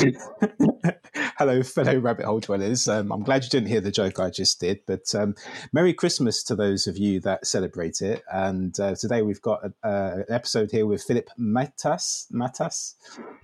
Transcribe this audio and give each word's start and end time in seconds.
Hello, 1.38 1.62
fellow 1.62 1.98
rabbit 1.98 2.24
hole 2.24 2.40
dwellers. 2.40 2.88
Um, 2.88 3.12
I'm 3.12 3.22
glad 3.22 3.44
you 3.44 3.50
didn't 3.50 3.68
hear 3.68 3.80
the 3.80 3.90
joke 3.90 4.18
I 4.18 4.30
just 4.30 4.60
did, 4.60 4.80
but 4.86 5.14
um, 5.14 5.34
Merry 5.72 5.92
Christmas 5.92 6.42
to 6.44 6.54
those 6.54 6.86
of 6.86 6.96
you 6.96 7.20
that 7.20 7.46
celebrate 7.46 8.00
it. 8.00 8.22
And 8.32 8.78
uh, 8.80 8.94
today 8.94 9.22
we've 9.22 9.42
got 9.42 9.60
a, 9.64 9.86
uh, 9.86 10.14
an 10.16 10.24
episode 10.28 10.70
here 10.70 10.86
with 10.86 11.02
Philipp 11.02 11.28
Matas. 11.38 12.30
Matas. 12.32 12.94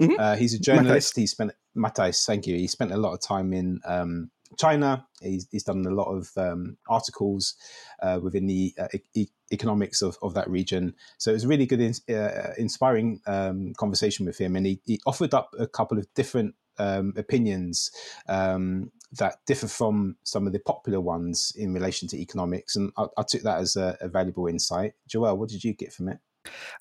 Mm-hmm. 0.00 0.14
Uh, 0.18 0.36
he's 0.36 0.54
a 0.54 0.58
journalist. 0.58 1.16
He 1.16 1.26
spent 1.26 1.52
Matas. 1.76 2.24
Thank 2.24 2.46
you. 2.46 2.56
He 2.56 2.66
spent 2.66 2.92
a 2.92 2.96
lot 2.96 3.12
of 3.12 3.20
time 3.20 3.52
in 3.52 3.80
um, 3.84 4.30
China. 4.58 5.06
He's, 5.20 5.46
he's, 5.50 5.64
done 5.64 5.84
a 5.86 5.90
lot 5.90 6.08
of 6.08 6.30
um, 6.36 6.78
articles 6.88 7.54
uh, 8.02 8.20
within 8.22 8.46
the 8.46 8.74
uh, 8.78 8.88
e- 9.14 9.28
economics 9.52 10.02
of, 10.02 10.18
of 10.22 10.34
that 10.34 10.48
region. 10.48 10.94
So 11.18 11.30
it 11.30 11.34
was 11.34 11.44
a 11.44 11.48
really 11.48 11.66
good, 11.66 11.80
in, 11.80 11.94
uh, 12.14 12.52
inspiring 12.58 13.20
um, 13.26 13.74
conversation 13.74 14.26
with 14.26 14.38
him. 14.38 14.56
And 14.56 14.66
he, 14.66 14.80
he, 14.84 15.00
offered 15.06 15.34
up 15.34 15.54
a 15.58 15.66
couple 15.66 15.98
of 15.98 16.12
different 16.14 16.54
um, 16.78 17.12
opinions 17.16 17.90
um, 18.28 18.90
that 19.12 19.36
differ 19.46 19.68
from 19.68 20.16
some 20.24 20.46
of 20.46 20.52
the 20.52 20.58
popular 20.58 21.00
ones 21.00 21.52
in 21.56 21.72
relation 21.72 22.08
to 22.08 22.20
economics. 22.20 22.76
And 22.76 22.92
I, 22.96 23.06
I 23.16 23.22
took 23.22 23.42
that 23.42 23.58
as 23.58 23.76
a, 23.76 23.96
a, 24.00 24.08
valuable 24.08 24.46
insight. 24.46 24.94
Joel, 25.06 25.38
what 25.38 25.48
did 25.48 25.64
you 25.64 25.74
get 25.74 25.92
from 25.92 26.08
it? 26.08 26.18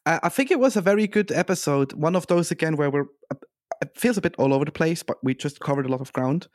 I 0.05 0.29
think 0.29 0.51
it 0.51 0.59
was 0.59 0.75
a 0.75 0.81
very 0.81 1.07
good 1.07 1.31
episode. 1.31 1.93
One 1.93 2.15
of 2.15 2.27
those, 2.27 2.51
again, 2.51 2.77
where 2.77 2.91
we're 2.91 3.07
it 3.81 3.97
feels 3.97 4.17
a 4.17 4.21
bit 4.21 4.35
all 4.37 4.53
over 4.53 4.65
the 4.65 4.71
place, 4.71 5.03
but 5.03 5.17
we 5.23 5.33
just 5.33 5.59
covered 5.59 5.85
a 5.85 5.89
lot 5.89 6.01
of 6.01 6.13
ground. 6.13 6.47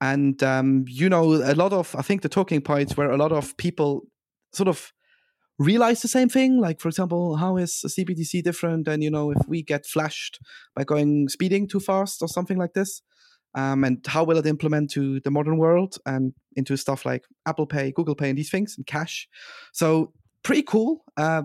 And, 0.00 0.42
um, 0.42 0.84
you 0.88 1.08
know, 1.08 1.34
a 1.34 1.54
lot 1.54 1.72
of, 1.72 1.94
I 1.96 2.02
think 2.02 2.22
the 2.22 2.28
talking 2.28 2.60
points 2.60 2.96
where 2.96 3.10
a 3.10 3.16
lot 3.16 3.32
of 3.32 3.56
people 3.56 4.02
sort 4.52 4.68
of 4.68 4.92
realize 5.60 6.00
the 6.00 6.08
same 6.08 6.28
thing. 6.28 6.58
Like, 6.58 6.80
for 6.80 6.88
example, 6.88 7.36
how 7.36 7.58
is 7.58 7.82
a 7.84 7.88
CBDC 7.88 8.42
different 8.42 8.86
than, 8.86 9.02
you 9.02 9.10
know, 9.10 9.30
if 9.30 9.46
we 9.46 9.62
get 9.62 9.84
flashed 9.84 10.40
by 10.74 10.84
going 10.84 11.28
speeding 11.28 11.68
too 11.68 11.80
fast 11.80 12.22
or 12.22 12.28
something 12.28 12.56
like 12.56 12.72
this? 12.72 13.02
Um, 13.54 13.84
and 13.84 14.04
how 14.06 14.24
will 14.24 14.38
it 14.38 14.46
implement 14.46 14.90
to 14.92 15.20
the 15.20 15.30
modern 15.30 15.58
world 15.58 15.98
and 16.06 16.32
into 16.56 16.76
stuff 16.76 17.04
like 17.04 17.24
Apple 17.46 17.66
Pay, 17.66 17.92
Google 17.92 18.14
Pay, 18.14 18.30
and 18.30 18.38
these 18.38 18.50
things 18.50 18.74
and 18.76 18.86
cash? 18.86 19.28
So 19.72 20.12
pretty 20.42 20.62
cool. 20.62 21.04
Uh, 21.16 21.42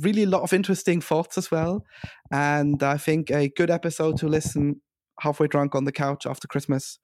really 0.00 0.24
a 0.24 0.28
lot 0.28 0.42
of 0.42 0.52
interesting 0.52 1.00
thoughts 1.00 1.38
as 1.38 1.50
well, 1.50 1.84
and 2.32 2.82
I 2.82 2.96
think 2.96 3.30
a 3.30 3.48
good 3.50 3.70
episode 3.70 4.16
to 4.18 4.28
listen 4.28 4.80
halfway 5.20 5.46
drunk 5.46 5.74
on 5.74 5.84
the 5.84 5.92
couch 5.92 6.26
after 6.26 6.48
Christmas, 6.48 6.98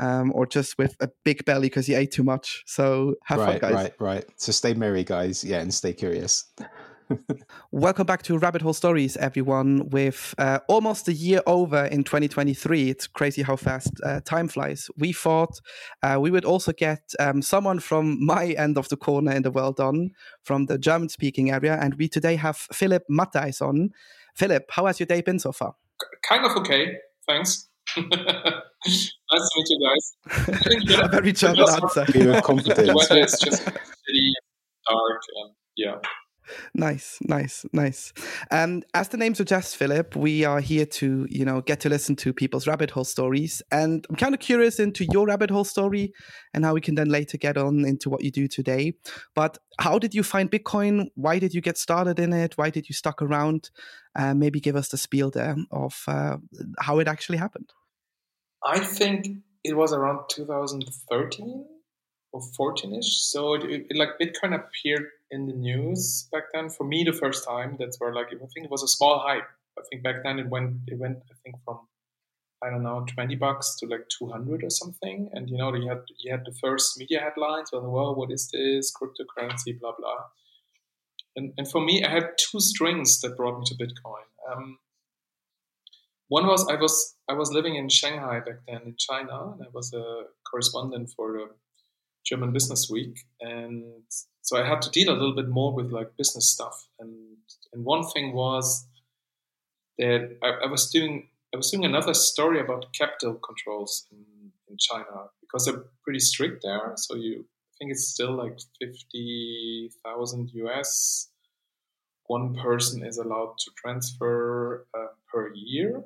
um, 0.00 0.32
or 0.34 0.46
just 0.46 0.78
with 0.78 0.96
a 1.00 1.08
big 1.24 1.44
belly 1.44 1.68
because 1.68 1.88
you 1.88 1.96
ate 1.96 2.12
too 2.12 2.24
much. 2.24 2.62
So 2.66 3.16
have 3.24 3.38
right, 3.40 3.60
fun, 3.60 3.70
guys. 3.70 3.74
Right, 3.74 3.92
right. 3.98 4.24
So 4.36 4.52
stay 4.52 4.74
merry, 4.74 5.04
guys. 5.04 5.44
Yeah, 5.44 5.60
and 5.60 5.72
stay 5.72 5.92
curious. 5.92 6.44
Welcome 7.72 8.06
back 8.06 8.22
to 8.24 8.38
Rabbit 8.38 8.62
Hole 8.62 8.72
Stories, 8.72 9.16
everyone. 9.16 9.88
With 9.90 10.34
uh, 10.38 10.60
almost 10.68 11.08
a 11.08 11.12
year 11.12 11.40
over 11.46 11.86
in 11.86 12.04
2023, 12.04 12.90
it's 12.90 13.06
crazy 13.06 13.42
how 13.42 13.56
fast 13.56 13.92
uh, 14.04 14.20
time 14.24 14.48
flies. 14.48 14.88
We 14.96 15.12
thought 15.12 15.60
uh, 16.02 16.18
we 16.20 16.30
would 16.30 16.44
also 16.44 16.72
get 16.72 17.00
um, 17.18 17.42
someone 17.42 17.80
from 17.80 18.24
my 18.24 18.48
end 18.48 18.78
of 18.78 18.88
the 18.88 18.96
corner 18.96 19.32
in 19.32 19.42
the 19.42 19.50
world 19.50 19.80
on, 19.80 20.10
from 20.42 20.66
the 20.66 20.78
German 20.78 21.08
speaking 21.08 21.50
area. 21.50 21.78
And 21.80 21.94
we 21.94 22.08
today 22.08 22.36
have 22.36 22.56
Philipp 22.56 23.04
Mattheis 23.08 23.62
on. 23.62 23.90
Philipp, 24.34 24.70
how 24.70 24.86
has 24.86 25.00
your 25.00 25.06
day 25.06 25.20
been 25.20 25.38
so 25.38 25.52
far? 25.52 25.74
Kind 26.28 26.44
of 26.44 26.56
okay, 26.58 26.96
thanks. 27.28 27.68
nice 27.96 29.12
to 29.30 29.52
meet 29.56 29.68
you 29.70 29.78
guys. 29.86 30.04
a 31.00 31.08
very 31.08 31.32
German 31.32 31.60
answer. 31.60 32.04
The 32.04 32.94
weather 32.94 33.20
is 33.24 33.38
just 33.40 33.64
shitty, 33.64 34.32
dark, 34.88 35.22
and 35.36 35.54
yeah. 35.76 35.96
Nice, 36.74 37.18
nice, 37.22 37.64
nice. 37.72 38.12
Um, 38.50 38.82
as 38.94 39.08
the 39.08 39.16
name 39.16 39.34
suggests, 39.34 39.74
Philipp, 39.74 40.16
we 40.16 40.44
are 40.44 40.60
here 40.60 40.86
to, 40.86 41.26
you 41.28 41.44
know, 41.44 41.60
get 41.60 41.80
to 41.80 41.88
listen 41.88 42.16
to 42.16 42.32
people's 42.32 42.66
rabbit 42.66 42.90
hole 42.90 43.04
stories. 43.04 43.62
And 43.70 44.06
I'm 44.08 44.16
kind 44.16 44.34
of 44.34 44.40
curious 44.40 44.78
into 44.78 45.04
your 45.12 45.26
rabbit 45.26 45.50
hole 45.50 45.64
story 45.64 46.12
and 46.54 46.64
how 46.64 46.74
we 46.74 46.80
can 46.80 46.94
then 46.94 47.08
later 47.08 47.38
get 47.38 47.56
on 47.56 47.84
into 47.84 48.10
what 48.10 48.22
you 48.22 48.30
do 48.30 48.48
today. 48.48 48.94
But 49.34 49.58
how 49.78 49.98
did 49.98 50.14
you 50.14 50.22
find 50.22 50.50
Bitcoin? 50.50 51.06
Why 51.14 51.38
did 51.38 51.54
you 51.54 51.60
get 51.60 51.78
started 51.78 52.18
in 52.18 52.32
it? 52.32 52.56
Why 52.56 52.70
did 52.70 52.88
you 52.88 52.94
stuck 52.94 53.22
around? 53.22 53.70
Uh, 54.18 54.34
maybe 54.34 54.60
give 54.60 54.76
us 54.76 54.88
the 54.88 54.98
spiel 54.98 55.30
there 55.30 55.56
of 55.70 56.02
uh, 56.08 56.36
how 56.80 56.98
it 56.98 57.08
actually 57.08 57.38
happened. 57.38 57.70
I 58.64 58.80
think 58.80 59.28
it 59.64 59.76
was 59.76 59.92
around 59.92 60.20
2013 60.30 61.64
or 62.32 62.40
14ish. 62.58 63.04
So 63.04 63.54
it, 63.54 63.86
it, 63.90 63.96
like 63.96 64.18
Bitcoin 64.20 64.54
appeared 64.54 65.06
in 65.30 65.46
the 65.46 65.52
news 65.52 66.28
back 66.32 66.44
then. 66.52 66.70
For 66.70 66.84
me, 66.84 67.04
the 67.04 67.12
first 67.12 67.46
time, 67.46 67.76
that's 67.78 67.98
where 68.00 68.12
like 68.12 68.28
I 68.28 68.38
think 68.38 68.64
it 68.64 68.70
was 68.70 68.82
a 68.82 68.88
small 68.88 69.20
hype. 69.20 69.48
I 69.78 69.82
think 69.90 70.02
back 70.02 70.22
then 70.24 70.38
it 70.38 70.48
went 70.48 70.76
it 70.86 70.98
went 70.98 71.18
I 71.30 71.34
think 71.44 71.56
from 71.64 71.80
I 72.62 72.70
don't 72.70 72.82
know 72.82 73.04
twenty 73.14 73.36
bucks 73.36 73.76
to 73.76 73.86
like 73.86 74.06
two 74.08 74.28
hundred 74.28 74.64
or 74.64 74.70
something. 74.70 75.30
And 75.32 75.48
you 75.48 75.58
know 75.58 75.74
you 75.74 75.88
had 75.88 76.02
you 76.18 76.30
had 76.32 76.44
the 76.44 76.54
first 76.60 76.98
media 76.98 77.20
headlines. 77.20 77.70
Well, 77.72 77.88
well, 77.90 78.14
what 78.14 78.30
is 78.30 78.50
this 78.50 78.92
cryptocurrency? 78.92 79.78
Blah 79.78 79.92
blah. 79.98 80.24
And 81.36 81.52
and 81.56 81.70
for 81.70 81.80
me, 81.80 82.04
I 82.04 82.10
had 82.10 82.30
two 82.38 82.60
strings 82.60 83.20
that 83.20 83.36
brought 83.36 83.58
me 83.58 83.64
to 83.66 83.74
Bitcoin. 83.74 84.26
Um, 84.50 84.78
one 86.28 86.46
was 86.46 86.66
I 86.68 86.74
was 86.76 87.16
I 87.28 87.34
was 87.34 87.52
living 87.52 87.76
in 87.76 87.88
Shanghai 87.88 88.40
back 88.40 88.60
then 88.66 88.82
in 88.84 88.96
China, 88.98 89.52
and 89.52 89.62
I 89.62 89.68
was 89.72 89.92
a 89.92 90.24
correspondent 90.50 91.10
for 91.16 91.38
German 92.24 92.52
Business 92.52 92.88
Week, 92.90 93.20
and 93.40 94.02
so 94.42 94.56
I 94.56 94.66
had 94.66 94.80
to 94.82 94.90
deal 94.90 95.10
a 95.10 95.18
little 95.18 95.34
bit 95.34 95.48
more 95.48 95.74
with 95.74 95.92
like 95.92 96.16
business 96.16 96.48
stuff. 96.48 96.88
And 96.98 97.36
and 97.72 97.84
one 97.84 98.04
thing 98.04 98.32
was 98.32 98.86
that 99.98 100.38
I, 100.42 100.64
I 100.64 100.66
was 100.70 100.90
doing 100.90 101.28
I 101.52 101.56
was 101.56 101.70
doing 101.70 101.84
another 101.84 102.14
story 102.14 102.60
about 102.60 102.92
capital 102.92 103.34
controls 103.34 104.06
in, 104.10 104.24
in 104.68 104.76
China 104.78 105.28
because 105.40 105.66
they're 105.66 105.84
pretty 106.02 106.20
strict 106.20 106.62
there. 106.62 106.92
So 106.96 107.14
you 107.14 107.40
I 107.40 107.72
think 107.78 107.92
it's 107.92 108.08
still 108.08 108.32
like 108.32 108.58
fifty 108.80 109.90
thousand 110.04 110.50
US. 110.54 111.28
One 112.26 112.54
person 112.54 113.04
is 113.04 113.18
allowed 113.18 113.54
to 113.58 113.70
transfer 113.82 114.86
uh, 114.94 115.08
per 115.32 115.52
year 115.54 116.04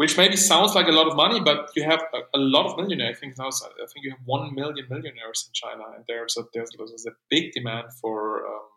which 0.00 0.16
maybe 0.16 0.34
sounds 0.34 0.74
like 0.74 0.88
a 0.88 0.92
lot 0.92 1.06
of 1.06 1.14
money, 1.14 1.40
but 1.40 1.68
you 1.76 1.82
have 1.82 2.02
a, 2.14 2.20
a 2.38 2.40
lot 2.40 2.64
of 2.64 2.78
millionaires. 2.78 3.18
I 3.18 3.20
think 3.20 3.36
now, 3.36 3.48
I 3.48 3.86
think 3.92 4.02
you 4.02 4.10
have 4.12 4.20
one 4.24 4.54
million 4.54 4.86
millionaires 4.88 5.46
in 5.46 5.52
China, 5.52 5.84
and 5.94 6.04
there's 6.08 6.38
a, 6.38 6.44
there's, 6.54 6.70
there's 6.78 7.04
a 7.04 7.12
big 7.28 7.52
demand 7.52 7.88
for 8.00 8.46
um, 8.46 8.68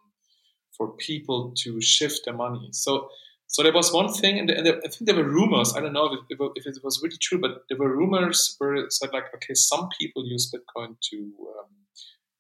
for 0.76 0.92
people 0.98 1.54
to 1.60 1.80
shift 1.80 2.26
their 2.26 2.34
money. 2.34 2.68
So 2.74 3.08
so 3.48 3.64
there 3.64 3.72
was 3.72 3.94
one 3.94 4.12
thing, 4.12 4.38
and, 4.38 4.50
and 4.50 4.68
I 4.68 4.90
think 4.90 5.06
there 5.06 5.16
were 5.16 5.24
rumors. 5.40 5.74
I 5.78 5.80
don't 5.80 5.94
know 5.94 6.08
if 6.08 6.20
it, 6.30 6.52
if 6.58 6.66
it, 6.68 6.84
was 6.84 7.00
really 7.02 7.20
true, 7.22 7.40
but 7.40 7.52
there 7.70 7.78
were 7.78 7.96
rumors 7.96 8.56
where 8.58 8.76
it 8.76 8.92
said 8.92 9.12
like, 9.14 9.34
okay, 9.34 9.54
some 9.54 9.88
people 9.98 10.26
use 10.26 10.52
Bitcoin 10.54 10.98
to 11.10 11.18
um, 11.58 11.72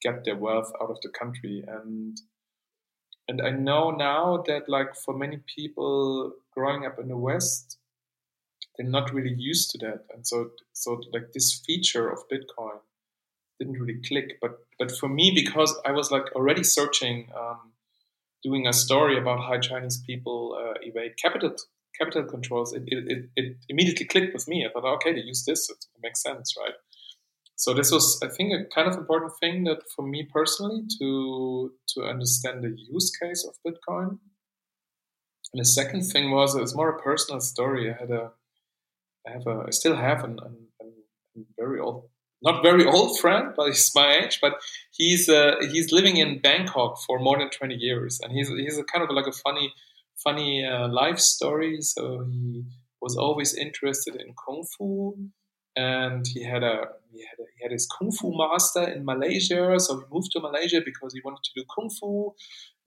get 0.02 0.26
their 0.26 0.36
wealth 0.36 0.70
out 0.82 0.90
of 0.90 0.98
the 1.04 1.10
country, 1.18 1.64
and 1.66 2.18
and 3.30 3.42
I 3.42 3.52
know 3.52 3.92
now 3.92 4.44
that 4.46 4.68
like 4.68 4.94
for 4.94 5.14
many 5.18 5.40
people 5.56 6.34
growing 6.54 6.86
up 6.86 7.00
in 7.00 7.08
the 7.08 7.16
West, 7.18 7.78
they're 8.78 8.88
not 8.88 9.13
really 9.13 9.35
used 9.38 9.72
to 9.72 9.78
that, 9.79 10.06
and 10.13 10.25
so 10.25 10.51
so 10.73 11.01
like 11.11 11.34
this 11.34 11.61
feature 11.66 12.09
of 12.09 12.19
Bitcoin 12.29 12.79
didn't 13.59 13.79
really 13.79 14.01
click. 14.07 14.39
But 14.41 14.59
but 14.79 14.91
for 14.91 15.09
me, 15.09 15.31
because 15.34 15.75
I 15.85 15.91
was 15.91 16.11
like 16.11 16.34
already 16.35 16.63
searching, 16.63 17.29
um, 17.38 17.72
doing 18.44 18.67
a 18.67 18.73
story 18.73 19.17
about 19.17 19.41
how 19.41 19.59
Chinese 19.59 20.01
people 20.06 20.57
uh, 20.59 20.73
evade 20.81 21.17
capital 21.22 21.56
capital 22.00 22.23
controls, 22.23 22.73
it, 22.73 22.84
it, 22.88 23.29
it, 23.35 23.57
immediately 23.69 24.06
clicked 24.06 24.34
with 24.34 24.47
me. 24.47 24.66
I 24.66 24.72
thought, 24.72 24.95
okay, 24.95 25.13
they 25.13 25.22
use 25.22 25.45
this, 25.45 25.69
it 25.69 25.78
makes 26.01 26.23
sense, 26.23 26.55
right? 26.59 26.73
So 27.55 27.73
this 27.73 27.91
was, 27.91 28.19
I 28.23 28.29
think, 28.29 28.51
a 28.51 28.66
kind 28.73 28.88
of 28.88 28.97
important 28.97 29.34
thing 29.40 29.63
that 29.66 29.84
for 29.95 30.01
me 30.01 30.28
personally 30.31 30.84
to 31.00 31.72
to 31.90 32.03
understand 32.03 32.63
the 32.63 32.75
use 32.91 33.11
case 33.16 33.47
of 33.47 33.55
Bitcoin. 33.66 34.17
And 35.53 35.61
the 35.61 35.66
second 35.66 36.01
thing 36.01 36.31
was 36.31 36.55
it's 36.55 36.75
more 36.75 36.90
a 36.90 37.01
personal 37.01 37.40
story. 37.41 37.94
I 37.94 37.97
had 37.97 38.09
a 38.09 38.31
I 39.28 39.31
have 39.31 39.47
a, 39.47 39.66
I 39.67 39.69
still 39.72 39.95
have 39.95 40.23
an 40.23 40.38
very 41.58 41.79
old, 41.79 42.09
not 42.41 42.64
very 42.64 42.85
old 42.85 43.20
friend, 43.22 43.53
but 43.55 43.67
he's 43.67 43.91
my 43.96 44.22
age. 44.23 44.40
But 44.41 44.53
he's 44.91 45.29
uh, 45.29 45.55
he's 45.72 45.91
living 45.91 46.17
in 46.17 46.41
Bangkok 46.41 46.99
for 47.05 47.20
more 47.20 47.37
than 47.37 47.49
twenty 47.49 47.75
years, 47.75 48.20
and 48.22 48.31
he's 48.34 48.49
he's 48.49 48.78
a 48.78 48.84
kind 48.84 49.03
of 49.03 49.16
like 49.16 49.28
a 49.28 49.31
funny 49.31 49.73
funny 50.23 50.66
uh, 50.66 50.87
life 50.87 51.20
story. 51.20 51.81
So 51.81 52.25
he 52.29 52.64
was 53.02 53.17
always 53.17 53.53
interested 53.53 54.16
in 54.16 54.34
kung 54.46 54.66
fu, 54.78 55.16
and 55.76 56.26
he 56.28 56.43
had 56.43 56.64
a 56.64 56.87
he 57.11 57.22
had 57.29 57.40
a, 57.40 57.46
he 57.58 57.64
had 57.64 57.72
his 57.72 57.87
kung 57.87 58.11
fu 58.11 58.31
master 58.35 58.84
in 58.84 59.05
Malaysia. 59.05 59.79
So 59.79 59.99
he 59.99 60.05
moved 60.11 60.31
to 60.34 60.40
Malaysia 60.40 60.81
because 60.84 61.14
he 61.14 61.22
wanted 61.23 61.43
to 61.43 61.52
do 61.55 61.66
kung 61.73 61.90
fu, 61.90 62.34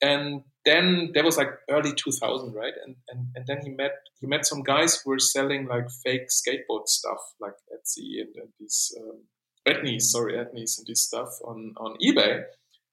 and 0.02 0.42
then 0.64 1.12
that 1.14 1.24
was 1.24 1.36
like 1.36 1.50
early 1.70 1.92
2000 1.92 2.52
right 2.52 2.74
and, 2.84 2.96
and 3.08 3.28
and 3.34 3.46
then 3.46 3.58
he 3.62 3.70
met 3.70 3.92
he 4.20 4.26
met 4.26 4.46
some 4.46 4.62
guys 4.62 5.00
who 5.00 5.10
were 5.10 5.18
selling 5.18 5.66
like 5.66 5.88
fake 6.04 6.28
skateboard 6.28 6.86
stuff 6.86 7.20
like 7.40 7.54
etsy 7.74 8.20
and, 8.20 8.34
and 8.36 8.48
these 8.58 8.94
um, 9.00 9.22
Etnies, 9.68 10.02
sorry 10.02 10.34
Etnies 10.34 10.78
and 10.78 10.86
this 10.86 11.02
stuff 11.02 11.30
on 11.44 11.74
on 11.76 11.96
ebay 12.04 12.44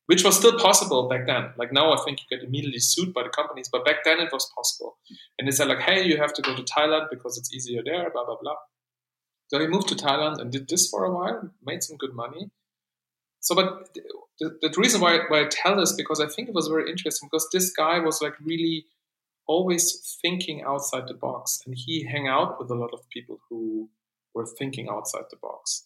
which 0.08 0.24
was 0.24 0.38
still 0.38 0.58
possible 0.60 1.08
back 1.08 1.26
then. 1.28 1.54
Like 1.58 1.72
now, 1.72 1.94
I 1.94 2.04
think 2.04 2.20
you 2.20 2.38
get 2.38 2.46
immediately 2.46 2.80
sued 2.80 3.14
by 3.14 3.24
the 3.24 3.30
companies, 3.30 3.70
but 3.72 3.86
back 3.86 4.04
then 4.04 4.20
it 4.20 4.34
was 4.34 4.52
possible. 4.56 4.98
And 5.40 5.48
they 5.48 5.52
said 5.52 5.70
like, 5.70 5.80
hey, 5.80 6.04
you 6.04 6.18
have 6.18 6.34
to 6.34 6.42
go 6.42 6.56
to 6.56 6.64
Thailand 6.64 7.08
because 7.10 7.38
it's 7.38 7.54
easier 7.54 7.82
there, 7.84 8.10
blah 8.12 8.26
blah 8.26 8.38
blah. 8.42 8.56
So 9.48 9.60
he 9.60 9.68
moved 9.68 9.88
to 9.90 9.96
Thailand 9.96 10.40
and 10.40 10.52
did 10.52 10.68
this 10.68 10.90
for 10.90 11.06
a 11.06 11.14
while, 11.14 11.52
made 11.64 11.84
some 11.84 11.98
good 11.98 12.14
money. 12.14 12.50
So, 13.44 13.56
but 13.56 13.94
the, 14.40 14.58
the 14.62 14.74
reason 14.78 15.02
why, 15.02 15.20
why 15.28 15.42
I 15.42 15.48
tell 15.50 15.76
this 15.76 15.94
because 15.94 16.20
I 16.20 16.28
think 16.28 16.48
it 16.48 16.56
was 16.56 16.68
very 16.68 16.90
interesting 16.90 17.30
because 17.32 17.48
this 17.52 17.72
guy 17.72 18.00
was 18.00 18.22
like 18.22 18.34
really 18.42 18.86
always 19.46 20.18
thinking 20.22 20.64
outside 20.66 21.08
the 21.08 21.14
box, 21.14 21.62
and 21.66 21.76
he 21.78 22.06
hang 22.06 22.28
out 22.28 22.60
with 22.60 22.72
a 22.72 22.76
lot 22.76 22.92
of 22.94 23.02
people 23.10 23.40
who 23.50 23.90
were 24.34 24.46
thinking 24.46 24.88
outside 24.90 25.26
the 25.30 25.38
box 25.38 25.86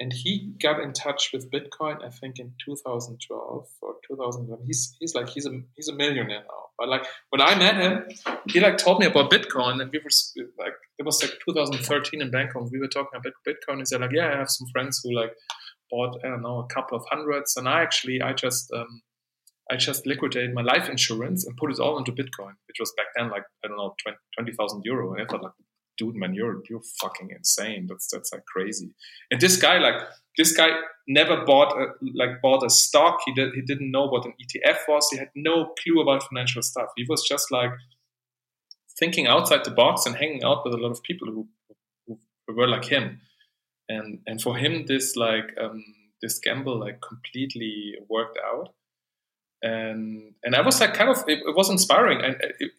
and 0.00 0.12
he 0.12 0.54
got 0.62 0.80
in 0.80 0.92
touch 0.92 1.30
with 1.32 1.50
Bitcoin, 1.50 2.04
I 2.04 2.10
think 2.10 2.38
in 2.38 2.52
2012 2.64 3.66
or 3.82 3.94
2011. 4.06 4.64
He's 4.66 4.96
he's 5.00 5.14
like 5.14 5.28
he's 5.28 5.46
a 5.46 5.60
he's 5.74 5.88
a 5.88 5.94
millionaire 5.94 6.42
now. 6.42 6.64
But 6.78 6.88
like 6.88 7.04
when 7.30 7.42
I 7.42 7.56
met 7.56 7.76
him, 7.76 8.04
he 8.48 8.60
like 8.60 8.78
told 8.78 9.00
me 9.00 9.06
about 9.06 9.30
Bitcoin, 9.30 9.82
and 9.82 9.90
we 9.90 9.98
were 9.98 10.46
like 10.58 10.74
it 10.98 11.04
was 11.04 11.22
like 11.22 11.32
2013 11.44 12.22
in 12.22 12.30
Bangkok. 12.30 12.70
We 12.70 12.78
were 12.78 12.88
talking 12.88 13.18
about 13.18 13.32
Bitcoin. 13.46 13.78
He 13.78 13.86
said 13.86 14.00
like, 14.00 14.12
yeah, 14.12 14.32
I 14.32 14.38
have 14.38 14.50
some 14.50 14.68
friends 14.72 15.00
who 15.02 15.12
like 15.12 15.32
bought 15.90 16.18
I 16.24 16.28
don't 16.28 16.42
know 16.42 16.58
a 16.60 16.66
couple 16.66 16.96
of 16.98 17.04
hundreds, 17.10 17.56
and 17.56 17.68
I 17.68 17.82
actually 17.82 18.20
I 18.22 18.32
just 18.32 18.72
um, 18.72 19.02
I 19.70 19.76
just 19.76 20.06
liquidated 20.06 20.54
my 20.54 20.62
life 20.62 20.88
insurance 20.88 21.46
and 21.46 21.56
put 21.56 21.72
it 21.72 21.80
all 21.80 21.98
into 21.98 22.12
Bitcoin, 22.12 22.54
which 22.66 22.78
was 22.80 22.92
back 22.96 23.06
then 23.16 23.30
like 23.30 23.44
I 23.64 23.68
don't 23.68 23.76
know 23.76 23.94
20,000 24.38 24.82
euro. 24.84 25.12
And 25.12 25.22
I 25.22 25.26
thought 25.26 25.42
like 25.42 25.52
dude, 25.98 26.14
man, 26.14 26.32
you're 26.32 26.62
you're 26.70 26.82
fucking 27.02 27.30
insane. 27.30 27.86
That's 27.88 28.08
that's 28.10 28.32
like 28.32 28.46
crazy. 28.46 28.94
And 29.30 29.40
this 29.40 29.56
guy, 29.60 29.78
like 29.78 30.00
this 30.38 30.56
guy, 30.56 30.68
never 31.06 31.44
bought 31.44 31.76
a, 31.76 31.86
like 32.14 32.40
bought 32.40 32.64
a 32.64 32.70
stock. 32.70 33.18
He 33.26 33.34
did 33.34 33.54
he 33.54 33.60
didn't 33.62 33.90
know 33.90 34.06
what 34.06 34.24
an 34.24 34.32
ETF 34.40 34.78
was. 34.88 35.08
He 35.10 35.18
had 35.18 35.30
no 35.34 35.74
clue 35.82 36.00
about 36.00 36.22
financial 36.22 36.62
stuff. 36.62 36.88
He 36.96 37.04
was 37.08 37.22
just 37.28 37.50
like 37.50 37.72
thinking 38.98 39.26
outside 39.26 39.64
the 39.64 39.70
box 39.70 40.06
and 40.06 40.16
hanging 40.16 40.44
out 40.44 40.64
with 40.64 40.74
a 40.74 40.76
lot 40.76 40.90
of 40.90 41.02
people 41.02 41.28
who, 41.28 41.48
who, 42.06 42.18
who 42.46 42.56
were 42.56 42.66
like 42.66 42.84
him. 42.84 43.20
And 43.88 44.20
and 44.26 44.40
for 44.40 44.56
him, 44.56 44.86
this 44.86 45.16
like 45.16 45.54
um, 45.60 45.84
this 46.22 46.38
gamble 46.38 46.78
like 46.78 47.00
completely 47.00 47.94
worked 48.08 48.38
out. 48.44 48.74
And 49.62 50.34
and 50.44 50.54
I 50.54 50.60
was 50.60 50.80
like 50.80 50.94
kind 50.94 51.10
of 51.10 51.18
it, 51.26 51.40
it 51.46 51.56
was 51.56 51.70
inspiring 51.70 52.22
and 52.22 52.36
it, 52.40 52.72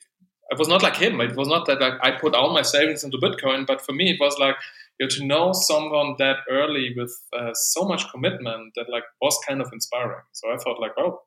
it 0.52 0.58
was 0.58 0.68
not 0.68 0.82
like 0.82 0.96
him. 0.96 1.22
It 1.22 1.36
was 1.36 1.48
not 1.48 1.66
that 1.68 1.80
like, 1.80 1.94
I 2.02 2.12
put 2.12 2.34
all 2.34 2.54
my 2.54 2.64
savings 2.64 3.04
into 3.04 3.18
Bitcoin, 3.18 3.68
but 3.68 3.82
for 3.82 3.92
me, 3.92 4.12
it 4.12 4.20
was 4.20 4.38
like 4.40 4.56
you 5.00 5.06
know, 5.06 5.10
to 5.10 5.26
know 5.26 5.54
someone 5.54 6.16
that 6.18 6.38
early 6.50 6.94
with 6.96 7.16
uh, 7.38 7.54
so 7.54 7.84
much 7.84 8.10
commitment 8.12 8.74
that 8.76 8.90
like 8.90 9.04
was 9.22 9.38
kind 9.48 9.62
of 9.62 9.70
inspiring. 9.72 10.24
So 10.34 10.52
I 10.52 10.58
thought 10.58 10.82
like, 10.82 10.94
oh, 10.98 11.22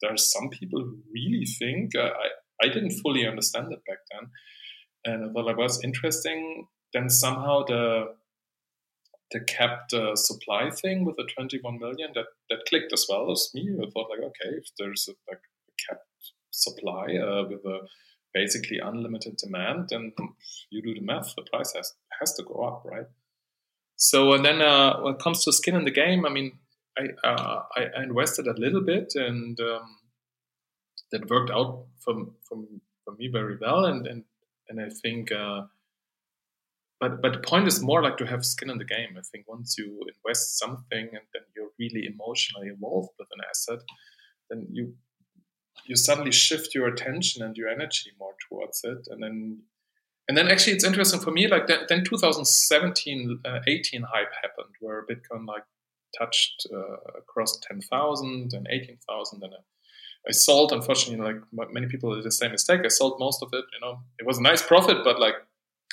there's 0.00 0.30
some 0.30 0.48
people 0.48 0.80
who 0.80 0.98
really 1.12 1.44
think 1.44 1.94
uh, 1.96 2.10
I 2.10 2.66
I 2.66 2.68
didn't 2.68 2.98
fully 3.02 3.26
understand 3.26 3.72
it 3.72 3.80
back 3.86 3.98
then, 4.12 4.30
and 5.04 5.30
I 5.30 5.32
thought 5.32 5.46
like 5.46 5.56
was 5.56 5.82
interesting. 5.82 6.66
Then 6.92 7.10
somehow 7.10 7.64
the 7.64 8.14
the 9.32 9.40
capped 9.40 9.92
uh, 9.92 10.16
supply 10.16 10.70
thing 10.70 11.04
with 11.04 11.16
the 11.16 11.28
21 11.36 11.78
million 11.78 12.10
that 12.14 12.26
that 12.48 12.64
clicked 12.68 12.92
as 12.92 13.06
well 13.08 13.30
as 13.30 13.50
me. 13.54 13.70
I 13.74 13.90
thought 13.90 14.10
like, 14.10 14.20
okay, 14.20 14.56
if 14.56 14.64
there's 14.78 15.08
a, 15.08 15.12
like 15.30 15.40
a 15.40 15.72
capped 15.86 16.32
supply 16.50 17.16
uh, 17.16 17.44
with 17.48 17.64
a 17.64 17.80
basically 18.34 18.78
unlimited 18.78 19.36
demand, 19.36 19.88
then 19.90 20.12
you 20.70 20.82
do 20.82 20.94
the 20.94 21.04
math, 21.04 21.34
the 21.36 21.42
price 21.52 21.72
has, 21.74 21.94
has 22.20 22.34
to 22.34 22.42
go 22.42 22.62
up, 22.62 22.82
right? 22.84 23.06
So, 23.96 24.32
and 24.32 24.44
then 24.44 24.62
uh, 24.62 25.00
when 25.00 25.14
it 25.14 25.20
comes 25.20 25.44
to 25.44 25.52
skin 25.52 25.74
in 25.74 25.84
the 25.84 25.90
game, 25.90 26.24
I 26.24 26.30
mean, 26.30 26.52
I, 26.96 27.26
uh, 27.26 27.62
I, 27.76 27.86
I, 27.96 28.02
invested 28.04 28.46
a 28.46 28.58
little 28.58 28.80
bit 28.80 29.12
and 29.14 29.58
um, 29.60 29.98
that 31.10 31.28
worked 31.30 31.50
out 31.50 31.86
for, 32.00 32.14
for, 32.48 32.64
for 33.04 33.14
me 33.16 33.28
very 33.32 33.56
well. 33.60 33.84
And, 33.84 34.06
and, 34.06 34.24
and 34.68 34.80
I 34.80 34.88
think, 35.02 35.32
uh, 35.32 35.62
but, 37.00 37.22
but 37.22 37.32
the 37.32 37.38
point 37.38 37.68
is 37.68 37.80
more 37.80 38.02
like 38.02 38.16
to 38.18 38.26
have 38.26 38.44
skin 38.44 38.70
in 38.70 38.78
the 38.78 38.84
game. 38.84 39.16
I 39.16 39.22
think 39.22 39.46
once 39.46 39.76
you 39.78 40.00
invest 40.16 40.58
something 40.58 41.08
and 41.12 41.26
then 41.32 41.42
you're 41.54 41.70
really 41.78 42.06
emotionally 42.06 42.68
involved 42.68 43.10
with 43.18 43.28
an 43.32 43.44
asset, 43.48 43.80
then 44.50 44.66
you 44.70 44.94
you 45.86 45.96
suddenly 45.96 46.32
shift 46.32 46.74
your 46.74 46.88
attention 46.88 47.42
and 47.42 47.56
your 47.56 47.68
energy 47.68 48.10
more 48.18 48.34
towards 48.48 48.80
it. 48.84 49.06
And 49.10 49.22
then 49.22 49.62
and 50.28 50.36
then 50.36 50.48
actually 50.48 50.74
it's 50.74 50.84
interesting 50.84 51.20
for 51.20 51.30
me 51.30 51.48
like 51.48 51.66
that, 51.68 51.88
then 51.88 52.04
2017 52.04 53.40
uh, 53.44 53.60
18 53.66 54.02
hype 54.02 54.32
happened 54.42 54.74
where 54.80 55.06
bitcoin 55.06 55.46
like 55.46 55.64
touched 56.18 56.66
uh, 56.72 57.18
across 57.18 57.58
10,000 57.60 58.52
and 58.52 58.66
18,000 58.70 59.42
and 59.42 59.52
I 60.28 60.32
sold 60.32 60.72
unfortunately 60.72 61.24
like 61.24 61.72
many 61.72 61.86
people 61.86 62.14
did 62.14 62.24
the 62.24 62.30
same 62.30 62.50
mistake. 62.50 62.80
I 62.84 62.88
sold 62.88 63.18
most 63.18 63.42
of 63.42 63.50
it 63.52 63.64
you 63.72 63.80
know. 63.80 64.00
It 64.18 64.26
was 64.26 64.38
a 64.38 64.42
nice 64.42 64.62
profit 64.62 64.98
but 65.04 65.18
like 65.18 65.34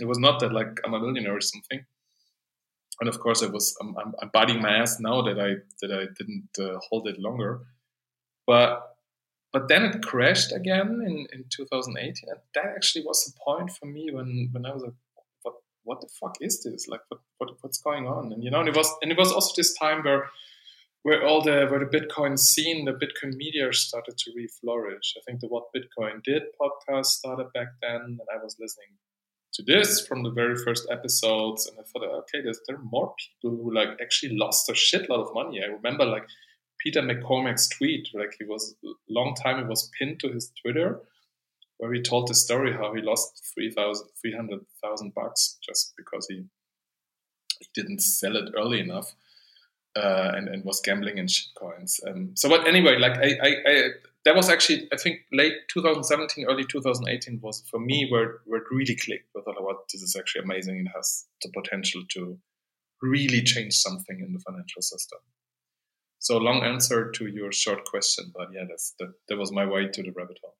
it 0.01 0.07
was 0.07 0.19
not 0.19 0.39
that 0.39 0.53
like 0.53 0.79
I'm 0.85 0.93
a 0.93 0.99
millionaire 0.99 1.37
or 1.37 1.41
something. 1.41 1.85
And 2.99 3.09
of 3.09 3.19
course 3.19 3.43
I 3.43 3.47
was 3.47 3.75
I'm, 3.81 3.95
I'm, 3.97 4.13
I'm 4.21 4.29
biting 4.33 4.61
my 4.61 4.77
ass 4.77 4.99
now 4.99 5.21
that 5.23 5.39
I 5.39 5.55
that 5.81 5.91
I 5.91 6.05
didn't 6.17 6.49
uh, 6.59 6.79
hold 6.89 7.07
it 7.07 7.19
longer. 7.19 7.61
But 8.47 8.95
but 9.55 9.69
then 9.69 9.85
it 9.85 10.03
crashed 10.03 10.51
again 10.51 11.01
in, 11.07 11.27
in 11.31 11.45
2018 11.49 12.27
and 12.27 12.39
that 12.55 12.65
actually 12.75 13.05
was 13.05 13.23
the 13.23 13.31
point 13.39 13.71
for 13.71 13.85
me 13.85 14.09
when, 14.11 14.49
when 14.51 14.65
i 14.65 14.73
was 14.73 14.83
like 14.83 14.93
what, 15.43 15.53
what 15.85 16.01
the 16.01 16.09
fuck 16.19 16.35
is 16.41 16.61
this? 16.61 16.89
Like 16.89 16.99
what, 17.07 17.21
what, 17.37 17.51
what's 17.61 17.79
going 17.79 18.05
on? 18.05 18.33
And 18.33 18.43
you 18.43 18.51
know 18.51 18.59
and 18.59 18.67
it 18.67 18.75
was 18.75 18.91
and 19.01 19.11
it 19.13 19.17
was 19.17 19.31
also 19.31 19.53
this 19.55 19.73
time 19.77 20.03
where 20.03 20.27
where 21.03 21.25
all 21.25 21.41
the 21.41 21.67
where 21.69 21.79
the 21.79 21.85
bitcoin 21.85 22.37
scene 22.37 22.83
the 22.83 22.91
bitcoin 22.91 23.35
media 23.35 23.71
started 23.71 24.17
to 24.17 24.31
re-flourish. 24.35 25.15
I 25.17 25.21
think 25.25 25.39
the 25.39 25.47
what 25.47 25.65
bitcoin 25.73 26.21
did 26.23 26.43
podcast 26.59 27.05
started 27.05 27.47
back 27.53 27.67
then 27.81 28.01
and 28.01 28.27
i 28.33 28.43
was 28.43 28.57
listening 28.59 28.97
to 29.55 29.63
this 29.63 30.05
from 30.05 30.23
the 30.23 30.29
very 30.29 30.55
first 30.55 30.87
episodes 30.91 31.67
and 31.67 31.77
i 31.79 31.83
thought 31.83 32.07
okay 32.19 32.41
there's, 32.43 32.59
there 32.67 32.77
are 32.77 32.89
more 32.91 33.13
people 33.17 33.57
who 33.57 33.73
like 33.73 33.89
actually 34.01 34.35
lost 34.37 34.69
a 34.69 34.73
shitload 34.73 35.27
of 35.27 35.33
money 35.33 35.61
i 35.63 35.67
remember 35.67 36.05
like 36.05 36.27
Peter 36.85 37.01
McCormack's 37.01 37.67
tweet. 37.67 38.09
Like 38.13 38.35
he 38.37 38.45
was 38.45 38.75
a 38.83 38.89
long 39.09 39.35
time, 39.35 39.59
it 39.59 39.67
was 39.67 39.89
pinned 39.97 40.19
to 40.19 40.31
his 40.31 40.51
Twitter, 40.61 41.01
where 41.77 41.91
he 41.93 42.01
told 42.01 42.27
the 42.27 42.35
story 42.35 42.73
how 42.73 42.93
he 42.93 43.01
lost 43.01 43.53
300,000 43.55 45.13
bucks 45.13 45.57
just 45.67 45.93
because 45.97 46.27
he 46.29 46.45
he 47.59 47.67
didn't 47.73 48.01
sell 48.01 48.35
it 48.35 48.53
early 48.57 48.81
enough 48.81 49.15
uh, 49.95 50.33
and, 50.35 50.49
and 50.49 50.65
was 50.65 50.81
gambling 50.81 51.17
in 51.17 51.27
shitcoins. 51.27 52.05
Um, 52.05 52.31
so, 52.35 52.49
but 52.49 52.67
anyway, 52.67 52.97
like 52.99 53.17
I, 53.17 53.37
I, 53.41 53.55
I, 53.65 53.89
that 54.25 54.35
was 54.35 54.49
actually 54.49 54.87
I 54.91 54.97
think 54.97 55.19
late 55.31 55.53
2017, 55.69 56.45
early 56.49 56.65
2018 56.65 57.39
was 57.41 57.63
for 57.69 57.79
me 57.79 58.07
where 58.09 58.39
where 58.45 58.61
it 58.61 58.67
really 58.71 58.95
clicked. 58.95 59.29
With 59.33 59.47
all 59.47 59.63
what 59.63 59.77
this 59.93 60.01
is 60.01 60.15
actually 60.19 60.43
amazing. 60.43 60.79
It 60.79 60.91
has 60.95 61.25
the 61.41 61.51
potential 61.53 62.03
to 62.13 62.37
really 63.01 63.43
change 63.43 63.73
something 63.73 64.19
in 64.19 64.33
the 64.33 64.39
financial 64.39 64.81
system. 64.81 65.19
So 66.19 66.37
long 66.37 66.63
answer 66.63 67.11
to 67.11 67.27
your 67.27 67.51
short 67.51 67.85
question, 67.85 68.31
but 68.35 68.47
yeah, 68.51 68.63
that's 68.67 68.95
that, 68.99 69.37
was 69.37 69.51
my 69.51 69.65
way 69.65 69.87
to 69.87 70.01
the 70.01 70.11
rabbit 70.15 70.39
hole. 70.43 70.55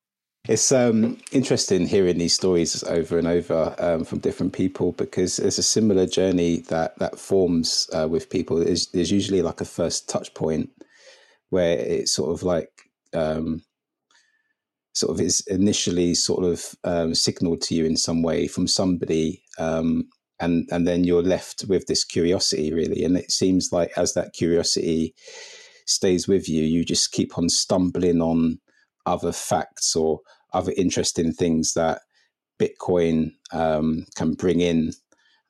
It's 0.48 0.72
um, 0.72 1.18
interesting 1.32 1.88
hearing 1.88 2.20
these 2.20 2.36
stories 2.36 2.84
over 2.84 3.18
and 3.18 3.28
over 3.28 3.76
um, 3.80 4.06
from 4.06 4.20
different 4.20 4.54
people 4.54 4.92
because 4.92 5.38
there's 5.38 5.58
a 5.58 5.64
similar 5.64 6.06
journey 6.06 6.58
that 6.70 7.00
that 7.00 7.18
forms 7.18 7.90
uh, 7.94 8.08
with 8.08 8.30
people. 8.30 8.58
There's, 8.58 8.88
there's, 8.88 9.12
usually 9.12 9.42
like 9.42 9.60
a 9.60 9.66
first 9.66 10.08
touch 10.08 10.36
point 10.36 10.70
where 11.50 11.80
it's 11.80 12.14
sort 12.14 12.32
of 12.32 12.44
like 12.44 12.85
um, 13.16 13.64
sort 14.94 15.14
of 15.14 15.26
is 15.26 15.42
initially 15.48 16.14
sort 16.14 16.44
of 16.46 16.76
um, 16.84 17.16
signaled 17.16 17.62
to 17.62 17.76
you 17.76 17.86
in 17.86 17.98
some 17.98 18.22
way 18.22 18.48
from 18.48 18.68
somebody, 18.68 19.44
um, 19.58 20.10
and 20.40 20.68
and 20.72 20.88
then 20.88 21.04
you're 21.04 21.24
left 21.24 21.66
with 21.68 21.88
this 21.88 22.04
curiosity 22.04 22.74
really, 22.74 23.04
and 23.04 23.18
it 23.18 23.32
seems 23.32 23.72
like 23.72 23.92
as 23.98 24.14
that 24.14 24.34
curiosity 24.34 25.14
stays 25.86 26.28
with 26.28 26.50
you, 26.50 26.64
you 26.64 26.84
just 26.84 27.12
keep 27.12 27.38
on 27.38 27.50
stumbling 27.50 28.22
on 28.22 28.60
other 29.06 29.32
facts 29.32 29.96
or 29.96 30.20
other 30.54 30.74
interesting 30.78 31.32
things 31.32 31.74
that 31.74 32.02
Bitcoin 32.60 33.32
um, 33.52 34.06
can 34.16 34.34
bring 34.34 34.62
in 34.62 34.94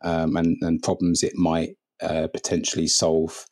um, 0.04 0.36
and, 0.36 0.58
and, 0.62 0.84
problems 0.84 1.24
it 1.24 1.36
might 1.36 1.78
uh, 2.02 2.28
potentially 2.34 2.88
solve. 2.88 3.46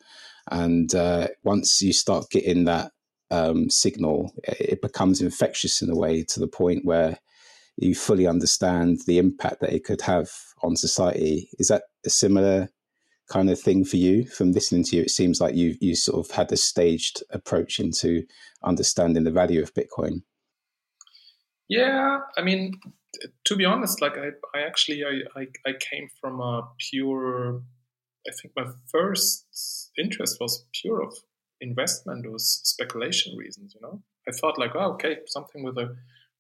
And 0.51 0.93
uh, 0.93 1.29
once 1.43 1.82
you 1.82 1.93
start 1.93 2.29
getting 2.32 2.65
that 2.65 2.91
um, 3.34 3.70
signal, 3.70 4.32
it 4.44 4.82
becomes 4.82 5.20
infectious 5.20 5.82
in 5.82 5.90
a 5.90 5.96
way 5.96 6.24
to 6.24 6.40
the 6.40 6.48
point 6.48 6.86
where 6.86 7.18
you 7.78 7.96
fully 7.96 8.28
understand 8.28 9.00
the 9.08 9.18
impact 9.18 9.60
that 9.62 9.74
it 9.74 9.84
could 9.84 10.02
have 10.02 10.30
on 10.62 10.75
society. 10.75 11.50
Is 11.58 11.70
that 11.70 11.84
a 12.06 12.12
similar 12.12 12.70
kind 13.32 13.50
of 13.50 13.60
thing 13.60 13.86
for 13.86 13.98
you 13.98 14.28
from 14.28 14.52
listening 14.52 14.84
to 14.84 14.98
you? 14.98 15.02
It 15.02 15.10
seems 15.10 15.42
like 15.42 15.56
you 15.56 15.75
you 15.82 15.96
sort 15.96 16.24
of 16.24 16.36
had 16.36 16.52
a 16.52 16.58
staged 16.58 17.24
approach 17.32 17.80
into 17.80 18.24
understanding 18.63 19.24
the 19.24 19.32
value 19.32 19.63
of 19.63 19.74
Bitcoin. 19.74 20.22
Yeah, 21.68 22.20
I 22.38 22.42
mean, 22.44 22.80
to 23.46 23.56
be 23.56 23.66
honest, 23.66 24.00
like 24.00 24.16
I, 24.16 24.30
I 24.56 24.62
actually 24.62 25.04
I, 25.04 25.40
I, 25.40 25.48
I 25.66 25.74
came 25.90 26.08
from 26.22 26.40
a 26.40 26.68
pure. 26.78 27.63
I 28.28 28.32
think 28.40 28.54
my 28.56 28.72
first 28.92 29.90
interest 29.98 30.38
was 30.40 30.66
pure 30.72 31.02
of 31.02 31.13
investment 31.62 32.29
was 32.29 32.62
speculation 32.63 33.38
reasons. 33.38 33.74
You 33.75 33.81
know, 33.81 34.01
I 34.27 34.31
thought 34.31 34.60
like, 34.60 34.72
oh, 34.75 34.93
okay, 34.93 35.17
something 35.27 35.63
with 35.63 35.77
a 35.77 35.95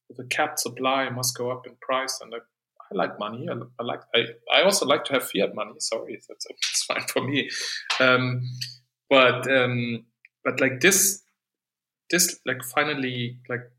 with 0.09 0.19
a 0.19 0.27
capped 0.29 0.59
supply 0.59 1.09
must 1.09 1.37
go 1.37 1.51
up 1.51 1.65
in 1.65 1.75
price, 1.81 2.19
and 2.21 2.33
I, 2.33 2.37
I 2.37 2.95
like 2.95 3.19
money. 3.19 3.47
I, 3.49 3.55
I 3.79 3.83
like. 3.83 4.01
I, 4.15 4.25
I 4.53 4.63
also 4.63 4.85
like 4.85 5.05
to 5.05 5.13
have 5.13 5.29
fiat 5.29 5.55
money. 5.55 5.73
Sorry, 5.79 6.19
that's 6.27 6.45
it's 6.49 6.83
fine 6.83 7.07
for 7.07 7.21
me. 7.21 7.49
Um, 7.99 8.43
but 9.09 9.49
um, 9.51 10.05
but 10.43 10.59
like 10.59 10.81
this, 10.81 11.21
this 12.09 12.39
like 12.45 12.63
finally 12.63 13.39
like 13.49 13.71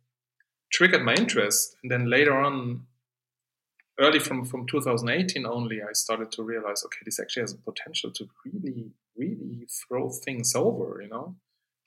triggered 0.73 1.05
my 1.05 1.15
interest, 1.15 1.77
and 1.83 1.91
then 1.91 2.11
later 2.11 2.37
on 2.37 2.87
early 3.99 4.19
from 4.19 4.45
from 4.45 4.67
2018 4.67 5.47
only 5.47 5.81
i 5.83 5.93
started 5.93 6.31
to 6.33 6.43
realize 6.43 6.83
okay 6.85 6.99
this 7.05 7.21
actually 7.21 7.43
has 7.43 7.53
a 7.53 7.59
potential 7.59 8.11
to 8.11 8.29
really 8.45 8.91
really 9.17 9.67
throw 9.71 10.09
things 10.11 10.55
over 10.55 11.01
you 11.03 11.09
know? 11.09 11.37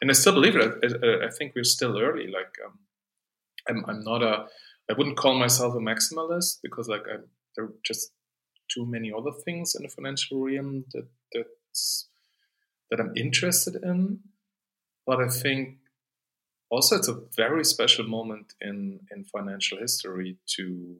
And 0.01 0.09
i 0.09 0.13
still 0.13 0.33
believe 0.33 0.55
it. 0.55 0.93
I, 1.03 1.25
I 1.27 1.29
think 1.29 1.53
we're 1.55 1.63
still 1.63 1.99
early 1.99 2.27
like 2.27 2.53
um, 2.65 2.79
I'm, 3.67 3.85
I'm 3.87 4.03
not 4.03 4.23
a 4.23 4.45
i 4.89 4.93
wouldn't 4.93 5.17
call 5.17 5.37
myself 5.37 5.75
a 5.75 5.79
maximalist 5.79 6.59
because 6.63 6.87
like 6.87 7.03
I'm, 7.11 7.25
there 7.55 7.65
are 7.65 7.73
just 7.83 8.11
too 8.73 8.85
many 8.85 9.11
other 9.11 9.31
things 9.45 9.75
in 9.75 9.83
the 9.83 9.89
financial 9.89 10.39
realm 10.41 10.85
that 10.93 11.07
that's 11.33 12.07
that 12.89 12.99
i'm 12.99 13.13
interested 13.15 13.75
in. 13.83 14.19
But 15.05 15.19
i 15.21 15.29
think 15.29 15.77
also 16.69 16.97
it's 16.97 17.07
a 17.07 17.21
very 17.35 17.65
special 17.65 18.05
moment 18.05 18.53
in 18.61 19.01
in 19.11 19.23
financial 19.23 19.77
history 19.77 20.37
to 20.55 20.97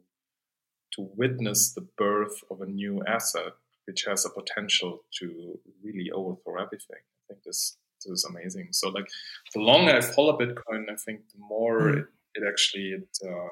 to 0.94 1.10
witness 1.16 1.74
the 1.74 1.88
birth 1.98 2.44
of 2.50 2.62
a 2.62 2.66
new 2.66 3.04
asset 3.08 3.54
which 3.88 4.04
has 4.04 4.26
a 4.26 4.30
potential 4.30 5.04
to 5.18 5.58
really 5.82 6.12
overthrow 6.12 6.62
everything. 6.62 7.00
I 7.00 7.22
think 7.28 7.44
this 7.44 7.78
this 8.06 8.12
is 8.12 8.26
amazing. 8.30 8.68
So 8.72 8.90
like 8.90 9.08
the 9.56 9.62
longer 9.62 9.96
I 9.96 10.02
follow 10.02 10.38
Bitcoin, 10.38 10.84
I 10.92 10.96
think 11.04 11.22
the 11.34 11.40
more 11.40 11.82
mm. 11.82 11.98
it, 12.00 12.06
it, 12.36 12.44
actually 12.48 12.90
it 12.92 13.18
uh, 13.26 13.50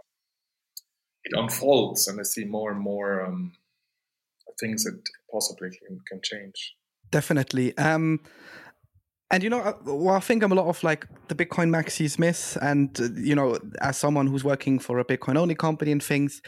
it 1.24 1.34
unfolds, 1.34 2.08
and 2.08 2.20
I 2.20 2.24
see 2.24 2.44
more 2.44 2.72
and 2.72 2.80
more 2.80 3.26
um, 3.26 3.54
things 4.60 4.84
that 4.84 5.02
possibly 5.32 5.70
can, 5.70 6.00
can 6.08 6.20
change. 6.22 6.76
Definitely. 7.12 7.76
Um, 7.78 8.20
and 9.32 9.42
you 9.42 9.50
know, 9.50 9.62
uh, 9.62 9.74
well, 9.86 10.16
I 10.16 10.20
think 10.20 10.44
I'm 10.44 10.52
a 10.52 10.56
lot 10.56 10.68
of 10.68 10.84
like 10.84 11.08
the 11.30 11.36
Bitcoin 11.36 11.70
maxis 11.70 12.20
miss, 12.20 12.58
and 12.58 13.00
uh, 13.00 13.08
you 13.16 13.36
know, 13.36 13.58
as 13.82 13.98
someone 13.98 14.28
who's 14.28 14.44
working 14.44 14.80
for 14.80 15.00
a 15.00 15.06
Bitcoin 15.06 15.38
only 15.38 15.56
company 15.56 15.92
and 15.92 16.04
things, 16.04 16.42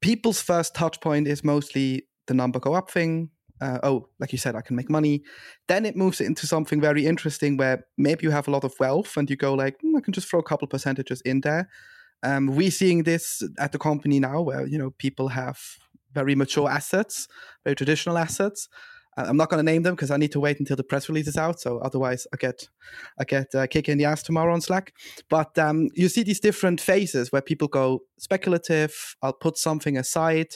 people's 0.00 0.40
first 0.40 0.74
touch 0.74 1.00
point 1.00 1.28
is 1.28 1.44
mostly 1.44 2.06
the 2.26 2.34
number 2.34 2.58
go 2.58 2.74
up 2.74 2.90
thing. 2.90 3.30
Uh, 3.60 3.78
oh, 3.82 4.08
like 4.18 4.32
you 4.32 4.38
said, 4.38 4.54
I 4.54 4.60
can 4.60 4.76
make 4.76 4.90
money. 4.90 5.22
Then 5.66 5.86
it 5.86 5.96
moves 5.96 6.20
into 6.20 6.46
something 6.46 6.80
very 6.80 7.06
interesting 7.06 7.56
where 7.56 7.86
maybe 7.96 8.24
you 8.24 8.30
have 8.30 8.48
a 8.48 8.50
lot 8.50 8.64
of 8.64 8.74
wealth 8.78 9.16
and 9.16 9.30
you 9.30 9.36
go 9.36 9.54
like, 9.54 9.76
mm, 9.80 9.96
I 9.96 10.00
can 10.00 10.12
just 10.12 10.28
throw 10.28 10.40
a 10.40 10.42
couple 10.42 10.68
percentages 10.68 11.22
in 11.22 11.40
there. 11.40 11.70
Um, 12.22 12.48
we're 12.48 12.70
seeing 12.70 13.04
this 13.04 13.42
at 13.58 13.72
the 13.72 13.78
company 13.78 14.20
now 14.20 14.42
where, 14.42 14.66
you 14.66 14.76
know, 14.76 14.90
people 14.98 15.28
have 15.28 15.58
very 16.12 16.34
mature 16.34 16.68
assets, 16.68 17.28
very 17.64 17.76
traditional 17.76 18.18
assets. 18.18 18.68
I'm 19.16 19.36
not 19.36 19.48
going 19.48 19.64
to 19.64 19.72
name 19.72 19.82
them 19.82 19.94
because 19.94 20.10
I 20.10 20.16
need 20.16 20.32
to 20.32 20.40
wait 20.40 20.60
until 20.60 20.76
the 20.76 20.84
press 20.84 21.08
release 21.08 21.26
is 21.26 21.36
out. 21.36 21.60
So 21.60 21.78
otherwise, 21.78 22.26
I 22.32 22.36
get 22.36 22.68
I 23.18 23.24
get 23.24 23.48
a 23.54 23.66
kick 23.66 23.88
in 23.88 23.98
the 23.98 24.04
ass 24.04 24.22
tomorrow 24.22 24.52
on 24.52 24.60
Slack. 24.60 24.92
But 25.30 25.56
um, 25.58 25.88
you 25.94 26.08
see 26.08 26.22
these 26.22 26.40
different 26.40 26.80
phases 26.80 27.32
where 27.32 27.42
people 27.42 27.68
go 27.68 28.00
speculative. 28.18 29.16
I'll 29.22 29.32
put 29.32 29.56
something 29.56 29.96
aside. 29.96 30.48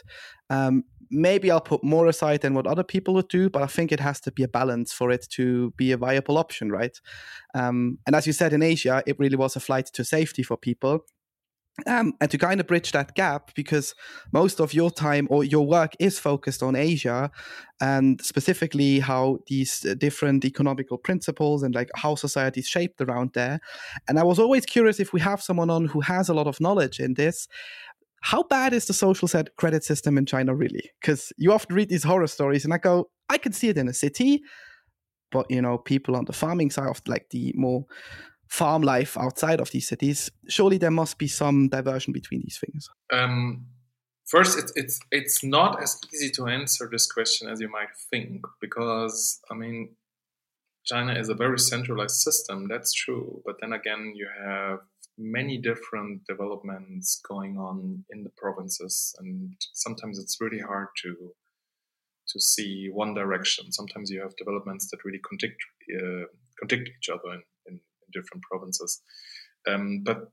Um, 0.50 0.85
maybe 1.11 1.50
I'll 1.50 1.61
put 1.61 1.83
more 1.83 2.07
aside 2.07 2.40
than 2.40 2.55
what 2.55 2.67
other 2.67 2.85
people 2.85 3.14
would 3.14 3.29
do, 3.29 3.50
but 3.50 3.62
I 3.62 3.67
think 3.67 3.93
it 3.93 4.00
has 4.00 4.21
to 4.21 4.33
be 4.33 4.43
a 4.43 4.49
balance 4.49 4.93
for 4.93 5.11
it 5.11 5.26
to 5.31 5.73
be 5.76 5.93
a 5.93 5.97
viable 5.97 6.38
option, 6.38 6.71
right? 6.71 6.97
Um, 7.55 7.99
and 8.07 8.14
as 8.14 8.26
you 8.26 8.33
said 8.33 8.52
in 8.52 8.62
Asia, 8.62 9.02
it 9.07 9.19
really 9.19 9.37
was 9.37 9.57
a 9.57 9.61
flight 9.61 9.87
to 9.95 10.05
safety 10.05 10.43
for 10.43 10.57
people. 10.57 11.05
Um, 11.87 12.12
and 12.21 12.31
to 12.31 12.37
kind 12.37 12.61
of 12.61 12.67
bridge 12.67 12.93
that 12.93 13.15
gap, 13.15 13.55
because 13.55 13.95
most 14.33 14.61
of 14.61 14.75
your 14.75 14.91
time 14.91 15.27
or 15.31 15.45
your 15.45 15.67
work 15.67 15.93
is 15.99 16.19
focused 16.19 16.62
on 16.62 16.77
Asia 16.77 17.31
and 17.81 18.21
specifically 18.21 19.00
how 19.00 19.39
these 19.47 19.87
uh, 19.87 19.95
different 19.95 20.45
economical 20.45 20.99
principles 20.99 21.62
and 21.62 21.75
like 21.75 21.89
how 21.95 22.17
society 22.17 22.61
is 22.61 22.69
shaped 22.69 23.00
around 23.00 23.31
there. 23.33 23.61
And 24.09 24.19
I 24.19 24.25
was 24.25 24.39
always 24.39 24.67
curious 24.67 25.00
if 25.00 25.12
we 25.12 25.21
have 25.21 25.41
someone 25.41 25.71
on 25.71 25.87
who 25.87 26.00
has 26.00 26.29
a 26.29 26.35
lot 26.35 26.47
of 26.47 26.61
knowledge 26.61 27.00
in 27.00 27.15
this. 27.15 27.49
How 28.23 28.43
bad 28.43 28.75
is 28.75 28.87
the 28.87 28.93
social 28.93 29.29
credit 29.57 29.83
system 29.83 30.19
in 30.19 30.27
China 30.27 30.55
really? 30.55 30.91
Because 31.00 31.33
you 31.39 31.53
often 31.53 31.75
read 31.75 31.89
these 31.89 32.05
horror 32.05 32.27
stories, 32.27 32.65
and 32.65 32.75
I 32.75 32.79
go, 32.79 33.09
I 33.31 33.39
can 33.39 33.53
see 33.53 33.69
it 33.69 33.79
in 33.79 33.89
a 33.89 33.95
city, 33.95 34.43
but 35.33 35.50
you 35.50 35.62
know, 35.62 35.79
people 35.79 36.15
on 36.17 36.27
the 36.27 36.35
farming 36.35 36.71
side 36.71 36.89
of 36.89 37.00
like 37.07 37.31
the 37.31 37.55
more 37.57 37.87
farm 38.50 38.83
life 38.83 39.16
outside 39.16 39.61
of 39.61 39.71
these 39.71 39.87
cities, 39.88 40.30
surely 40.49 40.76
there 40.76 40.90
must 40.90 41.19
be 41.19 41.28
some 41.28 41.69
diversion 41.69 42.12
between 42.12 42.42
these 42.42 42.59
things. 42.59 42.88
Um, 43.12 43.66
first, 44.26 44.59
it's 44.59 44.73
it's 44.75 45.00
it's 45.11 45.45
not 45.45 45.80
as 45.83 45.99
easy 46.12 46.30
to 46.33 46.47
answer 46.47 46.88
this 46.90 47.11
question 47.11 47.49
as 47.49 47.61
you 47.61 47.71
might 47.71 47.95
think, 48.11 48.45
because 48.61 49.40
I 49.50 49.54
mean, 49.54 49.95
China 50.85 51.14
is 51.14 51.28
a 51.28 51.35
very 51.35 51.59
centralized 51.59 52.16
system. 52.16 52.66
That's 52.69 52.92
true, 52.92 53.40
but 53.47 53.57
then 53.61 53.73
again, 53.73 54.12
you 54.16 54.28
have 54.45 54.80
many 55.16 55.59
different 55.59 56.26
developments 56.26 57.21
going 57.28 57.57
on 57.57 58.04
in 58.11 58.25
the 58.25 58.33
provinces, 58.37 59.14
and 59.21 59.54
sometimes 59.73 60.19
it's 60.19 60.40
really 60.40 60.61
hard 60.61 60.88
to 61.02 61.33
to 62.33 62.40
see 62.40 62.88
one 62.92 63.14
direction. 63.14 63.73
Sometimes 63.73 64.11
you 64.11 64.21
have 64.21 64.35
developments 64.37 64.90
that 64.90 65.04
really 65.04 65.21
contradict 65.21 65.62
uh, 65.97 66.26
contradict 66.59 66.97
each 66.99 67.09
other 67.09 67.42
different 68.12 68.43
provinces. 68.43 69.02
Um, 69.69 70.02
but 70.05 70.31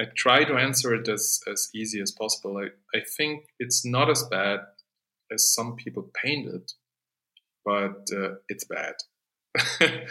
I 0.00 0.04
try 0.16 0.44
to 0.44 0.56
answer 0.56 0.94
it 0.94 1.08
as, 1.08 1.40
as 1.50 1.68
easy 1.74 2.00
as 2.00 2.10
possible. 2.10 2.58
I, 2.58 2.68
I 2.96 3.02
think 3.16 3.46
it's 3.58 3.84
not 3.84 4.10
as 4.10 4.24
bad 4.24 4.60
as 5.32 5.52
some 5.52 5.76
people 5.76 6.10
paint 6.22 6.48
it, 6.54 6.72
but 7.64 8.06
uh, 8.14 8.34
it's 8.48 8.64
bad. 8.64 8.94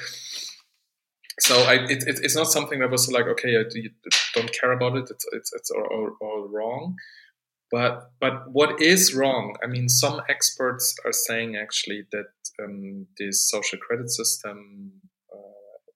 so 1.39 1.55
I, 1.63 1.75
it, 1.85 2.03
it, 2.07 2.19
it's 2.23 2.35
not 2.35 2.47
something 2.47 2.79
that 2.79 2.89
was 2.89 3.11
like, 3.11 3.27
okay, 3.27 3.57
I 3.57 3.63
don't 4.33 4.51
care 4.59 4.71
about 4.71 4.97
it. 4.97 5.07
It's, 5.09 5.25
it's, 5.31 5.53
it's 5.53 5.71
all, 5.71 6.17
all, 6.19 6.49
wrong. 6.51 6.95
But, 7.71 8.11
but 8.19 8.51
what 8.51 8.81
is 8.81 9.13
wrong? 9.13 9.55
I 9.63 9.67
mean, 9.67 9.89
some 9.89 10.21
experts 10.29 10.95
are 11.05 11.11
saying 11.11 11.55
actually 11.55 12.05
that 12.11 12.31
um, 12.63 13.07
this 13.19 13.47
social 13.49 13.77
credit 13.79 14.09
system 14.09 14.93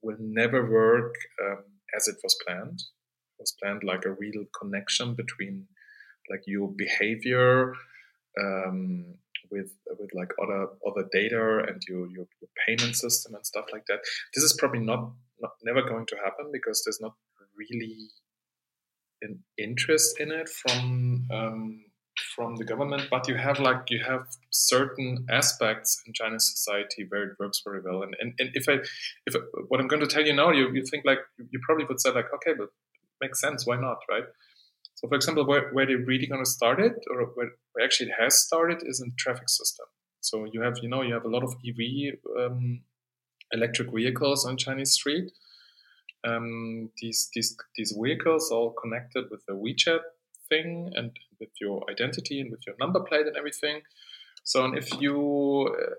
will 0.02 0.18
never 0.20 0.70
work 0.70 1.16
um, 1.44 1.64
as 1.96 2.08
it 2.08 2.18
was 2.24 2.36
planned. 2.46 2.80
It 2.80 3.42
was 3.42 3.56
planned 3.62 3.84
like 3.84 4.06
a 4.06 4.12
real 4.12 4.46
connection 4.60 5.16
between 5.16 5.68
like 6.30 6.44
your 6.46 6.70
behavior 6.70 7.74
um, 8.40 9.06
with 9.52 9.72
with 9.98 10.10
like 10.14 10.32
other 10.42 10.68
other 10.88 11.08
data 11.12 11.64
and 11.68 11.82
your, 11.88 12.08
your, 12.08 12.28
your 12.42 12.50
payment 12.66 12.96
system 12.96 13.36
and 13.36 13.46
stuff 13.46 13.66
like 13.72 13.86
that. 13.88 14.00
This 14.36 14.44
is 14.44 14.56
probably 14.58 14.82
not, 14.82 15.12
not 15.42 15.52
never 15.64 15.82
going 15.82 16.06
to 16.08 16.16
happen 16.24 16.50
because 16.52 16.84
there's 16.86 17.02
not 17.02 17.14
really 17.58 18.10
an 19.22 19.44
interest 19.58 20.20
in 20.20 20.32
it 20.32 20.48
from 20.48 21.28
um, 21.32 21.84
from 22.40 22.56
the 22.56 22.64
government, 22.64 23.04
but 23.12 23.28
you 23.28 23.36
have 23.36 23.60
like 23.60 23.90
you 23.90 24.02
have 24.12 24.26
certain 24.50 25.26
aspects 25.30 26.02
in 26.06 26.14
Chinese 26.14 26.50
society 26.56 27.06
where 27.10 27.24
it 27.24 27.38
works 27.38 27.62
very 27.66 27.82
well. 27.82 28.02
And 28.02 28.16
and, 28.22 28.34
and 28.40 28.50
if 28.54 28.70
I 28.70 28.76
if 29.26 29.34
what 29.68 29.82
I'm 29.82 29.90
going 29.90 30.06
to 30.08 30.08
tell 30.08 30.26
you 30.26 30.34
now, 30.34 30.50
you, 30.52 30.72
you 30.74 30.86
think 30.86 31.04
like 31.06 31.20
you 31.38 31.60
probably 31.66 31.84
would 31.84 32.00
say 32.00 32.12
like, 32.12 32.30
okay, 32.36 32.54
but 32.58 32.70
makes 33.22 33.42
sense, 33.42 33.68
why 33.68 33.76
not, 33.76 33.98
right? 34.10 34.24
So 34.96 35.10
for 35.10 35.16
example, 35.16 35.46
where, 35.46 35.70
where 35.74 35.86
they're 35.86 36.06
really 36.12 36.28
going 36.28 36.44
to 36.44 36.50
start 36.50 36.80
it, 36.80 36.96
or 37.10 37.26
where, 37.36 37.52
where 37.74 37.84
actually 37.84 38.12
it 38.12 38.16
has 38.18 38.40
started, 38.40 38.84
is 38.86 39.02
in 39.02 39.12
traffic 39.18 39.50
system. 39.50 39.88
So 40.22 40.46
you 40.54 40.62
have 40.62 40.78
you 40.82 40.88
know 40.88 41.02
you 41.02 41.14
have 41.16 41.26
a 41.26 41.34
lot 41.36 41.44
of 41.44 41.56
EV 41.68 41.82
um, 42.40 42.84
electric 43.52 43.92
vehicles 43.94 44.46
on 44.46 44.56
Chinese 44.56 44.94
street. 44.94 45.30
Um, 46.26 46.92
these 47.02 47.30
these 47.34 47.58
these 47.76 47.94
vehicles 48.02 48.50
all 48.50 48.72
connected 48.72 49.26
with 49.30 49.46
the 49.46 49.56
WeChat 49.66 50.04
thing 50.50 50.92
and 50.96 51.12
with 51.40 51.50
your 51.62 51.84
identity 51.90 52.42
and 52.42 52.52
with 52.52 52.62
your 52.66 52.76
number 52.80 53.00
plate 53.00 53.28
and 53.28 53.38
everything. 53.38 53.82
So, 54.44 54.66
and 54.66 54.78
if 54.78 55.00
you 55.00 55.76
uh, 55.80 55.96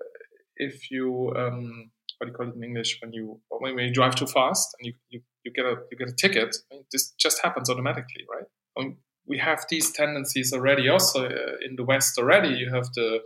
if 0.57 0.91
you 0.91 1.33
um, 1.37 1.91
what 2.19 2.27
do 2.27 2.33
you 2.33 2.37
call 2.37 2.49
it 2.49 2.55
in 2.55 2.65
English 2.65 2.99
when 3.01 3.13
you 3.13 3.41
when 3.49 3.79
you 3.79 3.93
drive 3.93 4.15
too 4.15 4.27
fast 4.27 4.75
and 4.79 4.87
you, 4.87 4.95
you, 5.09 5.21
you 5.45 5.53
get 5.53 5.65
a 5.65 5.77
you 5.91 5.97
get 5.97 6.09
a 6.09 6.13
ticket, 6.13 6.57
this 6.93 7.13
just 7.19 7.43
happens 7.43 7.71
automatically, 7.71 8.25
right? 8.31 8.45
Mean, 8.79 8.97
we 9.27 9.39
have 9.39 9.65
these 9.69 9.93
tendencies 9.93 10.53
already. 10.53 10.89
Also 10.89 11.27
uh, 11.27 11.67
in 11.67 11.77
the 11.77 11.85
West 11.85 12.19
already, 12.19 12.51
you 12.51 12.71
have 12.75 12.87
the 12.95 13.21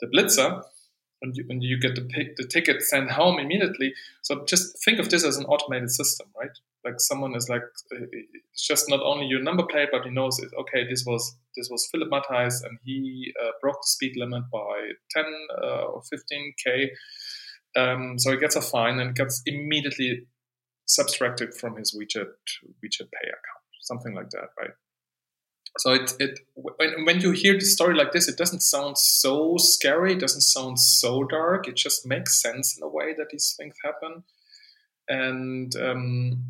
the 0.00 0.06
blitzer, 0.06 0.62
and 1.22 1.36
you, 1.36 1.44
you 1.60 1.80
get 1.80 1.94
the, 1.94 2.06
the 2.36 2.46
ticket 2.46 2.82
sent 2.82 3.10
home 3.10 3.38
immediately. 3.38 3.92
So 4.22 4.44
just 4.44 4.82
think 4.84 4.98
of 4.98 5.08
this 5.08 5.24
as 5.24 5.36
an 5.36 5.44
automated 5.46 5.90
system, 5.90 6.28
right? 6.38 6.50
like 6.84 7.00
someone 7.00 7.34
is 7.34 7.48
like 7.48 7.62
it's 7.90 8.66
just 8.66 8.88
not 8.88 9.00
only 9.02 9.26
your 9.26 9.42
number 9.42 9.64
plate 9.64 9.88
but 9.90 10.04
he 10.04 10.10
knows 10.10 10.38
it 10.38 10.50
okay 10.58 10.86
this 10.88 11.04
was 11.04 11.36
this 11.56 11.68
was 11.70 11.88
philipp 11.90 12.08
mattheis 12.08 12.62
and 12.62 12.78
he 12.84 13.32
uh, 13.42 13.50
broke 13.60 13.80
the 13.82 13.86
speed 13.86 14.12
limit 14.16 14.44
by 14.52 14.90
10 15.10 15.24
uh, 15.62 15.84
or 15.92 16.02
15k 16.02 16.90
Um, 17.76 18.18
so 18.18 18.30
he 18.32 18.38
gets 18.38 18.56
a 18.56 18.62
fine 18.62 18.98
and 18.98 19.14
gets 19.14 19.42
immediately 19.46 20.26
subtracted 20.86 21.54
from 21.54 21.76
his 21.76 21.94
WeChat 21.96 22.32
WeChat 22.82 23.08
Pay 23.16 23.28
account, 23.28 23.64
something 23.82 24.14
like 24.14 24.30
that, 24.30 24.48
right? 24.60 24.74
So 25.78 25.92
it 25.92 26.12
it 26.18 26.40
when, 26.54 27.04
when 27.04 27.20
you 27.20 27.30
hear 27.30 27.54
the 27.54 27.64
story 27.64 27.94
like 27.94 28.12
this, 28.12 28.28
it 28.28 28.36
doesn't 28.36 28.62
sound 28.62 28.98
so 28.98 29.56
scary. 29.58 30.12
It 30.14 30.20
doesn't 30.20 30.42
sound 30.42 30.80
so 30.80 31.24
dark. 31.24 31.68
It 31.68 31.76
just 31.76 32.06
makes 32.06 32.42
sense 32.42 32.76
in 32.76 32.82
a 32.82 32.88
way 32.88 33.14
that 33.16 33.28
these 33.30 33.54
things 33.56 33.76
happen. 33.84 34.24
And, 35.08 35.74
um, 35.76 36.44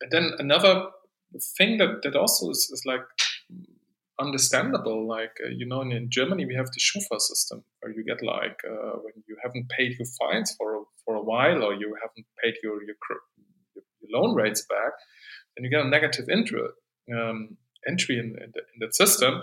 and 0.00 0.10
then 0.10 0.32
another 0.38 0.86
thing 1.56 1.78
that 1.78 2.00
that 2.02 2.16
also 2.16 2.50
is, 2.50 2.70
is 2.72 2.82
like 2.84 3.02
understandable. 4.18 5.06
Like 5.06 5.36
uh, 5.44 5.50
you 5.50 5.66
know, 5.66 5.82
in, 5.82 5.92
in, 5.92 6.10
Germany 6.10 6.46
we 6.46 6.54
have 6.54 6.70
the 6.72 6.80
Schufa 6.80 7.20
system, 7.20 7.62
where 7.80 7.92
you 7.92 8.02
get 8.02 8.22
like 8.22 8.60
uh, 8.68 8.98
when 9.04 9.12
you 9.28 9.36
haven't 9.42 9.68
paid 9.68 9.98
your 9.98 10.08
fines 10.18 10.54
for 10.56 10.76
a, 10.76 10.82
for 11.04 11.14
a 11.14 11.22
while, 11.22 11.62
or 11.62 11.74
you 11.74 11.96
haven't 12.00 12.26
paid 12.42 12.54
your 12.62 12.82
your, 12.82 12.96
your 13.74 13.84
loan 14.10 14.34
rates 14.34 14.62
back, 14.62 14.92
then 15.56 15.64
you 15.64 15.70
get 15.70 15.84
a 15.84 15.88
negative 15.88 16.28
interest. 16.28 16.74
Um, 17.12 17.56
entry 17.88 18.18
in, 18.18 18.36
in, 18.42 18.52
the, 18.54 18.60
in, 18.60 18.80
that 18.80 18.94
system, 18.94 19.42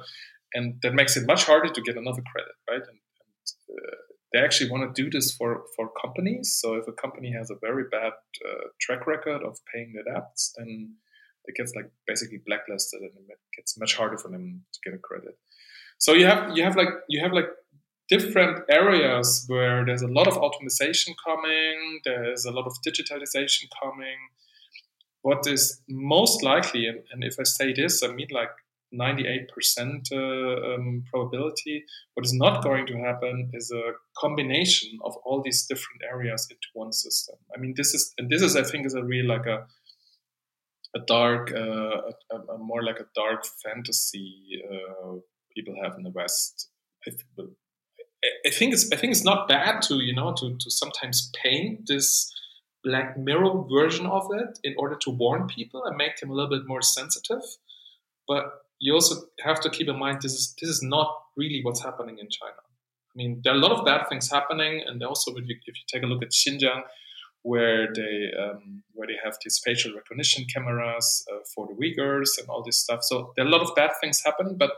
and 0.54 0.80
that 0.82 0.94
makes 0.94 1.18
it 1.18 1.26
much 1.28 1.46
harder 1.46 1.70
to 1.70 1.82
get 1.82 1.98
another 1.98 2.22
credit, 2.32 2.56
right? 2.70 2.82
And, 2.82 3.00
and 3.22 3.78
uh, 3.78 3.96
they 4.34 4.40
actually 4.40 4.70
want 4.70 4.94
to 4.94 5.04
do 5.04 5.10
this 5.10 5.34
for 5.36 5.64
for 5.76 5.90
companies. 6.02 6.58
So 6.60 6.76
if 6.76 6.88
a 6.88 6.92
company 6.92 7.32
has 7.32 7.50
a 7.50 7.56
very 7.62 7.86
bad 7.90 8.14
uh, 8.46 8.68
track 8.80 9.08
record 9.08 9.44
of 9.44 9.58
paying 9.74 9.94
their 9.94 10.14
debts, 10.14 10.54
then 10.58 10.96
it 11.46 11.56
gets 11.56 11.74
like 11.76 11.90
basically 12.06 12.42
blacklisted, 12.46 13.02
and 13.02 13.30
it 13.30 13.40
gets 13.56 13.78
much 13.80 13.96
harder 13.96 14.18
for 14.18 14.30
them 14.30 14.66
to 14.74 14.80
get 14.84 14.98
a 14.98 15.02
credit. 15.02 15.38
So 15.98 16.14
you 16.14 16.26
have 16.26 16.56
you 16.56 16.64
have 16.64 16.76
like 16.76 16.90
you 17.08 17.22
have 17.22 17.32
like 17.32 17.50
different 18.10 18.64
areas 18.70 19.46
where 19.48 19.86
there's 19.86 20.02
a 20.02 20.08
lot 20.08 20.28
of 20.28 20.36
optimization 20.36 21.14
coming, 21.26 22.00
there's 22.06 22.46
a 22.46 22.52
lot 22.52 22.66
of 22.66 22.74
digitalization 22.88 23.66
coming, 23.82 24.18
what 25.28 25.46
is 25.46 25.82
most 25.90 26.42
likely, 26.42 26.88
and, 26.88 27.22
if 27.22 27.36
I 27.38 27.44
say 27.44 27.74
this, 27.74 28.02
I 28.02 28.08
mean 28.08 28.30
like 28.32 28.56
98% 28.94 29.50
uh, 30.10 30.16
um, 30.16 31.04
probability. 31.12 31.84
What 32.14 32.26
is 32.26 32.34
not 32.34 32.64
going 32.64 32.86
to 32.88 32.98
happen 33.00 33.50
is 33.52 33.70
a 33.70 33.92
combination 34.18 34.98
of 35.04 35.18
all 35.26 35.42
these 35.42 35.66
different 35.66 36.02
areas 36.10 36.48
into 36.50 36.68
one 36.74 36.94
system. 36.94 37.36
I 37.54 37.60
mean, 37.60 37.74
this 37.76 37.94
is 37.94 38.14
and 38.18 38.30
this 38.30 38.42
is 38.42 38.56
I 38.56 38.64
think 38.64 38.86
is 38.86 38.94
a 38.94 39.04
real 39.04 39.28
like 39.28 39.46
a 39.46 39.66
a 40.96 41.00
dark, 41.06 41.52
uh, 41.52 41.98
a, 42.32 42.54
a, 42.54 42.58
more 42.58 42.82
like 42.82 43.02
a 43.02 43.08
dark 43.14 43.46
fantasy 43.64 44.64
uh, 44.72 45.16
people 45.54 45.76
have 45.84 45.96
in 45.98 46.04
the 46.04 46.12
West. 46.12 46.70
I, 47.06 47.12
I, 48.46 48.50
think 48.50 48.74
it's 48.74 48.90
I 48.94 48.96
think 48.96 49.12
it's 49.12 49.26
not 49.26 49.50
bad 49.50 49.82
to 49.88 49.96
you 49.96 50.16
know 50.16 50.34
to 50.40 50.56
to 50.58 50.72
sometimes 50.72 51.30
paint 51.44 51.88
this 51.88 52.34
Black 52.84 53.18
Mirror 53.18 53.66
version 53.70 54.06
of 54.06 54.28
it 54.34 54.60
in 54.64 54.76
order 54.78 54.96
to 55.02 55.10
warn 55.10 55.48
people 55.48 55.84
and 55.86 55.98
make 55.98 56.18
them 56.18 56.30
a 56.30 56.34
little 56.34 56.50
bit 56.50 56.68
more 56.68 56.82
sensitive. 56.82 57.42
But 58.28 58.46
you 58.80 58.94
also 58.94 59.28
have 59.44 59.60
to 59.62 59.70
keep 59.70 59.88
in 59.88 59.98
mind 59.98 60.22
this 60.22 60.34
is 60.34 60.56
this 60.62 60.70
is 60.70 60.84
not 60.84 61.10
really 61.36 61.62
what's 61.64 61.84
happening 61.84 62.18
in 62.20 62.30
China. 62.30 62.62
I 62.62 63.14
mean, 63.16 63.42
there 63.44 63.54
are 63.54 63.58
a 63.58 63.60
lot 63.60 63.72
of 63.72 63.86
bad 63.86 64.08
things 64.10 64.30
happening, 64.30 64.84
and 64.86 65.02
also 65.02 65.32
if 65.32 65.48
you, 65.48 65.56
if 65.66 65.76
you 65.76 65.84
take 65.88 66.04
a 66.04 66.06
look 66.06 66.22
at 66.22 66.30
Xinjiang, 66.30 66.84
where 67.42 67.92
they 67.94 68.30
um, 68.40 68.84
where 68.94 69.08
they 69.08 69.18
have 69.24 69.36
these 69.44 69.60
facial 69.64 69.94
recognition 69.96 70.46
cameras 70.54 71.26
uh, 71.32 71.40
for 71.56 71.68
the 71.68 71.74
Uyghurs 71.74 72.38
and 72.38 72.48
all 72.50 72.64
this 72.64 72.78
stuff. 72.78 73.00
So 73.04 73.34
there 73.36 73.46
are 73.46 73.48
a 73.48 73.52
lot 73.52 73.62
of 73.62 73.74
bad 73.76 73.92
things 74.02 74.22
happen, 74.24 74.56
but 74.58 74.72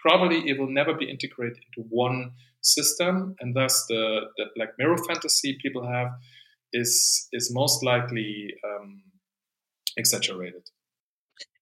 probably 0.00 0.48
it 0.48 0.58
will 0.58 0.70
never 0.70 0.94
be 0.94 1.10
integrated 1.10 1.58
into 1.58 1.86
one 1.90 2.32
system, 2.62 3.34
and 3.40 3.54
thus 3.54 3.84
the 3.88 4.20
the 4.36 4.46
Black 4.56 4.70
Mirror 4.78 4.98
fantasy 5.06 5.58
people 5.60 5.86
have 5.86 6.08
is 6.72 7.28
is 7.32 7.52
most 7.52 7.84
likely 7.84 8.54
um, 8.64 9.02
exaggerated. 9.96 10.62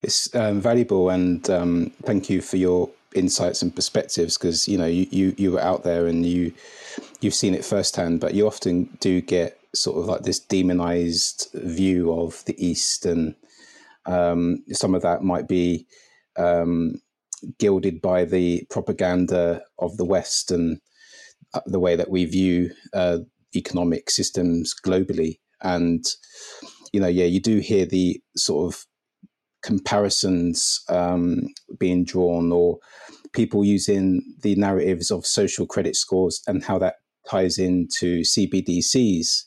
It's 0.02 0.34
um, 0.34 0.60
valuable, 0.60 1.10
and 1.10 1.48
um, 1.50 1.90
thank 2.02 2.30
you 2.30 2.40
for 2.40 2.56
your 2.56 2.90
insights 3.14 3.62
and 3.62 3.74
perspectives 3.74 4.36
because 4.36 4.68
you 4.68 4.78
know 4.78 4.86
you, 4.86 5.06
you 5.10 5.34
you 5.38 5.52
were 5.52 5.60
out 5.60 5.84
there 5.84 6.06
and 6.06 6.24
you 6.24 6.52
you've 7.20 7.34
seen 7.34 7.54
it 7.54 7.64
firsthand, 7.64 8.20
but 8.20 8.34
you 8.34 8.46
often 8.46 8.84
do 9.00 9.20
get 9.20 9.58
sort 9.74 9.98
of 9.98 10.06
like 10.06 10.22
this 10.22 10.38
demonized 10.38 11.48
view 11.54 12.12
of 12.12 12.44
the 12.44 12.54
East, 12.64 13.06
and 13.06 13.34
um, 14.06 14.62
some 14.72 14.94
of 14.94 15.02
that 15.02 15.22
might 15.22 15.48
be 15.48 15.86
um, 16.36 17.00
gilded 17.58 18.00
by 18.00 18.24
the 18.24 18.66
propaganda 18.70 19.62
of 19.78 19.96
the 19.96 20.04
West 20.04 20.50
and 20.50 20.80
uh, 21.54 21.60
the 21.66 21.80
way 21.80 21.96
that 21.96 22.10
we 22.10 22.24
view 22.24 22.70
uh, 22.92 23.18
economic 23.56 24.10
systems 24.10 24.74
globally. 24.84 25.38
And, 25.62 26.04
you 26.92 27.00
know, 27.00 27.08
yeah, 27.08 27.24
you 27.24 27.40
do 27.40 27.58
hear 27.58 27.86
the 27.86 28.20
sort 28.36 28.72
of 28.72 28.84
comparisons 29.62 30.80
um, 30.88 31.48
being 31.78 32.04
drawn 32.04 32.52
or 32.52 32.78
people 33.32 33.64
using 33.64 34.22
the 34.42 34.54
narratives 34.56 35.10
of 35.10 35.26
social 35.26 35.66
credit 35.66 35.96
scores 35.96 36.40
and 36.46 36.62
how 36.62 36.78
that 36.78 36.94
ties 37.28 37.58
into 37.58 38.20
CBDCs. 38.22 39.44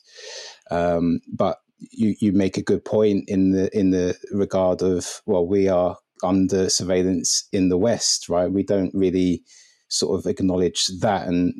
Um, 0.70 1.20
but 1.32 1.58
you, 1.90 2.14
you 2.20 2.32
make 2.32 2.56
a 2.56 2.62
good 2.62 2.84
point 2.84 3.24
in 3.28 3.52
the 3.52 3.76
in 3.76 3.90
the 3.90 4.14
regard 4.32 4.82
of 4.82 5.22
well, 5.26 5.46
we 5.46 5.68
are 5.68 5.96
under 6.22 6.68
surveillance 6.68 7.48
in 7.52 7.68
the 7.70 7.78
West, 7.78 8.28
right? 8.28 8.52
We 8.52 8.62
don't 8.62 8.92
really 8.94 9.42
sort 9.88 10.18
of 10.18 10.30
acknowledge 10.30 10.86
that, 11.00 11.26
and 11.26 11.54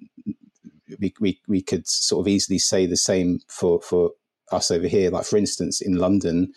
we, 0.98 1.14
we, 1.20 1.40
we 1.48 1.62
could 1.62 1.88
sort 1.88 2.24
of 2.24 2.28
easily 2.28 2.58
say 2.58 2.86
the 2.86 2.96
same 2.96 3.40
for, 3.48 3.80
for 3.80 4.10
us 4.52 4.70
over 4.70 4.86
here. 4.86 5.10
Like, 5.10 5.24
for 5.24 5.36
instance, 5.36 5.80
in 5.80 5.96
London, 5.96 6.52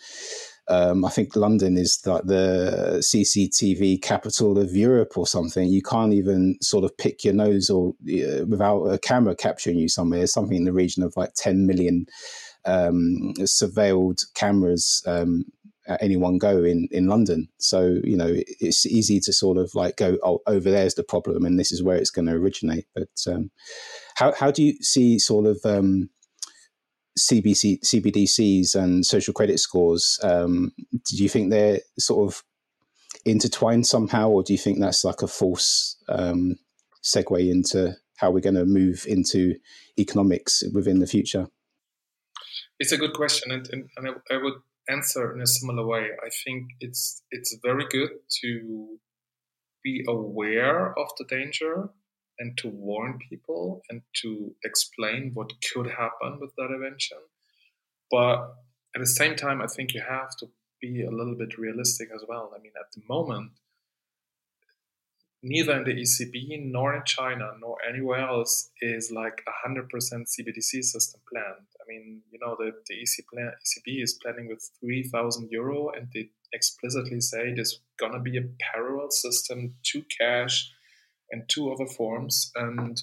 um, 0.68 1.04
I 1.04 1.10
think 1.10 1.36
London 1.36 1.76
is 1.76 2.00
like 2.06 2.24
the 2.24 2.96
CCTV 3.00 4.00
capital 4.00 4.58
of 4.58 4.74
Europe 4.74 5.18
or 5.18 5.26
something. 5.26 5.68
You 5.68 5.82
can't 5.82 6.14
even 6.14 6.56
sort 6.62 6.84
of 6.84 6.96
pick 6.96 7.22
your 7.22 7.34
nose 7.34 7.68
or 7.68 7.90
uh, 7.90 8.46
without 8.46 8.84
a 8.84 8.98
camera 8.98 9.36
capturing 9.36 9.78
you 9.78 9.88
somewhere. 9.88 10.26
Something 10.26 10.58
in 10.58 10.64
the 10.64 10.72
region 10.72 11.02
of 11.02 11.12
like 11.16 11.34
10 11.34 11.66
million 11.66 12.06
um, 12.64 13.34
surveilled 13.40 14.24
cameras 14.34 15.02
um, 15.06 15.44
at 15.86 16.02
any 16.02 16.16
one 16.16 16.38
go 16.38 16.62
in, 16.62 16.88
in 16.90 17.06
London. 17.06 17.48
So, 17.58 17.98
you 18.04 18.16
know, 18.16 18.32
it's 18.60 18.86
easy 18.86 19.20
to 19.20 19.32
sort 19.32 19.58
of 19.58 19.74
like 19.74 19.96
go, 19.96 20.18
oh, 20.22 20.40
over 20.46 20.70
there's 20.70 20.94
the 20.94 21.04
problem 21.04 21.44
and 21.44 21.58
this 21.58 21.72
is 21.72 21.82
where 21.82 21.96
it's 21.96 22.10
going 22.10 22.26
to 22.26 22.34
originate. 22.34 22.86
But 22.94 23.10
um, 23.26 23.50
how, 24.14 24.32
how 24.32 24.50
do 24.50 24.62
you 24.62 24.74
see 24.80 25.18
sort 25.18 25.46
of 25.46 25.58
um, 25.64 26.08
CBC, 27.18 27.80
CBDCs 27.80 28.74
and 28.74 29.04
social 29.04 29.34
credit 29.34 29.60
scores? 29.60 30.18
Um, 30.22 30.72
do 30.92 31.22
you 31.22 31.28
think 31.28 31.50
they're 31.50 31.80
sort 31.98 32.32
of 32.32 32.42
intertwined 33.24 33.86
somehow, 33.86 34.28
or 34.28 34.42
do 34.42 34.52
you 34.52 34.58
think 34.58 34.80
that's 34.80 35.04
like 35.04 35.22
a 35.22 35.26
false 35.26 35.96
um, 36.08 36.56
segue 37.02 37.50
into 37.50 37.94
how 38.16 38.30
we're 38.30 38.40
going 38.40 38.54
to 38.54 38.64
move 38.64 39.04
into 39.08 39.54
economics 39.98 40.62
within 40.72 40.98
the 40.98 41.06
future? 41.06 41.48
It's 42.78 42.92
a 42.92 42.98
good 42.98 43.12
question, 43.12 43.52
and, 43.52 43.68
and, 43.70 43.88
and 43.96 44.08
I, 44.08 44.34
I 44.34 44.42
would 44.42 44.54
answer 44.88 45.34
in 45.34 45.40
a 45.40 45.46
similar 45.46 45.86
way. 45.86 46.08
I 46.24 46.30
think 46.44 46.68
it's 46.80 47.22
it's 47.30 47.56
very 47.62 47.86
good 47.90 48.10
to 48.42 48.98
be 49.82 50.04
aware 50.08 50.98
of 50.98 51.08
the 51.18 51.24
danger 51.28 51.90
and 52.38 52.56
to 52.58 52.68
warn 52.68 53.18
people 53.28 53.82
and 53.90 54.02
to 54.22 54.54
explain 54.64 55.30
what 55.34 55.52
could 55.72 55.86
happen 55.86 56.38
with 56.40 56.52
that 56.56 56.70
invention. 56.74 57.18
But 58.10 58.54
at 58.94 59.00
the 59.00 59.06
same 59.06 59.36
time, 59.36 59.60
I 59.60 59.66
think 59.66 59.94
you 59.94 60.02
have 60.08 60.36
to 60.38 60.46
be 60.80 61.04
a 61.04 61.10
little 61.10 61.36
bit 61.36 61.58
realistic 61.58 62.08
as 62.14 62.24
well. 62.28 62.52
I 62.56 62.60
mean, 62.60 62.72
at 62.78 62.92
the 62.94 63.02
moment, 63.08 63.52
neither 65.44 65.76
in 65.76 65.84
the 65.84 65.92
ECB 65.92 66.72
nor 66.72 66.96
in 66.96 67.02
China 67.04 67.52
nor 67.60 67.76
anywhere 67.88 68.20
else 68.20 68.70
is 68.80 69.12
like 69.12 69.42
a 69.46 69.68
100% 69.68 69.88
CBDC 69.92 70.82
system 70.82 71.20
planned. 71.30 71.66
I 71.80 71.84
mean, 71.86 72.22
you 72.32 72.38
know, 72.40 72.56
the, 72.58 72.72
the 72.88 72.94
EC 72.94 73.26
plan, 73.32 73.52
ECB 73.62 74.02
is 74.02 74.14
planning 74.14 74.48
with 74.48 74.70
3,000 74.80 75.50
euro 75.50 75.90
and 75.90 76.08
they 76.14 76.30
explicitly 76.52 77.20
say 77.20 77.52
there's 77.52 77.80
going 77.98 78.12
to 78.12 78.20
be 78.20 78.38
a 78.38 78.48
parallel 78.72 79.10
system 79.10 79.74
to 79.82 80.02
cash 80.18 80.72
and 81.30 81.42
two 81.48 81.70
other 81.70 81.86
forms. 81.86 82.50
And 82.56 83.00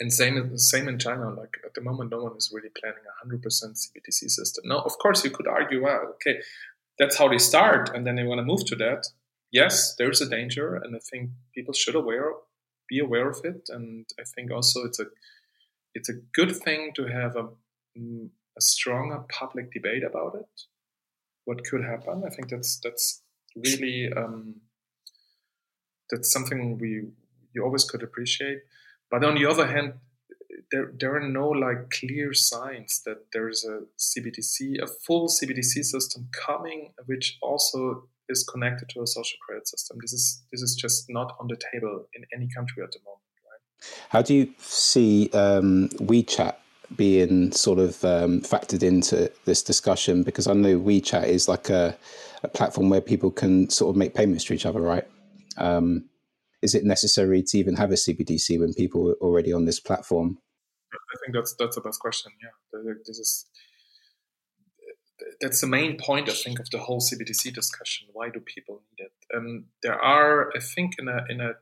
and 0.00 0.12
same 0.12 0.56
same 0.56 0.86
in 0.88 0.98
China. 0.98 1.30
Like 1.30 1.58
at 1.64 1.74
the 1.74 1.80
moment, 1.80 2.10
no 2.10 2.22
one 2.22 2.36
is 2.36 2.52
really 2.54 2.68
planning 2.80 3.02
a 3.04 3.18
hundred 3.20 3.42
percent 3.42 3.74
CBDC 3.74 4.30
system. 4.30 4.64
Now, 4.66 4.78
of 4.80 4.96
course, 4.98 5.24
you 5.24 5.30
could 5.30 5.48
argue, 5.48 5.82
well, 5.82 6.14
okay, 6.14 6.38
that's 6.98 7.18
how 7.18 7.28
they 7.28 7.38
start, 7.38 7.90
and 7.94 8.06
then 8.06 8.16
they 8.16 8.24
want 8.24 8.38
to 8.38 8.44
move 8.44 8.64
to 8.66 8.76
that. 8.76 9.08
Yes, 9.50 9.94
there's 9.96 10.20
a 10.20 10.28
danger, 10.28 10.74
and 10.74 10.94
I 10.94 10.98
think 10.98 11.30
people 11.54 11.72
should 11.72 11.94
aware 11.94 12.32
be 12.88 12.98
aware 12.98 13.28
of 13.28 13.44
it. 13.44 13.68
And 13.68 14.06
I 14.18 14.24
think 14.24 14.50
also 14.50 14.84
it's 14.84 14.98
a 14.98 15.06
it's 15.94 16.08
a 16.08 16.20
good 16.32 16.56
thing 16.56 16.92
to 16.96 17.06
have 17.06 17.36
a 17.36 17.48
mm, 17.96 18.30
a 18.56 18.60
stronger 18.60 19.24
public 19.28 19.72
debate 19.72 20.02
about 20.02 20.34
it. 20.34 20.62
What 21.44 21.64
could 21.64 21.84
happen? 21.84 22.24
I 22.26 22.30
think 22.30 22.48
that's 22.48 22.80
that's 22.82 23.22
really 23.54 24.12
um, 24.12 24.56
that's 26.10 26.32
something 26.32 26.78
we 26.78 27.04
you 27.54 27.64
always 27.64 27.84
could 27.84 28.02
appreciate. 28.02 28.62
But 29.10 29.24
on 29.24 29.34
the 29.36 29.46
other 29.46 29.66
hand, 29.66 29.94
there 30.70 30.92
there 30.98 31.14
are 31.16 31.28
no 31.28 31.48
like 31.48 31.90
clear 31.90 32.34
signs 32.34 33.02
that 33.06 33.26
there's 33.32 33.64
a 33.64 33.82
CBDC, 33.98 34.82
a 34.82 34.86
full 34.86 35.28
CBDC 35.28 35.84
system 35.84 36.28
coming, 36.32 36.92
which 37.06 37.38
also 37.40 38.08
is 38.28 38.44
connected 38.44 38.88
to 38.90 39.02
a 39.02 39.06
social 39.06 39.38
credit 39.46 39.66
system. 39.68 39.98
This 40.00 40.12
is 40.12 40.42
this 40.52 40.62
is 40.62 40.74
just 40.74 41.06
not 41.08 41.36
on 41.40 41.48
the 41.48 41.56
table 41.72 42.06
in 42.14 42.24
any 42.34 42.48
country 42.54 42.82
at 42.82 42.90
the 42.92 42.98
moment. 43.04 43.22
Right? 43.44 44.08
How 44.10 44.22
do 44.22 44.34
you 44.34 44.52
see 44.58 45.30
um, 45.32 45.88
WeChat 45.94 46.56
being 46.96 47.52
sort 47.52 47.78
of 47.78 48.04
um, 48.04 48.40
factored 48.40 48.82
into 48.82 49.30
this 49.44 49.62
discussion? 49.62 50.22
Because 50.22 50.46
I 50.46 50.54
know 50.54 50.78
WeChat 50.78 51.26
is 51.26 51.48
like 51.48 51.68
a, 51.70 51.96
a, 52.42 52.48
platform 52.48 52.88
where 52.88 53.00
people 53.00 53.30
can 53.30 53.68
sort 53.70 53.90
of 53.90 53.96
make 53.96 54.14
payments 54.14 54.44
to 54.44 54.54
each 54.54 54.66
other, 54.66 54.80
right? 54.80 55.06
Um, 55.58 56.08
is 56.62 56.74
it 56.74 56.84
necessary 56.84 57.42
to 57.42 57.58
even 57.58 57.76
have 57.76 57.90
a 57.90 57.94
CBDC 57.94 58.58
when 58.58 58.74
people 58.74 59.10
are 59.10 59.14
already 59.14 59.52
on 59.52 59.64
this 59.64 59.80
platform? 59.80 60.38
I 60.92 61.16
think 61.22 61.34
that's 61.34 61.54
that's 61.58 61.76
the 61.76 61.82
best 61.82 62.00
question. 62.00 62.32
Yeah, 62.42 62.92
this 63.06 63.18
is 63.18 63.46
that's 65.40 65.60
the 65.60 65.66
main 65.66 65.98
point 65.98 66.28
I 66.28 66.32
think 66.32 66.58
of 66.58 66.70
the 66.70 66.78
whole 66.78 67.00
CBDC 67.00 67.52
discussion. 67.52 68.08
Why 68.12 68.28
do 68.30 68.40
people 68.40 68.82
need 68.90 69.04
it? 69.04 69.12
Um, 69.36 69.66
there 69.82 70.00
are, 70.00 70.50
I 70.56 70.60
think, 70.60 70.92
in 70.98 71.08
a 71.08 71.24
in 71.28 71.40
a 71.40 71.52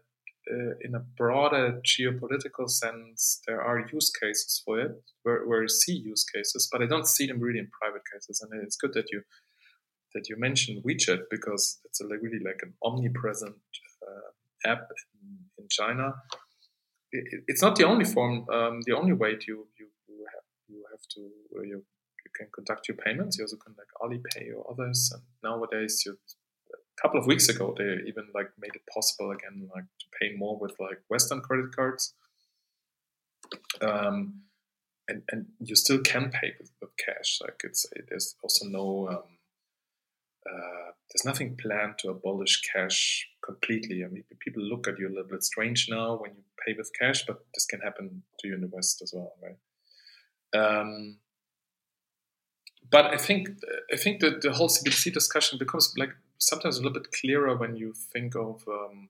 uh, 0.48 0.74
in 0.80 0.94
a 0.94 1.00
broader 1.00 1.80
geopolitical 1.84 2.70
sense, 2.70 3.40
there 3.48 3.60
are 3.60 3.84
use 3.92 4.10
cases 4.10 4.62
for 4.64 4.78
it 4.78 4.92
where, 5.24 5.44
where 5.44 5.62
you 5.62 5.68
see 5.68 5.92
use 5.92 6.24
cases, 6.24 6.68
but 6.70 6.80
I 6.80 6.86
don't 6.86 7.08
see 7.08 7.26
them 7.26 7.40
really 7.40 7.58
in 7.58 7.68
private 7.80 8.02
cases. 8.12 8.40
And 8.40 8.62
it's 8.62 8.76
good 8.76 8.92
that 8.94 9.10
you 9.10 9.22
that 10.14 10.28
you 10.28 10.36
mentioned 10.38 10.84
WeChat 10.84 11.22
because 11.30 11.80
it's 11.84 12.00
a, 12.00 12.06
really 12.06 12.38
like 12.44 12.60
an 12.62 12.74
omnipresent 12.82 13.56
uh, 14.06 14.70
app 14.70 14.88
in, 15.20 15.38
in 15.58 15.66
China. 15.68 16.14
It, 17.10 17.42
it's 17.48 17.60
not 17.60 17.76
the 17.76 17.84
only 17.84 18.04
form, 18.04 18.46
um, 18.48 18.80
the 18.86 18.94
only 18.96 19.12
way 19.12 19.34
to 19.34 19.46
you 19.48 19.66
you, 19.78 19.86
have 20.32 20.44
you 20.68 20.84
have 20.92 21.02
to 21.14 21.20
uh, 21.58 21.62
you 21.62 21.84
can 22.36 22.48
conduct 22.54 22.88
your 22.88 22.96
payments. 22.96 23.38
You 23.38 23.44
also 23.44 23.56
can 23.56 23.74
like 23.76 23.88
Alipay 24.02 24.56
or 24.56 24.70
others, 24.70 25.10
and 25.12 25.22
nowadays 25.42 26.02
you 26.04 26.18
a 26.72 27.02
couple 27.02 27.20
of 27.20 27.26
weeks 27.26 27.48
ago, 27.48 27.74
they 27.76 28.02
even 28.06 28.28
like 28.34 28.50
made 28.58 28.74
it 28.74 28.82
possible 28.92 29.30
again, 29.30 29.68
like 29.74 29.84
to 29.84 30.06
pay 30.20 30.34
more 30.36 30.58
with 30.58 30.74
like 30.80 31.00
Western 31.08 31.40
credit 31.40 31.74
cards. 31.74 32.14
Um, 33.80 34.42
and, 35.08 35.22
and 35.30 35.46
you 35.60 35.76
still 35.76 36.00
can 36.00 36.30
pay 36.30 36.54
with, 36.58 36.70
with 36.80 36.90
cash. 36.96 37.38
Like 37.40 37.60
it's 37.64 37.86
there's 38.08 38.34
also 38.42 38.66
no 38.66 39.08
um, 39.08 39.38
uh, 40.50 40.90
there's 41.10 41.24
nothing 41.24 41.56
planned 41.56 41.98
to 41.98 42.10
abolish 42.10 42.62
cash 42.72 43.28
completely. 43.44 44.04
I 44.04 44.08
mean, 44.08 44.24
people 44.40 44.62
look 44.62 44.88
at 44.88 44.98
you 44.98 45.08
a 45.08 45.10
little 45.10 45.30
bit 45.30 45.44
strange 45.44 45.86
now 45.88 46.16
when 46.16 46.32
you 46.32 46.42
pay 46.66 46.74
with 46.76 46.90
cash, 46.98 47.24
but 47.26 47.38
this 47.54 47.66
can 47.66 47.80
happen 47.80 48.22
to 48.40 48.48
you 48.48 48.54
in 48.54 48.60
the 48.60 48.70
West 48.72 49.02
as 49.02 49.12
well, 49.14 49.32
right? 49.42 50.60
Um, 50.60 51.18
but 52.90 53.06
I 53.06 53.16
think 53.16 53.48
I 53.92 53.96
think 53.96 54.20
that 54.20 54.42
the 54.42 54.52
whole 54.52 54.68
CBDC 54.68 55.12
discussion 55.12 55.58
becomes 55.58 55.92
like 55.96 56.14
sometimes 56.38 56.76
a 56.76 56.82
little 56.82 56.92
bit 57.00 57.12
clearer 57.12 57.56
when 57.56 57.76
you 57.76 57.92
think 58.12 58.34
of 58.36 58.62
um, 58.68 59.08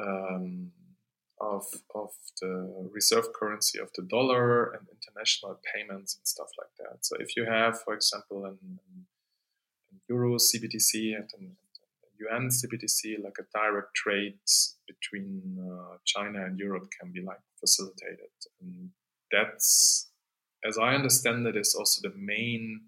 um, 0.00 0.72
of 1.40 1.64
of 1.94 2.10
the 2.40 2.88
reserve 2.92 3.32
currency 3.34 3.78
of 3.78 3.90
the 3.96 4.02
dollar 4.02 4.72
and 4.72 4.86
international 4.88 5.58
payments 5.74 6.16
and 6.16 6.26
stuff 6.26 6.48
like 6.58 6.74
that. 6.78 7.04
So 7.04 7.16
if 7.18 7.36
you 7.36 7.44
have, 7.44 7.80
for 7.82 7.94
example, 7.94 8.44
an, 8.46 8.58
an 8.72 9.06
euro 10.08 10.36
CBDC 10.36 11.14
and 11.16 11.28
an, 11.38 11.56
yuan 12.22 12.48
CBDC, 12.48 13.22
like 13.22 13.36
a 13.38 13.46
direct 13.52 13.94
trade 13.94 14.38
between 14.86 15.58
uh, 15.60 15.96
China 16.04 16.44
and 16.44 16.58
Europe 16.58 16.88
can 16.98 17.12
be 17.12 17.20
like 17.20 17.40
facilitated. 17.58 18.30
And 18.60 18.90
that's, 19.30 20.11
as 20.64 20.78
I 20.78 20.94
understand 20.94 21.46
it, 21.46 21.56
is 21.56 21.74
also 21.74 22.08
the 22.08 22.14
main 22.16 22.82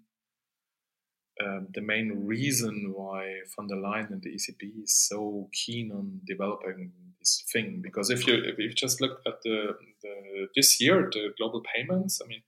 um, 1.43 1.67
the 1.73 1.81
main 1.81 2.25
reason 2.25 2.93
why 2.95 3.41
von 3.55 3.67
der 3.67 3.75
Leyen 3.75 4.09
and 4.11 4.21
the 4.21 4.29
ECB 4.29 4.83
is 4.83 4.97
so 5.07 5.49
keen 5.51 5.91
on 5.91 6.21
developing 6.25 6.91
this 7.19 7.43
thing. 7.51 7.81
Because 7.81 8.09
if 8.09 8.25
you 8.25 8.35
if 8.35 8.57
you 8.57 8.69
just 8.73 9.01
look 9.01 9.19
at 9.25 9.41
the, 9.43 9.75
the 10.01 10.47
this 10.55 10.79
year 10.79 11.09
the 11.11 11.33
global 11.37 11.61
payments, 11.75 12.21
I 12.23 12.27
mean, 12.27 12.41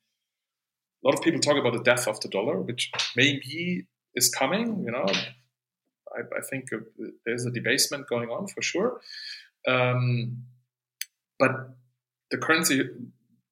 a 1.04 1.08
lot 1.08 1.16
of 1.16 1.22
people 1.22 1.42
talk 1.42 1.58
about 1.58 1.74
the 1.74 1.84
death 1.84 2.08
of 2.08 2.22
the 2.22 2.30
dollar, 2.30 2.62
which 2.62 2.92
maybe 3.16 3.88
is 4.16 4.30
coming. 4.30 4.84
You 4.86 4.92
know, 4.92 5.06
I, 6.16 6.22
I 6.38 6.42
think 6.50 6.70
there's 7.26 7.46
a 7.46 7.52
debasement 7.52 8.08
going 8.08 8.30
on 8.30 8.48
for 8.48 8.62
sure. 8.62 9.02
Um, 9.68 10.44
but 11.40 11.52
the 12.32 12.38
currency 12.38 12.84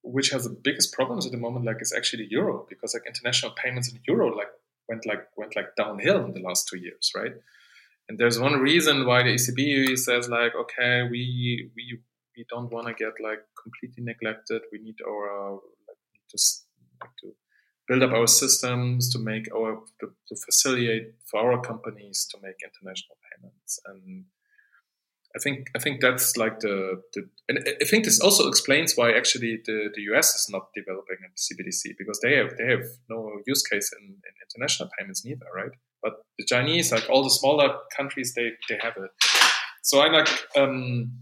which 0.06 0.30
has 0.30 0.44
the 0.44 0.50
biggest 0.50 0.92
problems 0.92 1.26
at 1.26 1.32
the 1.32 1.38
moment, 1.38 1.64
like, 1.64 1.82
is 1.82 1.92
actually 1.96 2.24
the 2.24 2.30
euro, 2.30 2.66
because 2.68 2.94
like 2.94 3.06
international 3.06 3.52
payments 3.52 3.90
in 3.90 3.98
euro, 4.06 4.34
like 4.34 4.48
went 4.88 5.04
like 5.04 5.26
went 5.36 5.56
like 5.56 5.74
downhill 5.76 6.24
in 6.24 6.32
the 6.32 6.40
last 6.40 6.68
two 6.68 6.78
years, 6.78 7.10
right? 7.14 7.32
And 8.08 8.18
there's 8.18 8.38
one 8.38 8.54
reason 8.60 9.04
why 9.04 9.24
the 9.24 9.34
ECB 9.34 9.98
says 9.98 10.28
like, 10.28 10.54
okay, 10.54 11.02
we 11.02 11.70
we 11.74 11.98
we 12.36 12.46
don't 12.48 12.70
want 12.70 12.86
to 12.86 12.94
get 12.94 13.14
like 13.20 13.42
completely 13.60 14.04
neglected. 14.04 14.62
We 14.70 14.78
need 14.78 14.98
our 15.06 15.54
like 15.88 15.98
to 16.30 16.38
like, 17.00 17.10
to 17.22 17.34
build 17.88 18.02
up 18.02 18.12
our 18.12 18.26
systems 18.26 19.12
to 19.12 19.18
make 19.18 19.46
our 19.54 19.82
to, 20.00 20.06
to 20.28 20.36
facilitate 20.36 21.14
for 21.28 21.40
our 21.40 21.60
companies 21.60 22.26
to 22.30 22.38
make 22.42 22.56
international 22.62 23.16
payments 23.28 23.80
and 23.86 24.24
I 25.36 25.38
think 25.38 25.68
I 25.76 25.78
think 25.78 26.00
that's 26.00 26.36
like 26.36 26.60
the, 26.60 27.02
the 27.12 27.28
and 27.48 27.58
I 27.80 27.84
think 27.84 28.04
this 28.04 28.20
also 28.20 28.48
explains 28.48 28.96
why 28.96 29.12
actually 29.12 29.60
the, 29.66 29.90
the 29.94 30.02
US 30.12 30.34
is 30.34 30.48
not 30.48 30.68
developing 30.74 31.18
a 31.24 31.28
CBDC 31.36 31.98
because 31.98 32.18
they 32.20 32.36
have 32.36 32.56
they 32.56 32.66
have 32.70 32.86
no 33.10 33.40
use 33.46 33.62
case 33.62 33.92
in, 34.00 34.04
in 34.06 34.34
international 34.46 34.88
payments 34.98 35.24
neither, 35.24 35.46
right? 35.54 35.72
But 36.02 36.24
the 36.38 36.46
Chinese, 36.46 36.90
like 36.90 37.08
all 37.10 37.22
the 37.22 37.30
smaller 37.30 37.76
countries, 37.94 38.32
they 38.34 38.52
they 38.68 38.78
have 38.80 38.94
it. 38.96 39.10
So 39.82 40.00
I 40.00 40.08
like 40.08 40.28
um, 40.56 41.12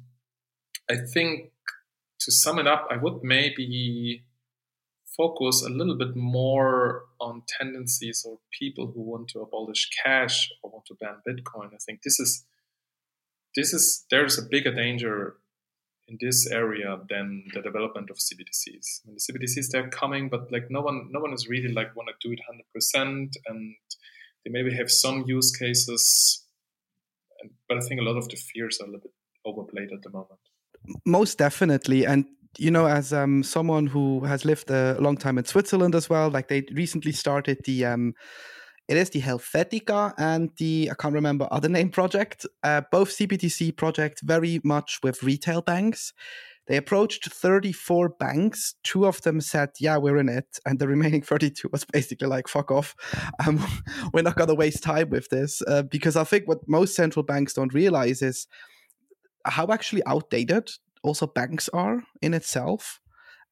I 0.89 0.97
think 1.13 1.51
to 2.21 2.31
sum 2.31 2.59
it 2.59 2.67
up, 2.69 2.87
I 2.91 2.97
would 2.97 3.25
maybe 3.25 4.25
focus 5.17 5.63
a 5.63 5.71
little 5.71 5.97
bit 5.97 6.15
more 6.17 7.03
on 7.21 7.43
tendencies 7.47 8.25
or 8.27 8.39
people 8.59 8.93
who 8.95 9.03
want 9.03 9.29
to 9.29 9.41
abolish 9.41 9.89
cash 10.05 10.51
or 10.63 10.71
want 10.71 10.87
to 10.87 10.95
ban 10.95 11.17
Bitcoin. 11.29 11.75
I 11.75 11.79
think 11.85 12.03
this 12.03 12.19
is 12.21 12.45
this 13.55 13.73
is 13.73 14.05
there's 14.11 14.39
a 14.39 14.43
bigger 14.43 14.73
danger 14.73 15.37
in 16.09 16.19
this 16.21 16.47
area 16.51 16.99
than 17.09 17.45
the 17.55 17.63
development 17.63 18.11
of 18.11 18.19
CBDCs. 18.19 19.01
I 19.05 19.09
mean, 19.09 19.17
the 19.17 19.33
CBDCs 19.33 19.71
they're 19.71 19.89
coming, 19.89 20.29
but 20.29 20.51
like 20.53 20.71
no 20.71 20.81
one 20.81 21.09
no 21.11 21.21
one 21.21 21.33
is 21.33 21.49
really 21.49 21.73
like 21.73 21.95
want 21.97 22.09
to 22.09 22.29
do 22.29 22.33
it 22.33 22.41
hundred 22.47 22.67
percent, 22.75 23.37
and 23.47 23.75
they 24.45 24.51
maybe 24.51 24.75
have 24.75 24.91
some 24.91 25.25
use 25.27 25.51
cases, 25.57 26.45
but 27.69 27.79
I 27.79 27.81
think 27.81 28.01
a 28.01 28.05
lot 28.05 28.17
of 28.17 28.29
the 28.29 28.37
fears 28.37 28.79
are 28.81 28.85
a 28.85 28.87
little 28.87 29.01
bit 29.01 29.13
overplayed 29.45 29.93
at 29.93 30.03
the 30.03 30.11
moment. 30.11 30.41
Most 31.07 31.39
definitely, 31.39 32.05
and 32.05 32.27
you 32.59 32.71
know, 32.71 32.87
as 32.87 33.13
um, 33.13 33.43
someone 33.43 33.87
who 33.87 34.25
has 34.25 34.45
lived 34.45 34.71
a 34.71 34.97
long 35.01 35.17
time 35.17 35.39
in 35.39 35.45
Switzerland 35.45 35.95
as 35.95 36.09
well, 36.11 36.31
like 36.31 36.49
they 36.49 36.65
recently 36.73 37.13
started 37.13 37.59
the 37.65 37.85
um, 37.85 38.15
it 38.89 38.97
is 38.97 39.11
the 39.11 39.21
Helvetia 39.21 40.15
and 40.19 40.51
the 40.59 40.91
I 40.91 40.95
can't 40.95 41.15
remember 41.15 41.49
other 41.51 41.69
name 41.79 41.91
project. 41.91 42.47
Uh, 42.63 42.83
both 42.91 43.11
CBDC 43.11 43.77
projects 43.77 44.21
very 44.23 44.61
much 44.65 45.01
with 45.03 45.23
retail 45.23 45.63
banks. 45.63 46.13
They 46.67 46.77
approached 46.79 47.31
34 47.31 48.09
banks. 48.09 48.75
Two 48.85 49.07
of 49.07 49.21
them 49.23 49.41
said, 49.41 49.71
"Yeah, 49.81 49.99
we're 49.99 50.17
in 50.17 50.31
it," 50.31 50.59
and 50.65 50.79
the 50.79 50.89
remaining 50.89 51.23
32 51.31 51.69
was 51.73 51.85
basically 51.85 52.29
like, 52.29 52.49
"Fuck 52.49 52.71
off, 52.71 52.95
um, 53.47 53.65
we're 54.13 54.23
not 54.23 54.37
gonna 54.37 54.55
waste 54.55 54.83
time 54.83 55.11
with 55.11 55.29
this." 55.29 55.63
Uh, 55.67 55.83
because 55.83 56.17
I 56.17 56.25
think 56.25 56.49
what 56.49 56.67
most 56.69 56.95
central 56.95 57.23
banks 57.23 57.55
don't 57.55 57.75
realize 57.75 58.23
is 58.23 58.47
how 59.45 59.67
actually 59.71 60.03
outdated 60.07 60.71
also 61.03 61.27
banks 61.27 61.69
are 61.75 62.03
in 62.23 62.33
itself 62.33 63.01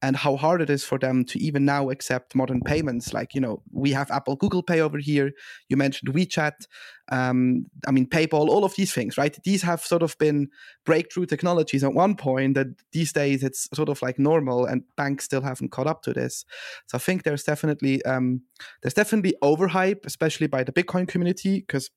and 0.03 0.17
how 0.17 0.35
hard 0.35 0.61
it 0.61 0.69
is 0.69 0.83
for 0.83 0.99
them 0.99 1.23
to 1.23 1.39
even 1.39 1.63
now 1.63 1.89
accept 1.89 2.35
modern 2.35 2.59
payments. 2.59 3.13
Like, 3.13 3.33
you 3.33 3.39
know, 3.39 3.63
we 3.71 3.91
have 3.93 4.11
Apple, 4.11 4.35
Google 4.35 4.61
Pay 4.61 4.81
over 4.81 4.97
here. 4.97 5.31
You 5.69 5.77
mentioned 5.77 6.13
WeChat. 6.13 6.67
Um, 7.09 7.67
I 7.87 7.91
mean, 7.91 8.07
PayPal, 8.07 8.49
all 8.49 8.65
of 8.65 8.75
these 8.75 8.93
things, 8.93 9.17
right? 9.17 9.37
These 9.45 9.61
have 9.61 9.79
sort 9.79 10.03
of 10.03 10.17
been 10.17 10.49
breakthrough 10.85 11.25
technologies 11.25 11.85
at 11.85 11.93
one 11.93 12.15
point 12.15 12.55
that 12.55 12.67
these 12.91 13.13
days 13.13 13.43
it's 13.43 13.69
sort 13.73 13.87
of 13.87 14.01
like 14.01 14.19
normal 14.19 14.65
and 14.65 14.83
banks 14.97 15.23
still 15.23 15.41
haven't 15.41 15.71
caught 15.71 15.87
up 15.87 16.03
to 16.03 16.13
this. 16.13 16.43
So 16.87 16.97
I 16.97 16.99
think 16.99 17.23
there's 17.23 17.43
definitely, 17.43 18.03
um, 18.03 18.41
there's 18.81 18.93
definitely 18.93 19.35
overhype, 19.41 20.05
especially 20.05 20.47
by 20.47 20.65
the 20.65 20.73
Bitcoin 20.73 21.07
community, 21.07 21.61
because 21.61 21.89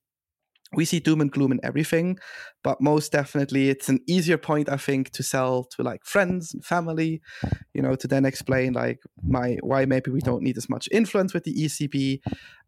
we 0.75 0.85
see 0.85 1.01
doom 1.01 1.21
and 1.21 1.31
gloom 1.31 1.53
in 1.53 1.61
everything, 1.63 2.19
but 2.65 2.81
most 2.81 3.13
definitely 3.13 3.71
it's 3.71 3.89
an 3.89 4.01
easier 4.07 4.39
point, 4.39 4.69
I 4.69 4.77
think, 4.77 5.11
to 5.11 5.23
sell 5.23 5.65
to 5.77 5.83
like 5.83 6.05
friends 6.05 6.55
and 6.55 6.65
family, 6.65 7.21
you 7.73 7.83
know, 7.83 7.95
to 7.95 8.09
then 8.09 8.25
explain 8.25 8.73
like 8.73 9.01
my 9.23 9.59
why 9.63 9.85
maybe 9.85 10.11
we 10.11 10.21
don't 10.21 10.43
need 10.43 10.57
as 10.57 10.69
much 10.69 10.89
influence 10.91 11.33
with 11.33 11.45
the 11.45 11.55
ECB, 11.55 12.21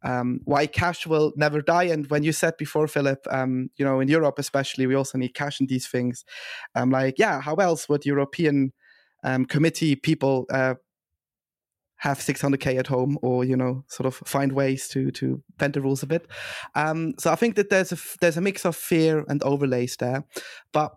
um, 0.02 0.40
why 0.44 0.66
cash 0.66 1.06
will 1.06 1.32
never 1.36 1.60
die. 1.60 1.84
And 1.84 2.06
when 2.08 2.22
you 2.22 2.32
said 2.32 2.56
before, 2.56 2.86
Philipp, 2.86 3.26
um, 3.30 3.70
you 3.76 3.84
know, 3.84 4.00
in 4.00 4.08
Europe 4.08 4.38
especially, 4.38 4.86
we 4.86 4.94
also 4.94 5.18
need 5.18 5.34
cash 5.34 5.60
in 5.60 5.66
these 5.66 5.86
things. 5.86 6.24
I'm 6.74 6.90
like, 6.90 7.18
yeah, 7.18 7.40
how 7.40 7.56
else 7.56 7.88
would 7.88 8.06
European 8.06 8.72
um, 9.24 9.44
committee 9.44 9.96
people 9.96 10.46
uh, 10.50 10.74
have 11.98 12.18
600k 12.18 12.78
at 12.78 12.86
home 12.86 13.18
or 13.22 13.44
you 13.44 13.56
know 13.56 13.84
sort 13.88 14.06
of 14.06 14.14
find 14.14 14.52
ways 14.52 14.88
to 14.88 15.10
to 15.12 15.42
bend 15.58 15.74
the 15.74 15.80
rules 15.80 16.02
a 16.02 16.06
bit. 16.06 16.26
Um, 16.74 17.14
so 17.18 17.30
i 17.30 17.34
think 17.34 17.56
that 17.56 17.70
there's 17.70 17.92
a 17.92 17.98
there's 18.20 18.36
a 18.36 18.40
mix 18.40 18.64
of 18.64 18.76
fear 18.76 19.24
and 19.28 19.42
overlays 19.42 19.96
there. 19.96 20.24
But 20.72 20.92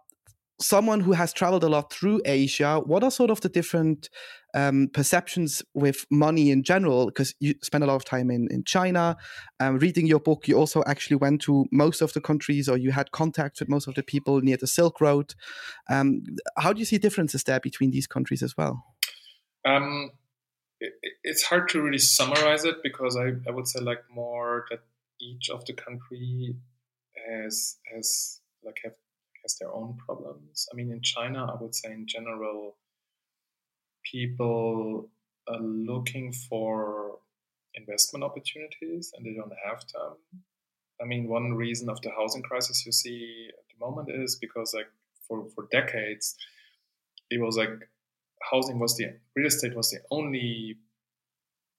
someone 0.60 1.00
who 1.00 1.14
has 1.14 1.34
traveled 1.34 1.64
a 1.64 1.68
lot 1.68 1.92
through 1.92 2.22
asia 2.24 2.80
what 2.86 3.04
are 3.04 3.10
sort 3.10 3.32
of 3.32 3.42
the 3.42 3.50
different 3.50 4.12
um, 4.54 4.90
perceptions 4.94 5.64
with 5.74 6.06
money 6.12 6.52
in 6.52 6.62
general? 6.62 7.06
Because 7.06 7.34
you 7.40 7.56
spend 7.64 7.84
a 7.84 7.88
lot 7.88 7.96
of 7.96 8.06
time 8.06 8.30
in, 8.30 8.48
in 8.52 8.64
china. 8.64 9.18
Um, 9.60 9.80
reading 9.80 10.06
your 10.06 10.20
book 10.20 10.48
you 10.48 10.58
also 10.58 10.84
actually 10.86 11.16
went 11.16 11.42
to 11.44 11.66
most 11.72 12.02
of 12.02 12.14
the 12.14 12.22
countries 12.22 12.70
or 12.70 12.78
you 12.78 12.92
had 12.92 13.12
contact 13.12 13.60
with 13.60 13.70
most 13.70 13.88
of 13.88 13.96
the 13.96 14.04
people 14.04 14.40
near 14.42 14.58
the 14.58 14.68
silk 14.68 15.02
road. 15.02 15.34
Um, 15.90 16.24
how 16.58 16.74
do 16.74 16.80
you 16.80 16.86
see 16.86 17.00
differences 17.00 17.44
there 17.44 17.60
between 17.60 17.90
these 17.90 18.06
countries 18.06 18.44
as 18.44 18.56
well 18.56 18.84
um, 20.82 20.90
it's 21.24 21.44
hard 21.44 21.70
to 21.70 21.82
really 21.82 21.98
summarize 21.98 22.66
it 22.66 22.84
because 22.84 23.16
I, 23.16 23.34
I 23.48 23.52
would 23.52 23.68
say 23.68 23.80
like 23.80 24.04
more 24.14 24.66
that 24.70 24.80
each 25.20 25.50
of 25.50 25.66
the 25.66 25.74
country 25.74 26.56
has 27.28 27.78
has 27.94 28.40
like 28.64 28.80
have 28.84 28.94
has 29.44 29.58
their 29.58 29.74
own 29.74 29.98
problems. 30.06 30.68
I 30.72 30.76
mean, 30.76 30.92
in 30.92 31.02
China, 31.02 31.46
I 31.46 31.62
would 31.62 31.76
say 31.76 31.92
in 31.92 32.06
general, 32.08 32.76
people 34.04 35.10
are 35.48 35.60
looking 35.60 36.32
for 36.32 37.20
investment 37.74 38.24
opportunities 38.24 39.12
and 39.16 39.26
they 39.26 39.34
don't 39.34 39.54
have 39.66 39.82
them. 39.94 40.18
I 41.02 41.06
mean, 41.06 41.28
one 41.28 41.54
reason 41.54 41.90
of 41.90 42.02
the 42.02 42.12
housing 42.12 42.44
crisis 42.44 42.86
you 42.86 42.92
see 42.92 43.48
at 43.50 43.64
the 43.70 43.84
moment 43.84 44.10
is 44.12 44.36
because 44.36 44.74
like 44.74 44.92
for, 45.28 45.48
for 45.56 45.68
decades, 45.72 46.36
it 47.30 47.42
was 47.42 47.58
like 47.58 47.90
housing 48.50 48.80
was 48.80 48.96
the 48.98 49.14
real 49.36 49.48
estate 49.48 49.76
was 49.76 49.90
the 49.92 50.00
only 50.10 50.78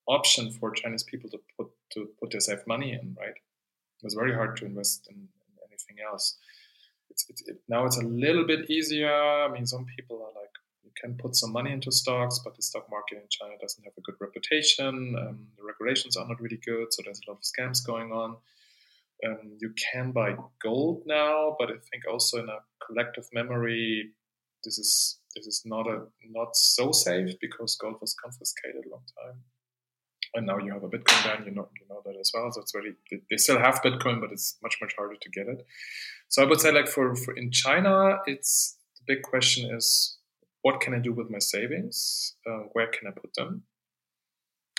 option 0.09 0.51
for 0.53 0.71
Chinese 0.73 1.03
people 1.03 1.31
to 1.31 1.39
put 1.57 1.69
to 1.93 2.09
put 2.21 2.31
their 2.31 2.41
safe 2.41 2.67
money 2.67 2.93
in. 2.93 3.17
Right, 3.19 3.31
it 3.31 4.05
was 4.05 4.15
very 4.15 4.35
hard 4.35 4.57
to 4.59 4.67
invest 4.67 5.07
in, 5.11 5.17
in 5.17 5.53
anything 5.69 5.97
else. 6.05 6.37
It's, 7.11 7.27
it, 7.47 7.59
now 7.69 7.85
it's 7.85 7.99
a 7.99 8.07
little 8.07 8.47
bit 8.47 8.71
easier. 8.71 9.13
I 9.13 9.49
mean, 9.49 9.67
some 9.67 9.85
people 9.97 10.17
are 10.17 10.41
like 10.41 10.51
you 10.83 10.91
can 11.01 11.15
put 11.17 11.37
some 11.37 11.53
money 11.53 11.73
into 11.73 11.93
stocks, 11.93 12.41
but 12.45 12.57
the 12.57 12.63
stock 12.63 12.91
market 12.91 13.17
in 13.17 13.29
China 13.31 13.55
doesn't 13.61 13.85
have 13.85 13.93
a 13.97 14.01
good 14.01 14.17
reputation. 14.21 15.15
Um, 15.19 15.49
the 15.57 15.65
regulations 15.65 16.17
are 16.17 16.27
not 16.27 16.41
really 16.41 16.61
good, 16.65 16.93
so 16.93 17.03
there's 17.05 17.21
a 17.27 17.31
lot 17.31 17.39
of 17.39 17.45
scams 17.45 17.85
going 17.87 18.13
on. 18.13 18.37
Um, 19.25 19.57
you 19.61 19.73
can 19.93 20.11
buy 20.11 20.35
gold 20.61 21.03
now, 21.07 21.55
but 21.59 21.71
I 21.71 21.75
think 21.91 22.05
also 22.11 22.39
in 22.39 22.49
a 22.49 22.59
collective 22.85 23.29
memory, 23.33 24.11
this 24.65 24.79
is 24.79 25.19
this 25.35 25.47
is 25.47 25.63
not 25.65 25.87
a 25.87 26.07
not 26.31 26.55
so 26.55 26.93
safe 26.93 27.35
because 27.41 27.77
gold 27.77 27.97
was 28.01 28.15
confiscated 28.15 28.85
a 28.87 28.91
long 28.91 29.05
time. 29.23 29.41
And 30.35 30.47
now 30.47 30.57
you 30.59 30.73
have 30.73 30.83
a 30.83 30.89
Bitcoin 30.89 31.25
ban, 31.25 31.45
you 31.45 31.53
know 31.53 31.69
you 31.79 31.87
know 31.89 32.03
that 32.05 32.17
as 32.19 32.31
well. 32.35 32.51
So 32.53 32.61
it's 32.61 32.75
really 32.75 32.95
they 33.31 33.37
still 33.37 33.59
have 33.59 33.83
Bitcoin, 33.83 34.21
but 34.21 34.33
it's 34.33 34.57
much 34.63 34.77
much 34.81 34.95
harder 34.97 35.17
to 35.21 35.31
get 35.31 35.49
it. 35.49 35.67
So 36.29 36.43
I 36.43 36.47
would 36.47 36.61
say 36.61 36.73
like 36.73 36.89
for, 36.89 37.15
for 37.15 37.37
in 37.37 37.51
China, 37.51 38.19
it's 38.27 38.79
the 38.97 39.15
big 39.15 39.23
question 39.23 39.75
is 39.75 40.19
what 40.63 40.81
can 40.81 40.95
I 40.95 40.99
do 40.99 41.13
with 41.13 41.29
my 41.29 41.41
savings? 41.41 42.37
Uh, 42.47 42.65
where 42.73 42.87
can 42.87 43.09
I 43.09 43.11
put 43.11 43.35
them? 43.35 43.65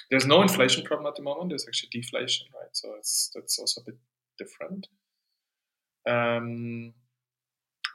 There's 0.09 0.25
no 0.25 0.41
inflation 0.41 0.83
problem 0.83 1.07
at 1.07 1.15
the 1.15 1.23
moment. 1.23 1.49
There's 1.49 1.67
actually 1.67 1.89
deflation, 1.91 2.47
right? 2.53 2.69
So 2.73 2.93
it's 2.97 3.31
that's 3.33 3.59
also 3.59 3.81
a 3.81 3.85
bit 3.85 3.97
different. 4.37 4.87
Um, 6.07 6.93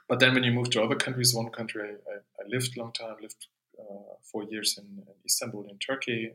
but 0.09 0.19
then 0.19 0.33
when 0.33 0.43
you 0.43 0.51
move 0.51 0.71
to 0.71 0.81
other 0.83 0.95
countries, 0.95 1.33
one 1.33 1.49
country 1.51 1.83
I, 1.83 2.15
I, 2.41 2.47
lived 2.47 2.75
a 2.75 2.79
long 2.81 2.91
time, 2.91 3.15
lived 3.21 3.47
uh, 3.79 4.15
four 4.23 4.43
years 4.43 4.77
in, 4.77 4.85
in, 4.85 5.13
Istanbul 5.23 5.67
in 5.69 5.77
Turkey, 5.77 6.31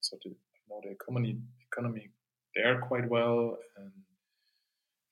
so 0.00 0.16
the, 0.24 0.30
I 0.30 0.60
know 0.68 0.80
the 0.82 0.90
economy 0.92 1.36
economy 1.70 2.08
there 2.56 2.80
quite 2.80 3.08
well. 3.08 3.58
And, 3.76 3.92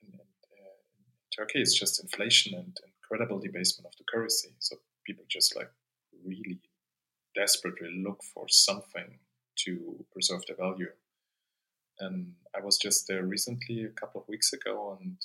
and, 0.03 0.13
and 0.13 0.21
uh, 0.21 0.77
in 0.99 1.29
Turkey, 1.37 1.61
it's 1.61 1.79
just 1.79 2.03
inflation 2.03 2.55
and 2.55 2.77
incredible 2.97 3.39
debasement 3.39 3.87
of 3.87 3.97
the 3.99 4.05
currency. 4.11 4.55
So 4.59 4.77
people 5.05 5.25
just 5.29 5.55
like 5.55 5.71
really 6.25 6.59
desperately 7.35 8.03
look 8.05 8.23
for 8.23 8.49
something 8.49 9.19
to 9.65 10.05
preserve 10.13 10.43
their 10.47 10.57
value. 10.57 10.91
And 11.99 12.35
I 12.55 12.61
was 12.61 12.77
just 12.79 13.07
there 13.09 13.25
recently, 13.25 13.85
a 13.85 13.89
couple 13.89 14.21
of 14.21 14.29
weeks 14.29 14.53
ago, 14.53 14.99
and 15.01 15.17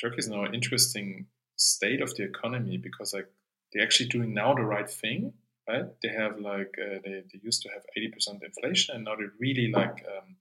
Turkey 0.00 0.16
is 0.18 0.28
now 0.28 0.44
an 0.44 0.54
interesting 0.54 1.26
state 1.56 2.00
of 2.00 2.14
the 2.14 2.24
economy 2.24 2.78
because 2.78 3.12
like 3.12 3.28
they're 3.72 3.82
actually 3.82 4.08
doing 4.08 4.34
now 4.34 4.54
the 4.54 4.62
right 4.62 4.88
thing, 4.88 5.32
right? 5.68 5.84
They 6.02 6.08
have 6.08 6.38
like 6.40 6.74
uh, 6.80 6.98
they, 7.04 7.22
they 7.32 7.40
used 7.42 7.62
to 7.62 7.68
have 7.70 7.82
80% 7.96 8.42
inflation, 8.42 8.96
and 8.96 9.04
now 9.04 9.16
they 9.16 9.24
really 9.38 9.70
like 9.72 10.04
um, 10.16 10.36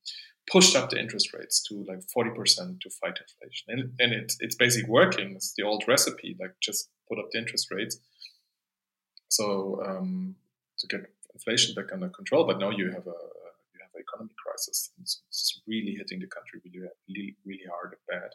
pushed 0.52 0.76
up 0.76 0.90
the 0.90 1.00
interest 1.00 1.34
rates 1.34 1.62
to 1.68 1.86
like 1.88 2.00
40% 2.16 2.82
to 2.82 2.90
fight 2.90 3.20
inflation, 3.22 3.68
and, 3.68 3.94
and 4.00 4.14
it's 4.14 4.38
it's 4.40 4.56
basically 4.56 4.90
working. 4.90 5.36
It's 5.36 5.54
the 5.56 5.64
old 5.64 5.84
recipe, 5.88 6.38
like 6.40 6.56
just 6.62 6.90
put 7.08 7.20
up 7.20 7.28
the 7.32 7.40
interest 7.40 7.70
rates. 7.72 7.98
So 9.28 9.84
um, 9.86 10.36
to 10.80 10.88
get 10.88 11.02
inflation 11.34 11.76
back 11.76 11.94
under 11.94 12.10
control, 12.10 12.46
but 12.48 12.60
now 12.60 12.72
you 12.72 12.86
have 12.88 13.06
a 13.06 13.20
you 13.74 13.80
have 13.82 13.94
an 13.94 14.02
economic 14.08 14.36
crisis. 14.38 14.90
It's, 15.02 15.22
it's 15.28 15.62
really 15.68 15.96
hitting 15.98 16.20
the 16.20 16.28
country 16.28 16.62
really, 16.64 17.36
really 17.46 17.66
hard 17.70 17.94
and 17.94 18.22
bad 18.22 18.32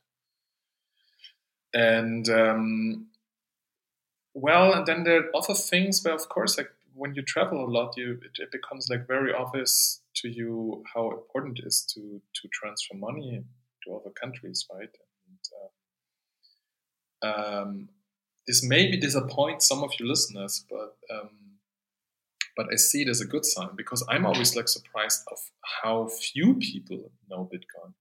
and 1.74 2.28
um, 2.28 3.06
well 4.32 4.72
and 4.72 4.86
then 4.86 5.04
there 5.04 5.20
are 5.20 5.30
other 5.34 5.54
things 5.54 6.02
where 6.02 6.14
of 6.14 6.28
course 6.28 6.56
like 6.56 6.70
when 6.94 7.14
you 7.14 7.22
travel 7.22 7.64
a 7.64 7.70
lot 7.70 7.96
you 7.96 8.12
it, 8.22 8.40
it, 8.40 8.52
becomes 8.52 8.88
like 8.88 9.06
very 9.06 9.34
obvious 9.34 10.00
to 10.14 10.28
you 10.28 10.82
how 10.94 11.10
important 11.10 11.58
it 11.58 11.66
is 11.66 11.84
to 11.92 12.22
to 12.34 12.48
transfer 12.48 12.96
money 12.96 13.42
to 13.84 13.94
other 13.94 14.10
countries 14.10 14.66
right 14.72 14.96
and, 15.28 15.44
uh, 17.22 17.60
um, 17.60 17.88
this 18.46 18.62
maybe 18.62 18.96
disappoint 18.96 19.62
some 19.62 19.82
of 19.82 19.90
your 19.98 20.08
listeners 20.08 20.64
but 20.70 20.96
um, 21.12 21.30
but 22.56 22.66
I 22.72 22.76
see 22.76 23.02
it 23.02 23.08
as 23.08 23.20
a 23.20 23.26
good 23.26 23.44
sign 23.44 23.70
because 23.74 24.04
I'm 24.08 24.24
always 24.24 24.54
like 24.54 24.68
surprised 24.68 25.22
of 25.30 25.38
how 25.82 26.06
few 26.08 26.54
people 26.54 27.10
know 27.28 27.50
Bitcoin. 27.52 27.94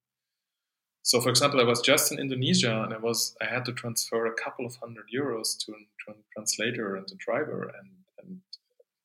So, 1.05 1.19
for 1.19 1.29
example, 1.29 1.59
I 1.59 1.65
was 1.65 1.81
just 1.81 2.11
in 2.13 2.17
Indonesia 2.17 2.81
and 2.83 2.93
I 2.93 2.97
was 2.97 3.35
I 3.41 3.45
had 3.45 3.65
to 3.65 3.73
transfer 3.73 4.25
a 4.25 4.33
couple 4.33 4.65
of 4.65 4.77
hundred 4.77 5.07
euros 5.13 5.57
to 5.65 5.73
a 5.73 6.13
translator 6.33 6.95
and 6.95 7.05
a 7.11 7.15
driver, 7.15 7.63
and, 7.77 7.89
and 8.19 8.39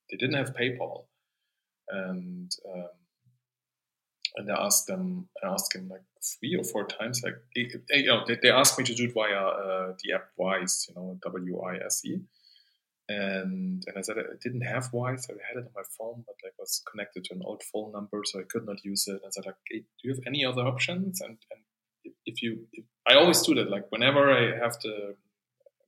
they 0.09 0.17
didn't 0.17 0.37
have 0.37 0.55
PayPal, 0.55 1.07
and 1.89 2.51
um, 2.73 2.97
and 4.37 4.53
I 4.53 4.65
asked 4.67 4.87
them, 4.87 5.29
I 5.43 5.49
asked 5.49 5.75
him 5.75 5.89
like 5.89 6.07
three 6.23 6.55
or 6.55 6.63
four 6.63 6.87
times, 6.87 7.23
like 7.25 7.39
you 7.57 8.07
know, 8.07 8.23
they, 8.27 8.39
they 8.41 8.51
asked 8.51 8.79
me 8.79 8.85
to 8.85 8.95
do 8.95 9.07
it 9.07 9.15
via 9.15 9.43
uh, 9.65 9.95
the 10.01 10.13
app 10.15 10.29
Wise, 10.37 10.87
you 10.89 10.95
know, 10.95 11.19
W 11.23 11.61
I 11.63 11.77
S 11.85 12.05
E. 12.05 12.21
And 13.09 13.83
and 13.87 13.97
I 13.97 14.03
said 14.03 14.19
I 14.19 14.37
didn't 14.41 14.67
have 14.75 14.93
Wise, 14.93 15.27
I 15.29 15.33
had 15.49 15.57
it 15.61 15.67
on 15.67 15.73
my 15.75 15.87
phone, 15.99 16.25
but 16.27 16.37
I 16.45 16.51
was 16.59 16.83
connected 16.91 17.25
to 17.25 17.35
an 17.35 17.43
old 17.45 17.63
phone 17.65 17.91
number, 17.91 18.23
so 18.25 18.39
I 18.39 18.45
could 18.45 18.67
not 18.67 18.85
use 18.85 19.09
it. 19.09 19.19
And 19.19 19.27
I 19.27 19.31
said, 19.31 19.47
like, 19.47 19.57
hey, 19.69 19.81
do 19.81 20.03
you 20.05 20.15
have 20.15 20.23
any 20.27 20.45
other 20.45 20.63
options? 20.63 21.21
And 21.21 21.39
and 21.51 21.63
if 22.27 22.43
you, 22.43 22.67
if, 22.73 22.85
I 23.07 23.15
always 23.15 23.41
do 23.43 23.55
that. 23.55 23.71
Like 23.71 23.87
whenever 23.91 24.31
I 24.31 24.57
have 24.57 24.79
the 24.83 25.17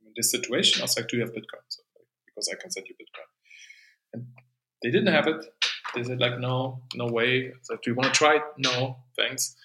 in 0.04 0.12
this 0.16 0.30
situation, 0.30 0.80
I 0.80 0.85
was 0.85 0.96
like, 0.96 1.09
"Do 1.09 1.16
you 1.16 1.22
have 1.22 1.33
Bitcoin?" 1.33 1.64
So, 1.68 1.83
like, 1.96 2.06
because 2.26 2.48
I 2.52 2.56
can 2.61 2.70
send 2.70 2.87
you 2.88 2.94
Bitcoin, 2.94 3.28
and 4.14 4.26
they 4.83 4.90
didn't 4.90 5.12
have 5.12 5.26
it. 5.26 5.44
They 5.94 6.02
said 6.02 6.20
like, 6.20 6.38
"No, 6.38 6.83
no 6.94 7.06
way." 7.06 7.48
I 7.48 7.52
So, 7.62 7.76
"Do 7.76 7.90
you 7.90 7.94
want 7.94 8.12
to 8.12 8.18
try 8.18 8.37
it?" 8.37 8.42
No, 8.59 8.98
thanks. 9.16 9.56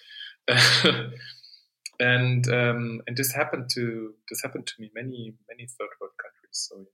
and 1.99 2.47
um, 2.49 3.01
and 3.07 3.15
this 3.15 3.33
happened 3.33 3.69
to 3.75 4.13
this 4.29 4.41
happened 4.41 4.67
to 4.67 4.73
me 4.79 4.91
many 4.93 5.35
many 5.49 5.67
third 5.67 5.89
world 5.99 6.13
countries. 6.21 6.51
So 6.69 6.85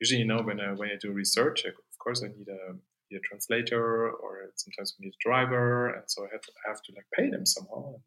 usually, 0.00 0.20
you 0.20 0.26
know, 0.26 0.42
when 0.42 0.60
I 0.60 0.72
when 0.72 0.90
I 0.90 0.96
do 1.00 1.12
research, 1.12 1.64
of 1.64 1.74
course, 1.98 2.22
I 2.24 2.28
need 2.28 2.48
a 2.48 2.76
a 3.16 3.20
translator 3.20 4.10
or 4.10 4.50
sometimes 4.54 4.94
we 4.98 5.06
need 5.06 5.14
a 5.14 5.22
driver 5.22 5.90
and 5.90 6.04
so 6.06 6.22
I 6.22 6.28
have 6.32 6.42
to, 6.42 6.52
I 6.64 6.70
have 6.70 6.82
to 6.82 6.92
like 6.94 7.06
pay 7.16 7.30
them 7.30 7.46
somehow 7.46 7.94
and 7.94 8.02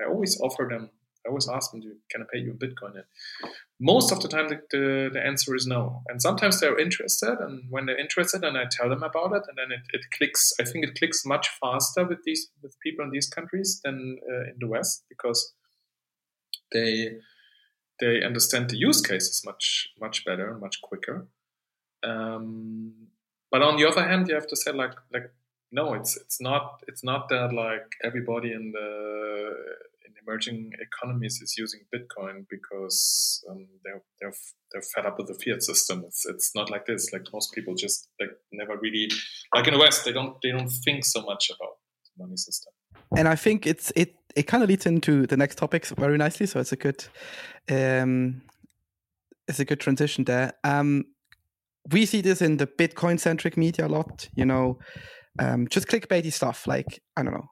I 0.00 0.08
always 0.08 0.40
offer 0.40 0.68
them. 0.70 0.90
I 1.24 1.28
always 1.28 1.48
ask 1.48 1.70
them, 1.70 1.82
"Can 2.10 2.22
I 2.22 2.24
pay 2.32 2.40
you 2.40 2.50
in 2.50 2.58
Bitcoin?" 2.58 2.94
And 2.96 3.52
most 3.78 4.10
of 4.12 4.20
the 4.20 4.28
time, 4.28 4.48
the, 4.48 4.60
the, 4.70 5.10
the, 5.12 5.24
answer 5.24 5.54
is 5.54 5.66
no. 5.66 6.02
And 6.08 6.20
sometimes 6.20 6.58
they're 6.60 6.78
interested, 6.78 7.36
and 7.38 7.64
when 7.70 7.86
they're 7.86 7.98
interested, 7.98 8.42
and 8.42 8.58
I 8.58 8.64
tell 8.70 8.88
them 8.88 9.02
about 9.02 9.32
it, 9.32 9.42
and 9.48 9.56
then 9.56 9.70
it, 9.70 9.82
it 9.92 10.04
clicks. 10.16 10.52
I 10.60 10.64
think 10.64 10.84
it 10.84 10.98
clicks 10.98 11.24
much 11.24 11.48
faster 11.60 12.04
with 12.04 12.24
these 12.24 12.48
with 12.62 12.76
people 12.80 13.04
in 13.04 13.12
these 13.12 13.28
countries 13.28 13.80
than 13.84 14.18
uh, 14.28 14.50
in 14.50 14.56
the 14.58 14.66
West 14.66 15.04
because 15.08 15.52
they 16.72 17.18
they 18.00 18.22
understand 18.24 18.70
the 18.70 18.76
use 18.76 19.00
cases 19.00 19.42
much 19.44 19.90
much 20.00 20.24
better, 20.24 20.58
much 20.58 20.80
quicker. 20.82 21.28
Um, 22.02 23.08
but 23.50 23.62
on 23.62 23.76
the 23.76 23.86
other 23.86 24.02
hand, 24.08 24.26
you 24.28 24.34
have 24.34 24.48
to 24.48 24.56
say 24.56 24.72
like 24.72 24.94
like 25.12 25.30
no, 25.72 25.94
it's 25.94 26.16
it's 26.16 26.40
not 26.40 26.82
it's 26.86 27.02
not 27.02 27.28
that 27.30 27.52
like 27.52 27.86
everybody 28.04 28.52
in 28.52 28.72
the 28.72 29.54
in 30.06 30.12
emerging 30.22 30.72
economies 30.80 31.40
is 31.40 31.56
using 31.56 31.80
Bitcoin 31.94 32.44
because 32.50 33.42
um, 33.50 33.66
they're 33.82 34.02
they're 34.20 34.34
they're 34.70 34.82
fed 34.82 35.06
up 35.06 35.18
with 35.18 35.28
the 35.28 35.34
fiat 35.34 35.62
system. 35.62 36.04
It's 36.06 36.26
it's 36.26 36.54
not 36.54 36.70
like 36.70 36.84
this. 36.86 37.12
Like 37.12 37.24
most 37.32 37.54
people 37.54 37.74
just 37.74 38.08
like 38.20 38.30
never 38.52 38.76
really 38.76 39.10
like 39.54 39.66
in 39.66 39.74
the 39.74 39.80
West 39.80 40.04
they 40.04 40.12
don't 40.12 40.36
they 40.42 40.50
don't 40.50 40.70
think 40.84 41.04
so 41.04 41.22
much 41.22 41.50
about 41.50 41.76
the 42.04 42.24
money 42.24 42.36
system. 42.36 42.72
And 43.16 43.26
I 43.26 43.34
think 43.34 43.66
it's 43.66 43.92
it 43.96 44.14
it 44.36 44.42
kind 44.42 44.62
of 44.62 44.68
leads 44.68 44.84
into 44.84 45.26
the 45.26 45.36
next 45.38 45.56
topics 45.56 45.90
very 45.92 46.18
nicely. 46.18 46.46
So 46.46 46.60
it's 46.60 46.72
a 46.72 46.76
good 46.76 47.04
um, 47.70 48.42
it's 49.48 49.58
a 49.58 49.64
good 49.64 49.80
transition 49.80 50.24
there. 50.24 50.52
Um, 50.64 51.04
we 51.90 52.06
see 52.06 52.20
this 52.20 52.42
in 52.42 52.58
the 52.58 52.66
Bitcoin 52.66 53.18
centric 53.18 53.56
media 53.56 53.86
a 53.86 53.88
lot. 53.88 54.28
You 54.34 54.44
know, 54.44 54.78
um, 55.38 55.68
just 55.68 55.86
clickbaity 55.88 56.32
stuff 56.32 56.66
like 56.66 57.02
I 57.16 57.22
don't 57.22 57.34
know, 57.34 57.48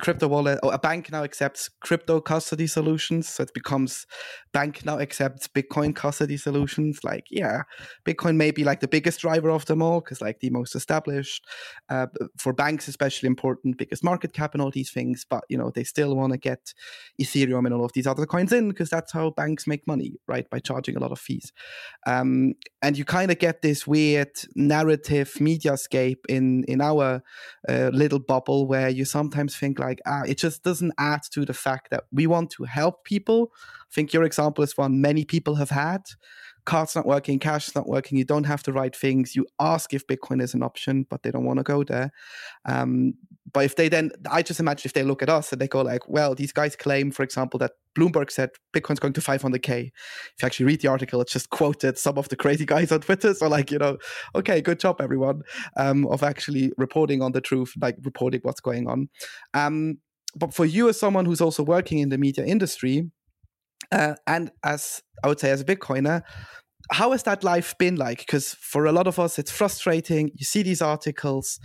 crypto 0.00 0.28
wallet 0.28 0.58
or 0.62 0.72
a 0.72 0.78
bank 0.78 1.10
now 1.12 1.22
accepts 1.22 1.68
crypto 1.68 2.20
custody 2.20 2.66
solutions, 2.66 3.28
so 3.28 3.42
it 3.42 3.54
becomes 3.54 4.06
bank 4.52 4.84
now 4.84 4.98
accepts 4.98 5.48
Bitcoin 5.48 5.94
custody 5.94 6.36
solutions. 6.36 7.00
Like, 7.04 7.26
yeah, 7.30 7.62
Bitcoin 8.04 8.36
may 8.36 8.50
be 8.50 8.64
like 8.64 8.80
the 8.80 8.88
biggest 8.88 9.20
driver 9.20 9.50
of 9.50 9.66
them 9.66 9.82
all 9.82 10.00
because 10.00 10.20
like 10.20 10.40
the 10.40 10.50
most 10.50 10.74
established 10.74 11.46
uh, 11.88 12.06
for 12.36 12.52
banks, 12.52 12.88
especially 12.88 13.26
important, 13.26 13.78
biggest 13.78 14.02
market 14.02 14.32
cap 14.32 14.54
and 14.54 14.62
all 14.62 14.70
these 14.70 14.90
things. 14.90 15.24
But 15.28 15.44
you 15.48 15.58
know, 15.58 15.70
they 15.70 15.84
still 15.84 16.16
want 16.16 16.32
to 16.32 16.38
get 16.38 16.74
Ethereum 17.20 17.66
and 17.66 17.74
all 17.74 17.84
of 17.84 17.92
these 17.92 18.06
other 18.06 18.26
coins 18.26 18.52
in 18.52 18.68
because 18.68 18.90
that's 18.90 19.12
how 19.12 19.30
banks 19.30 19.66
make 19.66 19.86
money, 19.86 20.14
right? 20.26 20.48
By 20.50 20.58
charging 20.58 20.96
a 20.96 21.00
lot 21.00 21.12
of 21.12 21.20
fees. 21.20 21.52
Um, 22.06 22.54
and 22.82 22.96
you 22.96 23.04
kind 23.04 23.30
of 23.30 23.38
get 23.38 23.62
this 23.62 23.86
weird 23.86 24.30
narrative 24.54 25.34
mediascape 25.38 26.24
in 26.28 26.64
in 26.64 26.80
our 26.80 27.22
uh, 27.68 27.90
little 27.92 28.18
bubble 28.18 28.66
where 28.66 28.88
you 28.88 29.04
sometimes 29.04 29.56
think 29.56 29.67
like 29.76 30.00
ah 30.06 30.22
it 30.26 30.38
just 30.38 30.62
doesn't 30.62 30.92
add 30.98 31.20
to 31.32 31.44
the 31.44 31.54
fact 31.54 31.90
that 31.90 32.04
we 32.12 32.26
want 32.26 32.50
to 32.50 32.64
help 32.64 33.04
people. 33.04 33.52
I 33.56 33.94
think 33.94 34.12
your 34.12 34.24
example 34.24 34.64
is 34.64 34.76
one 34.76 35.00
many 35.00 35.24
people 35.24 35.56
have 35.56 35.70
had. 35.70 36.02
Cards 36.64 36.94
not 36.94 37.06
working 37.06 37.38
cash 37.38 37.68
is 37.68 37.74
not 37.74 37.88
working 37.88 38.18
you 38.18 38.24
don't 38.24 38.44
have 38.44 38.62
the 38.62 38.72
right 38.72 38.94
things 38.94 39.34
you 39.34 39.46
ask 39.58 39.94
if 39.94 40.06
bitcoin 40.06 40.42
is 40.42 40.52
an 40.52 40.62
option 40.62 41.06
but 41.08 41.22
they 41.22 41.30
don't 41.30 41.44
want 41.44 41.58
to 41.58 41.62
go 41.62 41.82
there. 41.82 42.12
Um, 42.66 43.14
but 43.52 43.64
if 43.64 43.76
they 43.76 43.88
then 43.88 44.10
i 44.30 44.42
just 44.42 44.60
imagine 44.60 44.82
if 44.86 44.92
they 44.92 45.02
look 45.02 45.22
at 45.22 45.28
us 45.28 45.52
and 45.52 45.60
they 45.60 45.68
go 45.68 45.82
like 45.82 46.08
well 46.08 46.34
these 46.34 46.52
guys 46.52 46.76
claim 46.76 47.10
for 47.10 47.22
example 47.22 47.58
that 47.58 47.72
bloomberg 47.96 48.30
said 48.30 48.50
bitcoin's 48.74 49.00
going 49.00 49.12
to 49.12 49.20
500k 49.20 49.86
if 49.86 50.42
you 50.42 50.46
actually 50.46 50.66
read 50.66 50.80
the 50.80 50.88
article 50.88 51.20
it's 51.20 51.32
just 51.32 51.50
quoted 51.58 51.98
some 51.98 52.18
of 52.18 52.28
the 52.28 52.36
crazy 52.36 52.66
guys 52.66 52.92
on 52.92 53.00
twitter 53.00 53.34
so 53.34 53.48
like 53.48 53.70
you 53.70 53.78
know 53.78 53.96
okay 54.34 54.60
good 54.60 54.80
job 54.80 55.00
everyone 55.00 55.42
um, 55.76 56.06
of 56.06 56.22
actually 56.22 56.72
reporting 56.76 57.22
on 57.22 57.32
the 57.32 57.40
truth 57.40 57.72
like 57.80 57.96
reporting 58.02 58.40
what's 58.42 58.60
going 58.60 58.88
on 58.88 59.08
um, 59.54 59.98
but 60.36 60.54
for 60.54 60.64
you 60.64 60.88
as 60.88 60.98
someone 60.98 61.24
who's 61.24 61.40
also 61.40 61.62
working 61.62 61.98
in 61.98 62.10
the 62.10 62.18
media 62.18 62.44
industry 62.44 63.10
uh, 63.90 64.14
and 64.26 64.50
as 64.64 65.02
I 65.24 65.28
would 65.28 65.40
say, 65.40 65.50
as 65.50 65.60
a 65.60 65.64
Bitcoiner, 65.64 66.22
how 66.90 67.12
has 67.12 67.22
that 67.24 67.44
life 67.44 67.76
been 67.78 67.96
like? 67.96 68.18
Because 68.18 68.54
for 68.54 68.86
a 68.86 68.92
lot 68.92 69.06
of 69.06 69.18
us, 69.18 69.38
it's 69.38 69.50
frustrating. 69.50 70.30
You 70.34 70.44
see 70.44 70.62
these 70.62 70.82
articles, 70.82 71.58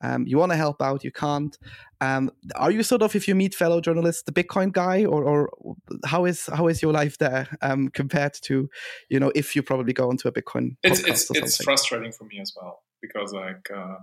um, 0.00 0.26
you 0.26 0.38
want 0.38 0.52
to 0.52 0.56
help 0.56 0.82
out, 0.82 1.04
you 1.04 1.12
can't. 1.12 1.56
Um, 2.00 2.30
are 2.54 2.70
you 2.70 2.82
sort 2.82 3.02
of, 3.02 3.14
if 3.16 3.26
you 3.26 3.34
meet 3.34 3.54
fellow 3.54 3.80
journalists, 3.80 4.22
the 4.22 4.32
Bitcoin 4.32 4.72
guy, 4.72 5.04
or, 5.04 5.24
or 5.24 5.76
how 6.04 6.24
is 6.24 6.46
how 6.52 6.68
is 6.68 6.82
your 6.82 6.92
life 6.92 7.18
there 7.18 7.48
um, 7.62 7.88
compared 7.88 8.34
to, 8.42 8.68
you 9.08 9.20
know, 9.20 9.32
if 9.34 9.56
you 9.56 9.62
probably 9.62 9.92
go 9.92 10.10
into 10.10 10.28
a 10.28 10.32
Bitcoin? 10.32 10.76
It's 10.82 11.00
it's 11.00 11.30
it's 11.30 11.62
frustrating 11.62 12.12
for 12.12 12.24
me 12.24 12.40
as 12.40 12.52
well 12.56 12.82
because 13.00 13.32
like. 13.32 13.68
Uh, 13.74 13.96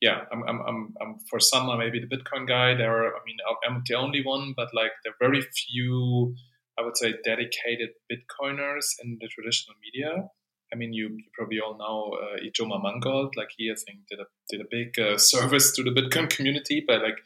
yeah, 0.00 0.26
I'm, 0.30 0.44
I'm, 0.46 0.60
I'm, 0.64 0.94
I'm, 1.02 1.16
for 1.28 1.40
some, 1.40 1.68
I'm 1.68 1.80
maybe 1.80 1.98
the 1.98 2.06
Bitcoin 2.06 2.46
guy. 2.46 2.76
There 2.76 3.02
are, 3.02 3.16
I 3.16 3.18
mean, 3.26 3.36
I'm 3.68 3.82
the 3.84 3.96
only 3.96 4.22
one, 4.24 4.54
but 4.56 4.68
like 4.72 4.92
there 5.02 5.10
are 5.10 5.16
very 5.18 5.42
few 5.42 6.36
I 6.78 6.82
would 6.82 6.96
say, 6.96 7.14
dedicated 7.24 7.90
Bitcoiners 8.10 8.86
in 9.02 9.18
the 9.20 9.28
traditional 9.28 9.76
media. 9.82 10.28
I 10.72 10.76
mean, 10.76 10.92
you, 10.92 11.18
probably 11.32 11.60
all 11.60 11.78
know 11.78 12.16
uh, 12.18 12.38
Ijoma 12.40 12.82
Mangold. 12.82 13.34
Like 13.36 13.48
he, 13.56 13.70
I 13.70 13.74
think, 13.74 14.00
did 14.08 14.20
a 14.20 14.26
did 14.48 14.60
a 14.60 14.68
big 14.70 14.98
uh, 14.98 15.18
service 15.32 15.72
to 15.72 15.82
the 15.82 15.90
Bitcoin 15.90 16.28
community 16.28 16.84
by 16.86 16.96
like 16.96 17.18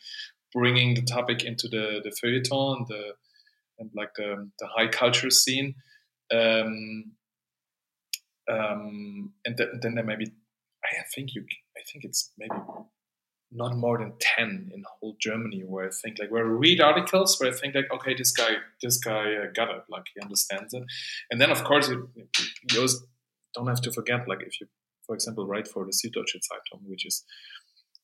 bringing 0.53 0.95
the 0.95 1.03
topic 1.03 1.45
into 1.45 1.69
the 1.69 2.01
the 2.03 2.11
feuilleton 2.11 2.79
and 2.79 2.87
the 2.89 3.13
and 3.79 3.91
like 3.95 4.15
the 4.17 4.51
the 4.59 4.67
high 4.67 4.89
culture 4.89 5.31
scene. 5.31 5.75
Um, 6.33 7.13
um, 8.51 9.33
and 9.45 9.57
th- 9.57 9.69
then 9.81 9.95
there 9.95 10.05
maybe 10.05 10.27
I 10.85 11.05
think 11.15 11.35
you 11.35 11.45
I 11.77 11.81
think 11.91 12.05
it's 12.05 12.33
maybe 12.39 12.55
not 13.55 13.77
more 13.77 13.99
than 13.99 14.15
10 14.19 14.71
in 14.75 14.83
whole 14.99 15.17
Germany 15.21 15.63
where 15.67 15.87
I 15.87 15.91
think 15.91 16.17
like 16.19 16.31
where 16.31 16.45
I 16.45 16.49
read 16.49 16.81
articles 16.81 17.39
where 17.39 17.51
I 17.51 17.55
think 17.55 17.75
like 17.75 17.93
okay 17.93 18.15
this 18.15 18.33
guy 18.33 18.53
this 18.81 18.99
guy 18.99 19.35
uh, 19.35 19.47
got 19.55 19.71
it 19.71 19.83
like 19.91 20.05
he 20.15 20.21
understands 20.23 20.73
it 20.73 20.83
and 21.31 21.41
then 21.41 21.51
of 21.51 21.63
course 21.63 21.89
you, 21.89 22.09
you 22.17 22.89
don't 23.55 23.69
have 23.69 23.81
to 23.83 23.93
forget 23.93 24.29
like 24.29 24.43
if 24.43 24.61
you 24.61 24.67
for 25.07 25.15
example 25.15 25.47
write 25.47 25.69
for 25.69 25.85
the 25.85 25.93
Süddeutsche 25.93 26.41
Zeitung 26.41 26.83
which 26.85 27.07
is 27.07 27.25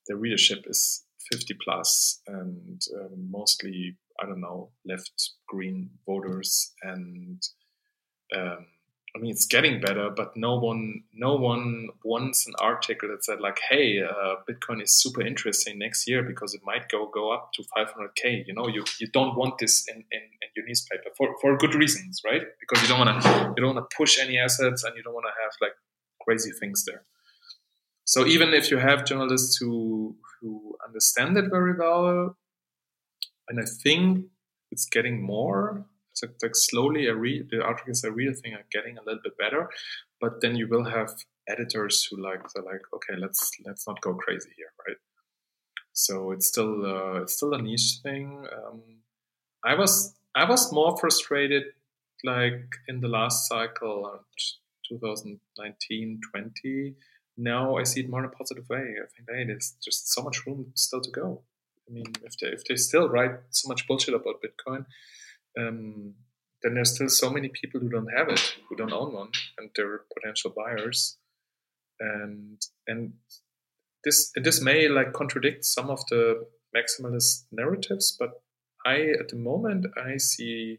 the 0.06 0.16
readership 0.16 0.64
is 0.66 1.04
50 1.32 1.54
plus 1.62 2.20
and 2.26 2.80
um, 3.00 3.30
mostly 3.30 3.96
I 4.20 4.26
don't 4.26 4.40
know 4.40 4.70
left 4.86 5.12
green 5.48 5.90
voters 6.06 6.72
and 6.82 7.42
um, 8.34 8.66
I 9.18 9.20
mean, 9.20 9.32
it's 9.32 9.46
getting 9.46 9.80
better, 9.80 10.10
but 10.14 10.36
no 10.36 10.56
one, 10.58 11.02
no 11.12 11.34
one 11.34 11.88
wants 12.04 12.46
an 12.46 12.54
article 12.60 13.08
that 13.08 13.24
said 13.24 13.40
like, 13.40 13.58
"Hey, 13.68 14.00
uh, 14.00 14.36
Bitcoin 14.48 14.80
is 14.80 14.92
super 14.92 15.22
interesting 15.22 15.76
next 15.76 16.06
year 16.06 16.22
because 16.22 16.54
it 16.54 16.60
might 16.64 16.88
go 16.88 17.10
go 17.12 17.32
up 17.32 17.50
to 17.54 17.64
500k." 17.76 18.46
You 18.46 18.54
know, 18.54 18.68
you, 18.68 18.84
you 19.00 19.08
don't 19.08 19.36
want 19.36 19.58
this 19.58 19.84
in, 19.88 19.96
in, 19.96 20.22
in 20.42 20.48
your 20.54 20.66
newspaper 20.66 21.10
for, 21.16 21.34
for 21.40 21.56
good 21.56 21.74
reasons, 21.74 22.20
right? 22.24 22.42
Because 22.60 22.80
you 22.82 22.88
don't 22.88 23.04
want 23.04 23.20
to 23.20 23.54
you 23.56 23.62
don't 23.64 23.74
want 23.74 23.90
to 23.90 23.96
push 23.96 24.20
any 24.20 24.38
assets 24.38 24.84
and 24.84 24.96
you 24.96 25.02
don't 25.02 25.14
want 25.14 25.26
to 25.26 25.42
have 25.42 25.52
like 25.60 25.74
crazy 26.22 26.52
things 26.52 26.84
there. 26.84 27.02
So 28.04 28.24
even 28.24 28.54
if 28.54 28.70
you 28.70 28.76
have 28.76 29.04
journalists 29.04 29.56
who 29.56 30.16
who 30.40 30.76
understand 30.86 31.36
it 31.36 31.50
very 31.50 31.74
well, 31.76 32.36
and 33.48 33.58
I 33.58 33.64
think 33.64 34.26
it's 34.70 34.86
getting 34.86 35.20
more 35.20 35.86
like 36.42 36.56
slowly, 36.56 37.08
read 37.08 37.48
the 37.50 37.62
articles 37.62 38.04
I 38.04 38.08
read, 38.08 38.30
I 38.30 38.34
think 38.34 38.54
are 38.54 38.66
getting 38.72 38.98
a 38.98 39.02
little 39.02 39.20
bit 39.22 39.38
better. 39.38 39.68
But 40.20 40.40
then 40.40 40.56
you 40.56 40.68
will 40.68 40.84
have 40.84 41.10
editors 41.48 42.06
who 42.10 42.22
like 42.22 42.40
they're 42.54 42.64
like, 42.64 42.82
okay, 42.94 43.14
let's 43.18 43.50
let's 43.64 43.86
not 43.86 44.00
go 44.00 44.14
crazy 44.14 44.50
here, 44.56 44.72
right? 44.86 44.96
So 45.92 46.32
it's 46.32 46.46
still 46.46 46.84
uh, 46.84 47.22
it's 47.22 47.34
still 47.34 47.54
a 47.54 47.62
niche 47.62 47.98
thing. 48.02 48.46
Um, 48.56 48.82
I 49.64 49.74
was 49.74 50.14
I 50.34 50.48
was 50.48 50.72
more 50.72 50.96
frustrated 50.96 51.64
like 52.24 52.76
in 52.88 53.00
the 53.00 53.08
last 53.08 53.48
cycle, 53.48 54.20
2019, 54.88 56.20
20. 56.32 56.94
Now 57.36 57.76
I 57.76 57.84
see 57.84 58.00
it 58.00 58.10
more 58.10 58.20
in 58.20 58.26
a 58.26 58.28
positive 58.30 58.68
way. 58.68 58.94
I 59.02 59.06
think 59.14 59.28
hey, 59.30 59.44
there's 59.44 59.76
just 59.82 60.12
so 60.12 60.22
much 60.22 60.46
room 60.46 60.72
still 60.74 61.00
to 61.00 61.10
go. 61.10 61.42
I 61.88 61.92
mean, 61.92 62.06
if 62.22 62.36
they 62.38 62.48
if 62.48 62.64
they 62.64 62.76
still 62.76 63.08
write 63.08 63.32
so 63.50 63.68
much 63.68 63.86
bullshit 63.86 64.14
about 64.14 64.42
Bitcoin, 64.42 64.84
um, 65.58 66.14
then 66.62 66.74
there's 66.74 66.94
still 66.94 67.08
so 67.08 67.30
many 67.30 67.48
people 67.48 67.80
who 67.80 67.88
don't 67.88 68.12
have 68.16 68.28
it, 68.28 68.56
who 68.68 68.76
don't 68.76 68.92
own 68.92 69.12
one, 69.12 69.30
and 69.58 69.70
they're 69.76 70.02
potential 70.16 70.52
buyers. 70.56 71.18
And 72.00 72.60
and 72.86 73.14
this 74.04 74.30
this 74.42 74.60
may 74.60 74.88
like 74.88 75.12
contradict 75.12 75.64
some 75.64 75.90
of 75.90 76.00
the 76.10 76.46
maximalist 76.76 77.44
narratives, 77.52 78.16
but 78.18 78.42
I 78.84 79.14
at 79.20 79.28
the 79.28 79.36
moment 79.36 79.86
I 79.96 80.16
see 80.16 80.78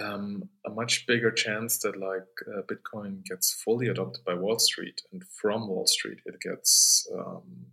um, 0.00 0.48
a 0.66 0.70
much 0.70 1.06
bigger 1.06 1.30
chance 1.30 1.78
that 1.80 1.96
like 1.96 2.28
uh, 2.46 2.62
Bitcoin 2.62 3.24
gets 3.24 3.52
fully 3.64 3.88
adopted 3.88 4.24
by 4.24 4.34
Wall 4.34 4.58
Street, 4.58 5.00
and 5.12 5.22
from 5.40 5.68
Wall 5.68 5.86
Street 5.86 6.18
it 6.26 6.36
gets 6.40 7.06
um, 7.14 7.66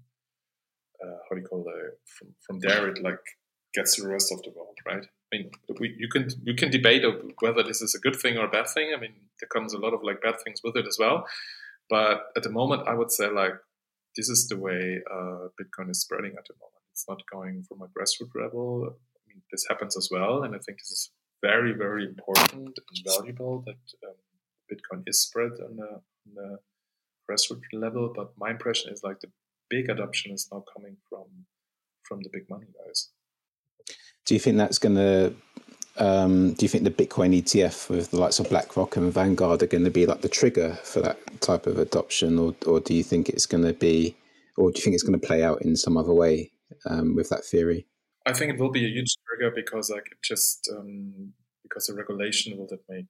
uh, 1.04 1.18
how 1.30 1.36
do 1.36 1.42
you 1.42 1.48
call 1.48 1.66
it? 1.68 2.00
From 2.18 2.36
from 2.46 2.60
there 2.60 2.90
it 2.90 3.02
like 3.02 3.20
gets 3.76 3.96
to 3.96 4.02
the 4.02 4.10
rest 4.10 4.32
of 4.32 4.42
the 4.44 4.52
world, 4.56 4.78
right? 4.86 5.04
I 5.04 5.38
mean, 5.38 5.52
we, 5.80 5.96
you 5.98 6.08
can 6.08 6.30
you 6.44 6.56
can 6.56 6.72
debate 6.72 7.04
whether 7.42 7.64
this 7.64 7.82
is 7.82 7.94
a 7.94 8.00
good 8.00 8.16
thing 8.16 8.38
or 8.38 8.46
a 8.46 8.50
bad 8.50 8.68
thing. 8.68 8.94
I 8.96 9.00
mean, 9.00 9.14
there 9.40 9.50
comes 9.54 9.74
a 9.74 9.78
lot 9.78 9.94
of 9.94 10.02
like 10.04 10.22
bad 10.22 10.36
things 10.44 10.62
with 10.64 10.76
it 10.78 10.88
as 10.88 10.98
well. 11.00 11.26
But 11.90 12.24
at 12.36 12.44
the 12.44 12.50
moment, 12.50 12.88
I 12.88 12.94
would 12.94 13.12
say 13.12 13.30
like 13.30 13.54
this 14.16 14.30
is 14.30 14.48
the 14.48 14.58
way 14.58 15.02
uh, 15.12 15.50
Bitcoin 15.60 15.90
is 15.92 16.02
spreading 16.02 16.34
at 16.38 16.46
the 16.48 16.56
moment. 16.56 16.84
It's 16.92 17.06
not 17.10 17.22
going 17.32 17.64
from 17.68 17.82
a 17.82 17.88
grassroots 17.88 18.42
level. 18.42 18.88
I 18.90 19.20
mean, 19.28 19.42
this 19.52 19.66
happens 19.70 19.98
as 19.98 20.10
well, 20.12 20.44
and 20.44 20.56
I 20.56 20.60
think 20.60 20.80
this 20.80 20.92
is 20.92 21.12
very 21.44 21.74
very 21.74 22.06
important 22.06 22.80
and 22.80 22.98
valuable 23.06 23.64
that 23.66 23.84
um, 24.08 24.16
Bitcoin 24.72 25.04
is 25.06 25.22
spread 25.22 25.52
on 25.68 25.78
a, 25.80 25.92
on 26.26 26.34
a 26.46 26.58
grassroots 27.30 27.70
level. 27.74 28.14
But 28.16 28.32
my 28.38 28.52
impression 28.52 28.94
is 28.94 29.02
like 29.04 29.20
the 29.20 29.32
big 29.70 29.90
adoption 29.90 30.32
is 30.32 30.48
now 30.52 30.64
coming 30.74 30.98
from 31.10 31.26
from 32.04 32.22
the 32.22 32.30
big 32.32 32.50
money 32.50 32.68
guys. 32.86 33.10
Do 34.26 34.34
you 34.34 34.40
think 34.40 34.58
that's 34.58 34.80
going 34.80 34.96
to? 34.96 35.34
Um, 35.98 36.54
do 36.54 36.66
you 36.66 36.70
think 36.70 36.84
the 36.84 36.92
Bitcoin 36.92 37.42
ETF 37.42 37.90
with 37.90 38.12
the 38.12 38.20
likes 38.20 38.40
of 38.40 38.50
BlackRock 38.50 38.98
and 38.98 39.14
Vanguard 39.14 39.64
are 39.64 39.68
going 39.68 39.86
to 39.86 39.92
be 39.92 40.06
like 40.06 40.22
the 40.22 40.28
trigger 40.28 40.78
for 40.84 41.00
that 41.00 41.18
type 41.42 41.68
of 41.68 41.78
adoption, 41.78 42.38
or 42.38 42.56
or 42.66 42.80
do 42.80 42.94
you 42.94 43.04
think 43.04 43.30
it's 43.30 43.46
going 43.46 43.64
to 43.64 43.74
be, 43.74 44.16
or 44.58 44.72
do 44.72 44.78
you 44.78 44.84
think 44.84 44.94
it's 44.94 45.04
going 45.04 45.20
to 45.20 45.26
play 45.26 45.44
out 45.44 45.62
in 45.62 45.76
some 45.76 45.96
other 45.96 46.14
way 46.14 46.52
um, 46.90 47.16
with 47.16 47.30
that 47.30 47.46
theory? 47.46 47.88
I 48.26 48.34
think 48.34 48.54
it 48.54 48.60
will 48.60 48.72
be 48.72 48.86
a 48.86 48.90
huge 48.90 49.16
trigger 49.28 49.54
because 49.56 49.90
like 49.90 50.08
it 50.12 50.18
just 50.24 50.70
um, 50.76 51.34
because 51.64 51.88
the 51.88 51.94
regulation 51.94 52.58
will 52.58 52.68
that 52.68 52.82
make 52.90 53.06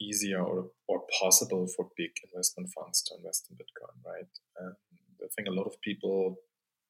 easier 0.00 0.42
or, 0.42 0.70
or 0.88 1.02
possible 1.20 1.68
for 1.76 1.88
big 1.96 2.10
investment 2.32 2.70
funds 2.74 3.02
to 3.02 3.14
invest 3.16 3.48
in 3.50 3.56
Bitcoin, 3.56 3.94
right? 4.04 4.26
I 5.22 5.28
think 5.36 5.48
a 5.48 5.52
lot 5.52 5.66
of 5.66 5.80
people 5.80 6.36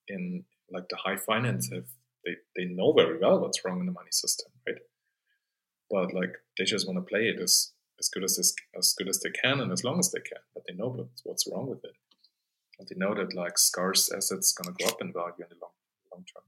in 0.08 0.44
like 0.70 0.88
the 0.88 0.96
high 0.96 1.16
finance 1.16 1.70
have 1.72 1.84
they, 2.24 2.36
they 2.56 2.64
know 2.64 2.92
very 2.92 3.18
well 3.18 3.40
what's 3.40 3.64
wrong 3.64 3.80
in 3.80 3.86
the 3.86 3.92
money 3.92 4.10
system, 4.10 4.50
right? 4.66 4.78
But 5.90 6.14
like 6.14 6.34
they 6.58 6.64
just 6.64 6.86
want 6.86 6.98
to 6.98 7.08
play 7.08 7.28
it 7.28 7.40
as 7.40 7.72
as 7.98 8.08
good 8.08 8.24
as 8.24 8.54
as 8.76 8.94
good 8.96 9.08
as 9.08 9.20
they 9.20 9.30
can 9.30 9.60
and 9.60 9.72
as 9.72 9.84
long 9.84 9.98
as 9.98 10.10
they 10.10 10.20
can. 10.20 10.42
But 10.54 10.64
they 10.66 10.74
know 10.74 11.08
what's, 11.24 11.46
wrong 11.50 11.68
with 11.68 11.84
it, 11.84 11.94
and 12.78 12.88
they 12.88 12.96
know 12.96 13.14
that 13.14 13.34
like 13.34 13.58
scarce 13.58 14.10
assets 14.12 14.52
gonna 14.52 14.76
go 14.78 14.86
up 14.86 15.00
in 15.00 15.12
value 15.12 15.34
in 15.38 15.48
the 15.50 15.56
long 15.60 15.72
long 16.12 16.24
term. 16.32 16.44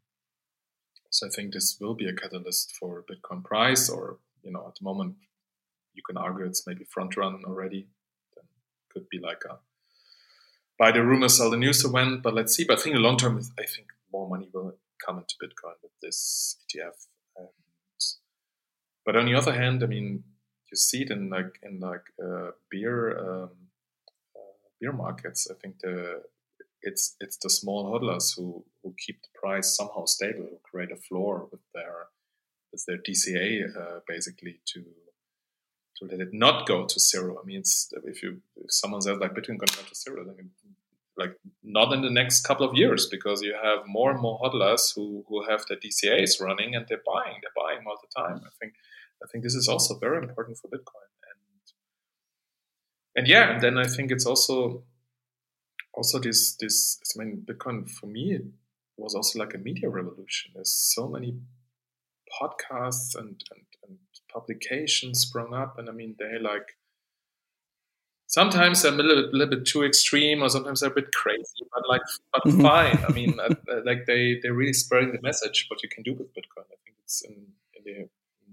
So 1.10 1.26
I 1.26 1.30
think 1.30 1.52
this 1.52 1.78
will 1.80 1.94
be 1.94 2.08
a 2.08 2.12
catalyst 2.12 2.76
for 2.76 3.04
Bitcoin 3.04 3.44
price, 3.44 3.88
or 3.88 4.18
you 4.42 4.50
know, 4.50 4.66
at 4.66 4.76
the 4.76 4.84
moment 4.84 5.16
you 5.92 6.02
can 6.02 6.16
argue 6.16 6.44
it's 6.44 6.66
maybe 6.66 6.84
front 6.84 7.16
run 7.16 7.42
already. 7.46 7.88
Then 8.34 8.44
could 8.92 9.08
be 9.08 9.18
like 9.18 9.42
a 9.48 9.58
buy 10.78 10.90
the 10.92 11.04
rumor, 11.04 11.28
sell 11.28 11.50
the 11.50 11.56
news 11.56 11.82
to 11.82 11.88
win. 11.88 12.20
But 12.20 12.34
let's 12.34 12.54
see. 12.54 12.64
But 12.64 12.78
I 12.78 12.82
think 12.82 12.96
in 12.96 13.02
the 13.02 13.08
long 13.08 13.16
term, 13.16 13.40
I 13.58 13.66
think 13.66 13.88
more 14.12 14.28
money 14.28 14.48
will 14.52 14.76
come 15.04 15.18
into 15.18 15.34
Bitcoin 15.42 15.74
with 15.82 15.92
this 16.02 16.58
ETF. 16.62 17.06
And, 17.36 17.48
but 19.04 19.16
on 19.16 19.26
the 19.26 19.34
other 19.34 19.52
hand, 19.52 19.82
I 19.82 19.86
mean, 19.86 20.24
you 20.70 20.76
see 20.76 21.02
it 21.02 21.10
in 21.10 21.30
like 21.30 21.58
in 21.62 21.80
like 21.80 22.06
uh, 22.22 22.50
beer 22.70 23.18
um, 23.18 23.50
uh, 24.36 24.68
beer 24.80 24.92
markets. 24.92 25.48
I 25.50 25.54
think 25.60 25.80
the 25.80 26.22
it's 26.82 27.16
it's 27.20 27.38
the 27.38 27.50
small 27.50 27.92
hodlers 27.92 28.36
who 28.36 28.64
who 28.82 28.94
keep 29.04 29.22
the 29.22 29.38
price 29.38 29.76
somehow 29.76 30.04
stable, 30.06 30.48
who 30.50 30.58
create 30.62 30.92
a 30.92 30.96
floor 30.96 31.48
with 31.50 31.60
their 31.74 32.08
with 32.72 32.84
their 32.86 32.98
DCA 32.98 33.76
uh, 33.76 34.00
basically 34.08 34.60
to 34.66 34.84
to 35.96 36.06
let 36.06 36.20
it 36.20 36.32
not 36.32 36.66
go 36.66 36.86
to 36.86 37.00
zero. 37.00 37.38
I 37.40 37.46
mean, 37.46 37.62
if 38.04 38.22
you 38.22 38.40
if 38.56 38.72
someone 38.72 39.00
says 39.00 39.18
like 39.18 39.32
Bitcoin 39.32 39.58
going 39.58 39.68
to 39.68 39.76
go 39.76 39.88
to 39.88 39.94
zero, 39.94 40.24
then 40.24 40.50
like 41.16 41.36
not 41.62 41.92
in 41.92 42.02
the 42.02 42.10
next 42.10 42.42
couple 42.42 42.68
of 42.68 42.76
years 42.76 43.06
because 43.06 43.40
you 43.42 43.54
have 43.62 43.80
more 43.86 44.10
and 44.10 44.20
more 44.20 44.38
hodlers 44.40 44.94
who 44.94 45.24
who 45.28 45.44
have 45.48 45.64
their 45.68 45.78
DCAs 45.78 46.40
running 46.40 46.74
and 46.74 46.86
they're 46.88 47.02
buying, 47.06 47.36
they're 47.40 47.64
buying 47.64 47.84
all 47.86 47.98
the 48.02 48.20
time. 48.20 48.40
I 48.44 48.50
think 48.60 48.74
I 49.22 49.26
think 49.30 49.44
this 49.44 49.54
is 49.54 49.68
also 49.68 49.98
very 49.98 50.18
important 50.18 50.58
for 50.58 50.68
Bitcoin 50.68 51.10
and 51.30 51.72
and 53.16 53.28
yeah, 53.28 53.52
and 53.52 53.60
then 53.60 53.78
I 53.78 53.86
think 53.86 54.10
it's 54.10 54.26
also 54.26 54.84
also 55.92 56.18
this 56.18 56.56
this 56.56 56.98
I 57.16 57.24
mean 57.24 57.46
Bitcoin 57.48 57.88
for 57.88 58.06
me 58.06 58.38
was 58.96 59.14
also 59.14 59.38
like 59.38 59.54
a 59.54 59.58
media 59.58 59.88
revolution. 59.88 60.52
There's 60.54 60.72
so 60.72 61.08
many 61.08 61.36
podcasts 62.40 63.16
and, 63.16 63.42
and, 63.52 63.64
and 63.88 63.98
publications 64.32 65.20
sprung 65.20 65.54
up, 65.54 65.78
and 65.78 65.88
I 65.88 65.92
mean 65.92 66.16
they 66.18 66.38
like 66.40 66.76
sometimes 68.26 68.82
they're 68.82 68.92
a 68.92 68.96
little, 68.96 69.28
little 69.32 69.56
bit 69.56 69.66
too 69.66 69.84
extreme, 69.84 70.42
or 70.42 70.48
sometimes 70.48 70.80
they're 70.80 70.90
a 70.90 70.94
bit 70.94 71.12
crazy, 71.12 71.66
but 71.72 71.82
like 71.88 72.02
but 72.32 72.42
mm-hmm. 72.44 72.62
fine. 72.62 73.04
I 73.08 73.12
mean, 73.12 73.38
uh, 73.40 73.54
uh, 73.70 73.80
like 73.84 74.06
they 74.06 74.38
they're 74.42 74.54
really 74.54 74.72
spreading 74.72 75.12
the 75.12 75.22
message 75.22 75.66
what 75.68 75.82
you 75.82 75.88
can 75.88 76.02
do 76.02 76.14
with 76.14 76.28
Bitcoin. 76.34 76.64
I 76.66 76.76
think 76.84 76.96
it's 77.02 77.22
in, 77.22 77.46
in 77.74 77.84
the 77.84 78.08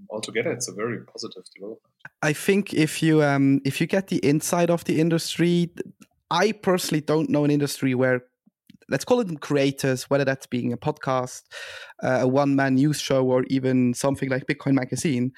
altogether 0.09 0.51
it's 0.51 0.67
a 0.67 0.74
very 0.74 0.99
positive 1.05 1.43
development. 1.55 1.93
I 2.22 2.34
think 2.34 2.74
if 2.74 3.01
you 3.01 3.24
um 3.24 3.61
if 3.65 3.82
you 3.82 3.88
get 3.88 4.07
the 4.07 4.24
inside 4.26 4.69
of 4.69 4.84
the 4.86 4.99
industry, 4.99 5.72
I 6.30 6.51
personally 6.51 7.01
don't 7.01 7.30
know 7.30 7.45
an 7.45 7.51
industry 7.51 7.95
where 7.95 8.24
let's 8.89 9.05
call 9.05 9.22
it 9.22 9.41
creators, 9.41 10.09
whether 10.09 10.26
that's 10.26 10.45
being 10.45 10.74
a 10.74 10.78
podcast, 10.78 11.43
a 12.02 12.28
one 12.28 12.56
man 12.56 12.76
news 12.76 12.99
show, 12.99 13.26
or 13.26 13.43
even 13.47 13.93
something 13.93 14.30
like 14.30 14.47
Bitcoin 14.47 14.74
Magazine, 14.74 15.32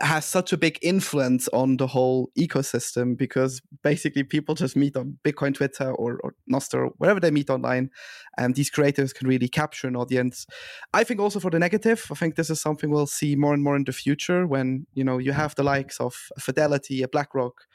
has 0.00 0.24
such 0.24 0.52
a 0.52 0.56
big 0.56 0.78
influence 0.82 1.48
on 1.48 1.76
the 1.76 1.86
whole 1.86 2.30
ecosystem 2.38 3.16
because 3.16 3.60
basically 3.82 4.22
people 4.22 4.54
just 4.54 4.76
meet 4.76 4.96
on 4.96 5.18
Bitcoin 5.24 5.54
Twitter 5.54 5.90
or, 5.92 6.18
or 6.22 6.34
Nostr, 6.50 6.90
wherever 6.98 7.20
they 7.20 7.30
meet 7.30 7.50
online, 7.50 7.90
and 8.38 8.54
these 8.54 8.70
creators 8.70 9.12
can 9.12 9.28
really 9.28 9.48
capture 9.48 9.88
an 9.88 9.96
audience. 9.96 10.46
I 10.92 11.04
think 11.04 11.20
also 11.20 11.40
for 11.40 11.50
the 11.50 11.58
negative, 11.58 12.06
I 12.10 12.14
think 12.14 12.36
this 12.36 12.50
is 12.50 12.60
something 12.60 12.90
we'll 12.90 13.06
see 13.06 13.36
more 13.36 13.54
and 13.54 13.62
more 13.62 13.76
in 13.76 13.84
the 13.84 13.92
future 13.92 14.46
when 14.46 14.86
you 14.94 15.04
know 15.04 15.18
you 15.18 15.32
have 15.32 15.54
the 15.54 15.64
likes 15.64 16.00
of 16.00 16.14
Fidelity, 16.38 17.02
a 17.02 17.08
BlackRock 17.08 17.66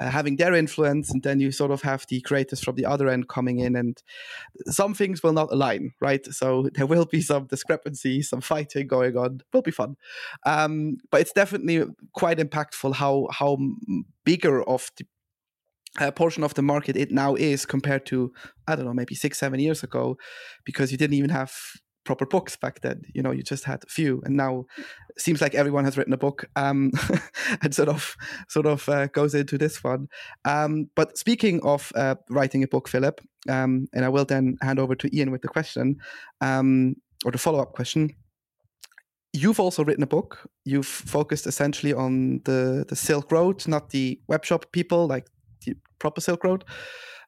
uh, 0.00 0.10
having 0.10 0.36
their 0.36 0.54
influence, 0.54 1.10
and 1.10 1.22
then 1.22 1.40
you 1.40 1.52
sort 1.52 1.70
of 1.70 1.82
have 1.82 2.06
the 2.08 2.20
creators 2.22 2.62
from 2.62 2.74
the 2.74 2.86
other 2.86 3.08
end 3.08 3.28
coming 3.28 3.58
in, 3.58 3.76
and 3.76 4.02
some 4.66 4.94
things 4.94 5.22
will 5.22 5.32
not 5.32 5.52
align, 5.52 5.92
right? 6.00 6.24
So 6.26 6.68
there 6.74 6.86
will 6.86 7.04
be 7.04 7.20
some 7.20 7.46
some 8.22 8.40
fighting 8.40 8.86
going 8.86 9.16
on. 9.16 9.40
Will 9.52 9.62
be 9.62 9.70
fun, 9.70 9.96
um, 10.46 10.96
but 11.10 11.20
it's 11.20 11.32
definitely 11.32 11.84
quite 12.14 12.38
impactful 12.38 12.94
how 12.94 13.28
how 13.30 13.58
bigger 14.24 14.62
of 14.62 14.90
the 14.96 15.06
uh, 15.98 16.10
portion 16.10 16.44
of 16.44 16.54
the 16.54 16.62
market 16.62 16.96
it 16.96 17.10
now 17.10 17.34
is 17.34 17.66
compared 17.66 18.06
to 18.06 18.32
I 18.66 18.76
don't 18.76 18.84
know 18.84 18.94
maybe 18.94 19.14
six 19.14 19.38
seven 19.38 19.60
years 19.60 19.82
ago, 19.82 20.16
because 20.64 20.92
you 20.92 20.98
didn't 20.98 21.14
even 21.14 21.30
have 21.30 21.52
proper 22.04 22.26
books 22.26 22.56
back 22.56 22.80
then. 22.80 23.02
You 23.14 23.22
know, 23.22 23.30
you 23.30 23.42
just 23.42 23.64
had 23.64 23.84
a 23.84 23.90
few, 23.90 24.22
and 24.24 24.36
now 24.36 24.64
seems 25.18 25.40
like 25.40 25.54
everyone 25.54 25.84
has 25.84 25.96
written 25.96 26.12
a 26.12 26.18
book 26.18 26.46
um, 26.56 26.92
and 27.62 27.74
sort 27.74 27.88
of 27.88 28.16
sort 28.48 28.66
of 28.66 28.88
uh, 28.88 29.06
goes 29.08 29.34
into 29.34 29.58
this 29.58 29.82
one. 29.84 30.08
Um, 30.44 30.90
but 30.94 31.18
speaking 31.18 31.60
of 31.62 31.92
uh, 31.94 32.16
writing 32.28 32.62
a 32.62 32.68
book, 32.68 32.88
Philipp, 32.88 33.20
um, 33.48 33.86
and 33.92 34.04
I 34.04 34.08
will 34.08 34.24
then 34.24 34.56
hand 34.62 34.78
over 34.78 34.94
to 34.94 35.16
Ian 35.16 35.30
with 35.30 35.42
the 35.42 35.48
question 35.48 35.96
um, 36.40 36.96
or 37.24 37.32
the 37.32 37.38
follow 37.38 37.60
up 37.60 37.72
question. 37.72 38.14
You've 39.32 39.60
also 39.60 39.84
written 39.84 40.02
a 40.02 40.08
book. 40.08 40.48
You've 40.64 40.86
focused 40.86 41.46
essentially 41.46 41.92
on 41.92 42.40
the 42.44 42.84
the 42.88 42.96
Silk 42.96 43.30
Road, 43.30 43.66
not 43.68 43.90
the 43.90 44.20
web 44.28 44.44
shop 44.44 44.66
people, 44.72 45.06
like 45.06 45.26
the 45.64 45.74
proper 45.98 46.20
Silk 46.20 46.42
Road, 46.42 46.64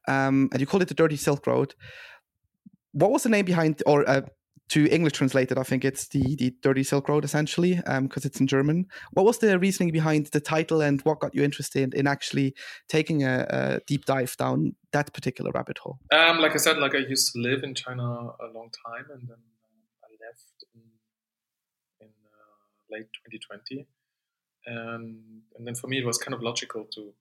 um, 0.08 0.48
and 0.52 0.60
you 0.60 0.66
call 0.66 0.82
it 0.82 0.88
the 0.88 0.94
Dirty 0.94 1.16
Silk 1.16 1.46
Road 1.46 1.74
what 2.92 3.10
was 3.10 3.22
the 3.22 3.28
name 3.28 3.44
behind 3.44 3.82
or 3.86 4.08
uh, 4.08 4.22
to 4.68 4.88
English 4.88 5.12
translated, 5.12 5.58
I 5.58 5.64
think 5.64 5.84
it's 5.84 6.08
the 6.08 6.36
the 6.36 6.54
Dirty 6.62 6.82
Silk 6.82 7.08
Road 7.08 7.24
essentially, 7.24 7.74
because 7.74 7.96
um, 7.98 8.08
it's 8.24 8.40
in 8.40 8.46
German. 8.46 8.86
What 9.12 9.26
was 9.26 9.38
the 9.38 9.58
reasoning 9.58 9.92
behind 9.92 10.26
the 10.26 10.40
title, 10.40 10.80
and 10.80 11.00
what 11.02 11.20
got 11.20 11.34
you 11.34 11.42
interested 11.42 11.92
in 11.92 12.06
actually 12.06 12.54
taking 12.88 13.22
a, 13.22 13.46
a 13.50 13.80
deep 13.86 14.06
dive 14.06 14.34
down 14.38 14.74
that 14.92 15.12
particular 15.12 15.50
rabbit 15.54 15.78
hole? 15.78 15.98
Um, 16.10 16.38
like 16.38 16.52
I 16.52 16.58
said, 16.58 16.78
like 16.78 16.94
I 16.94 16.98
used 16.98 17.32
to 17.32 17.40
live 17.40 17.62
in 17.64 17.74
China 17.74 18.02
a 18.02 18.48
long 18.54 18.70
time, 18.86 19.06
and 19.12 19.28
then 19.28 19.36
uh, 19.36 20.06
I 20.06 20.10
left 20.24 20.64
in, 20.74 20.80
in 22.00 22.12
uh, 22.24 22.81
late 22.92 23.08
2020, 23.28 23.86
and 24.66 25.42
and 25.56 25.66
then 25.66 25.74
for 25.74 25.88
me 25.88 25.98
it 25.98 26.06
was 26.06 26.18
kind 26.18 26.34
of 26.34 26.42
logical 26.42 26.84
to 26.94 27.12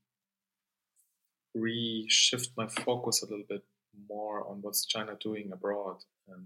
reshift 1.57 2.49
my 2.55 2.67
focus 2.67 3.21
a 3.21 3.25
little 3.25 3.45
bit 3.47 3.63
more 4.09 4.47
on 4.47 4.61
what's 4.61 4.85
China 4.85 5.17
doing 5.19 5.51
abroad. 5.51 5.97
And 6.27 6.45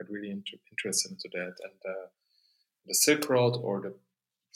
got 0.00 0.10
really 0.10 0.30
inter- 0.30 0.58
interested 0.70 1.12
into 1.12 1.28
that. 1.32 1.54
And 1.62 1.80
uh, 1.86 2.08
the 2.86 2.94
Silk 2.94 3.28
Road 3.28 3.56
or 3.62 3.80
the 3.80 3.94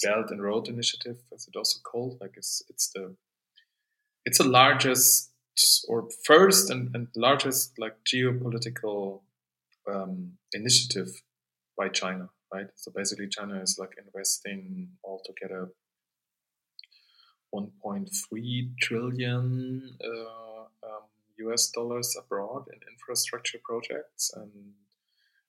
Belt 0.03 0.31
and 0.31 0.43
Road 0.43 0.69
Initiative, 0.69 1.19
as 1.33 1.47
it 1.47 1.57
also 1.57 1.79
called, 1.83 2.19
like 2.21 2.35
it's 2.37 2.63
it's 2.69 2.91
the 2.95 3.15
it's 4.25 4.39
the 4.39 4.49
largest 4.49 5.31
or 5.87 6.09
first 6.25 6.71
and, 6.71 6.95
and 6.95 7.09
largest 7.15 7.79
like 7.79 7.97
geopolitical 8.05 9.21
um, 9.89 10.33
initiative 10.53 11.23
by 11.77 11.89
China, 11.89 12.31
right? 12.53 12.67
So 12.77 12.93
basically, 12.95 13.29
China 13.29 13.61
is 13.61 13.77
like 13.79 13.95
investing 14.05 14.89
altogether 15.05 15.71
1.3 17.55 18.79
trillion 18.81 19.97
uh, 20.03 20.63
um, 20.87 21.05
US 21.39 21.71
dollars 21.71 22.17
abroad 22.19 22.65
in 22.73 22.79
infrastructure 22.93 23.59
projects, 23.65 24.33
and 24.35 24.51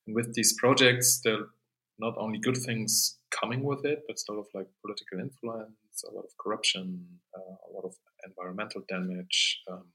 and 0.05 0.15
with 0.15 0.33
these 0.33 0.53
projects, 0.53 1.21
there 1.23 1.33
are 1.33 1.49
not 1.97 2.15
only 2.17 2.37
good 2.37 2.57
things 2.57 3.17
coming 3.31 3.63
with 3.63 3.85
it, 3.85 4.03
but 4.07 4.17
a 4.27 4.31
lot 4.31 4.39
of 4.39 4.47
like 4.53 4.67
political 4.81 5.19
influence, 5.19 6.03
a 6.07 6.13
lot 6.13 6.25
of 6.25 6.31
corruption, 6.37 7.05
uh, 7.35 7.55
a 7.69 7.71
lot 7.73 7.85
of 7.85 7.95
environmental 8.25 8.83
damage. 8.87 9.61
Um, 9.69 9.85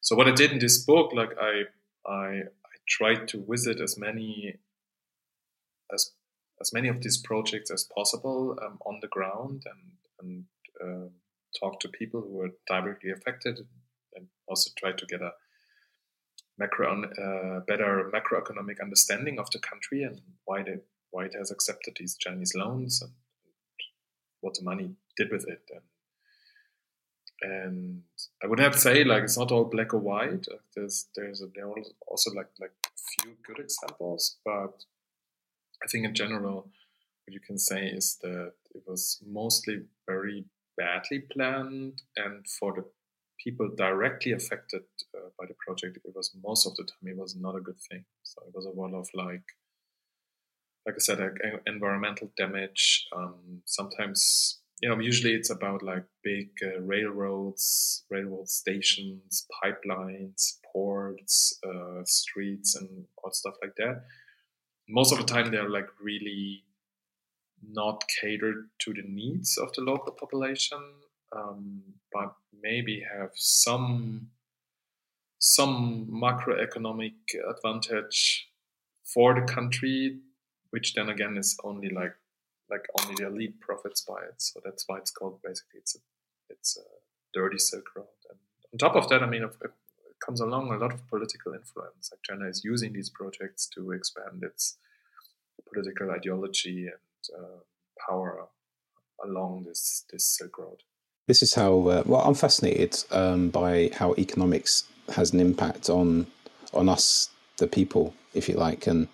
so 0.00 0.16
what 0.16 0.28
I 0.28 0.32
did 0.32 0.52
in 0.52 0.58
this 0.58 0.84
book, 0.84 1.12
like 1.14 1.30
I, 1.40 1.62
I, 2.06 2.26
I 2.42 2.74
tried 2.88 3.28
to 3.28 3.44
visit 3.48 3.80
as 3.80 3.98
many 3.98 4.56
as 5.92 6.12
as 6.60 6.72
many 6.72 6.88
of 6.88 7.00
these 7.02 7.16
projects 7.16 7.70
as 7.70 7.84
possible 7.84 8.58
um, 8.62 8.78
on 8.84 8.98
the 9.00 9.08
ground 9.08 9.62
and 9.66 9.82
and 10.20 10.44
uh, 10.82 11.08
talk 11.58 11.80
to 11.80 11.88
people 11.88 12.20
who 12.20 12.40
are 12.40 12.50
directly 12.68 13.10
affected, 13.10 13.60
and 14.14 14.28
also 14.46 14.70
try 14.78 14.92
to 14.92 15.06
get 15.06 15.22
a 15.22 15.32
macro 16.58 17.02
uh, 17.02 17.60
better 17.66 18.10
macroeconomic 18.12 18.80
understanding 18.82 19.38
of 19.38 19.50
the 19.50 19.58
country 19.58 20.02
and 20.02 20.20
why 20.44 20.62
they 20.62 20.78
why 21.10 21.24
it 21.24 21.34
has 21.36 21.50
accepted 21.50 21.96
these 21.98 22.16
Chinese 22.16 22.54
loans 22.54 23.02
and, 23.02 23.12
what 24.42 24.54
the 24.54 24.64
money 24.64 24.94
did 25.18 25.30
with 25.30 25.46
it. 25.46 25.62
And, 25.70 27.52
and 27.52 28.02
I 28.42 28.46
would 28.46 28.58
have 28.58 28.72
to 28.72 28.78
say 28.78 29.04
like 29.04 29.24
it's 29.24 29.36
not 29.36 29.52
all 29.52 29.64
black 29.64 29.92
or 29.92 29.98
white. 29.98 30.46
There's 30.74 31.08
there's 31.14 31.42
a, 31.42 31.46
there 31.54 31.68
are 31.68 31.74
also 32.06 32.30
like 32.32 32.48
like 32.58 32.72
few 33.20 33.36
good 33.46 33.58
examples, 33.58 34.38
but 34.44 34.84
I 35.82 35.86
think 35.88 36.04
in 36.04 36.14
general, 36.14 36.70
what 37.24 37.32
you 37.32 37.40
can 37.40 37.58
say 37.58 37.86
is 37.86 38.18
that 38.22 38.52
it 38.74 38.82
was 38.86 39.22
mostly 39.26 39.82
very 40.06 40.44
badly 40.76 41.20
planned, 41.20 42.02
and 42.16 42.46
for 42.46 42.74
the 42.74 42.84
people 43.42 43.70
directly 43.74 44.32
affected 44.32 44.82
uh, 45.16 45.28
by 45.38 45.46
the 45.46 45.54
project, 45.54 45.98
it 46.04 46.14
was 46.14 46.34
most 46.42 46.66
of 46.66 46.76
the 46.76 46.84
time 46.84 47.08
it 47.08 47.16
was 47.16 47.34
not 47.36 47.56
a 47.56 47.60
good 47.60 47.78
thing. 47.90 48.04
So 48.22 48.42
it 48.46 48.54
was 48.54 48.66
a 48.66 48.70
lot 48.70 48.92
of 48.94 49.08
like, 49.14 49.44
like 50.86 50.96
I 50.96 50.98
said, 50.98 51.20
like 51.20 51.38
environmental 51.66 52.30
damage. 52.36 53.06
Um, 53.16 53.62
sometimes, 53.64 54.60
you 54.80 54.88
know, 54.88 54.98
usually 54.98 55.34
it's 55.34 55.50
about 55.50 55.82
like 55.82 56.04
big 56.22 56.50
uh, 56.62 56.80
railroads, 56.80 58.04
railroad 58.10 58.48
stations, 58.48 59.46
pipelines, 59.62 60.58
ports, 60.72 61.58
uh, 61.66 62.04
streets, 62.04 62.76
and 62.76 63.06
all 63.22 63.32
stuff 63.32 63.54
like 63.62 63.74
that. 63.76 64.04
Most 64.90 65.12
of 65.12 65.18
the 65.18 65.24
time, 65.24 65.50
they're 65.50 65.68
like 65.68 65.88
really 66.02 66.64
not 67.62 68.02
catered 68.20 68.70
to 68.80 68.92
the 68.92 69.02
needs 69.06 69.56
of 69.58 69.72
the 69.74 69.82
local 69.82 70.12
population, 70.12 70.78
um, 71.36 71.82
but 72.12 72.34
maybe 72.62 73.04
have 73.18 73.30
some 73.34 74.30
some 75.38 76.06
macroeconomic 76.12 77.14
advantage 77.48 78.48
for 79.14 79.34
the 79.34 79.52
country, 79.52 80.18
which 80.70 80.94
then 80.94 81.08
again 81.08 81.36
is 81.36 81.56
only 81.64 81.88
like 81.88 82.14
like 82.70 82.86
only 83.00 83.14
the 83.16 83.26
elite 83.26 83.60
profits 83.60 84.02
by 84.02 84.22
it. 84.22 84.34
So 84.38 84.60
that's 84.64 84.84
why 84.86 84.98
it's 84.98 85.10
called 85.10 85.40
basically 85.42 85.80
it's 85.80 85.96
a 85.96 85.98
it's 86.48 86.76
a 86.76 86.82
dirty 87.32 87.58
Silk 87.58 87.84
Road. 87.96 88.06
And 88.28 88.38
on 88.72 88.78
top 88.78 88.96
of 88.96 89.08
that, 89.10 89.22
I 89.22 89.26
mean, 89.26 89.44
comes 90.30 90.40
along 90.40 90.70
a 90.70 90.78
lot 90.78 90.92
of 90.92 91.04
political 91.08 91.54
influence. 91.54 92.12
Like 92.12 92.20
China 92.22 92.48
is 92.48 92.62
using 92.62 92.92
these 92.92 93.10
projects 93.10 93.68
to 93.74 93.90
expand 93.90 94.44
its 94.44 94.78
political 95.72 96.12
ideology 96.12 96.86
and 96.86 97.36
uh, 97.36 97.58
power 98.06 98.46
along 99.24 99.64
this 99.66 100.04
this 100.12 100.24
Silk 100.24 100.56
Road. 100.58 100.82
This 101.26 101.42
is 101.42 101.54
how 101.54 101.72
uh, 101.88 102.02
well 102.06 102.20
I'm 102.20 102.34
fascinated 102.34 102.96
um, 103.10 103.50
by 103.50 103.90
how 103.92 104.14
economics 104.18 104.84
has 105.16 105.32
an 105.32 105.40
impact 105.40 105.90
on 105.90 106.28
on 106.72 106.88
us, 106.88 107.30
the 107.56 107.66
people, 107.66 108.14
if 108.32 108.48
you 108.48 108.54
like, 108.54 108.86
and 108.86 109.08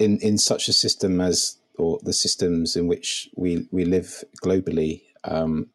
in 0.00 0.18
in 0.18 0.36
such 0.36 0.68
a 0.68 0.72
system 0.72 1.20
as 1.20 1.58
or 1.76 2.00
the 2.02 2.12
systems 2.12 2.74
in 2.74 2.88
which 2.88 3.30
we 3.36 3.68
we 3.70 3.84
live 3.84 4.24
globally. 4.44 5.02
Um, 5.22 5.70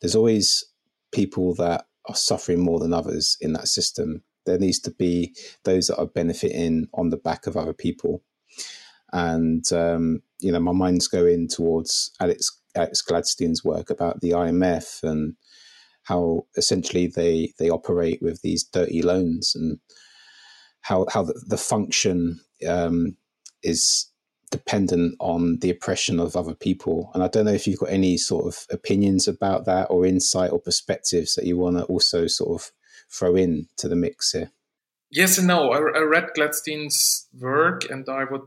there's 0.00 0.16
always 0.16 0.64
people 1.12 1.54
that 1.54 1.86
are 2.10 2.16
suffering 2.16 2.60
more 2.60 2.78
than 2.78 2.92
others 2.92 3.36
in 3.40 3.52
that 3.54 3.68
system. 3.68 4.22
There 4.46 4.58
needs 4.58 4.80
to 4.80 4.90
be 4.90 5.34
those 5.64 5.88
that 5.88 5.98
are 5.98 6.06
benefiting 6.06 6.88
on 6.94 7.10
the 7.10 7.16
back 7.16 7.46
of 7.46 7.56
other 7.56 7.74
people 7.74 8.22
and 9.12 9.70
um, 9.72 10.22
you 10.40 10.52
know 10.52 10.60
my 10.60 10.72
mind's 10.72 11.08
going 11.08 11.48
towards 11.48 12.12
Alex 12.20 12.60
Alex 12.76 13.02
Gladstein's 13.02 13.64
work 13.64 13.90
about 13.90 14.20
the 14.20 14.30
IMF 14.30 15.02
and 15.02 15.34
how 16.04 16.46
essentially 16.56 17.06
they 17.06 17.52
they 17.58 17.70
operate 17.70 18.20
with 18.22 18.42
these 18.42 18.64
dirty 18.64 19.02
loans 19.02 19.54
and 19.54 19.78
how 20.82 21.06
how 21.12 21.22
the, 21.22 21.40
the 21.46 21.56
function 21.56 22.40
um, 22.68 23.16
is 23.62 24.06
dependent 24.50 25.14
on 25.20 25.58
the 25.60 25.70
oppression 25.70 26.18
of 26.18 26.36
other 26.36 26.54
people. 26.54 27.10
And 27.14 27.22
I 27.22 27.28
don't 27.28 27.44
know 27.44 27.52
if 27.52 27.66
you've 27.66 27.78
got 27.78 27.90
any 27.90 28.16
sort 28.16 28.46
of 28.46 28.66
opinions 28.70 29.28
about 29.28 29.64
that 29.66 29.84
or 29.90 30.04
insight 30.04 30.50
or 30.50 30.60
perspectives 30.60 31.34
that 31.34 31.46
you 31.46 31.56
want 31.56 31.76
to 31.76 31.84
also 31.84 32.26
sort 32.26 32.60
of 32.60 32.72
throw 33.08 33.36
in 33.36 33.68
to 33.76 33.88
the 33.88 33.96
mix 33.96 34.32
here. 34.32 34.50
Yes 35.10 35.38
and 35.38 35.46
no. 35.46 35.70
I, 35.70 35.78
I 35.78 36.02
read 36.02 36.30
Gladstein's 36.34 37.28
work 37.38 37.88
and 37.90 38.08
I 38.08 38.24
would 38.24 38.42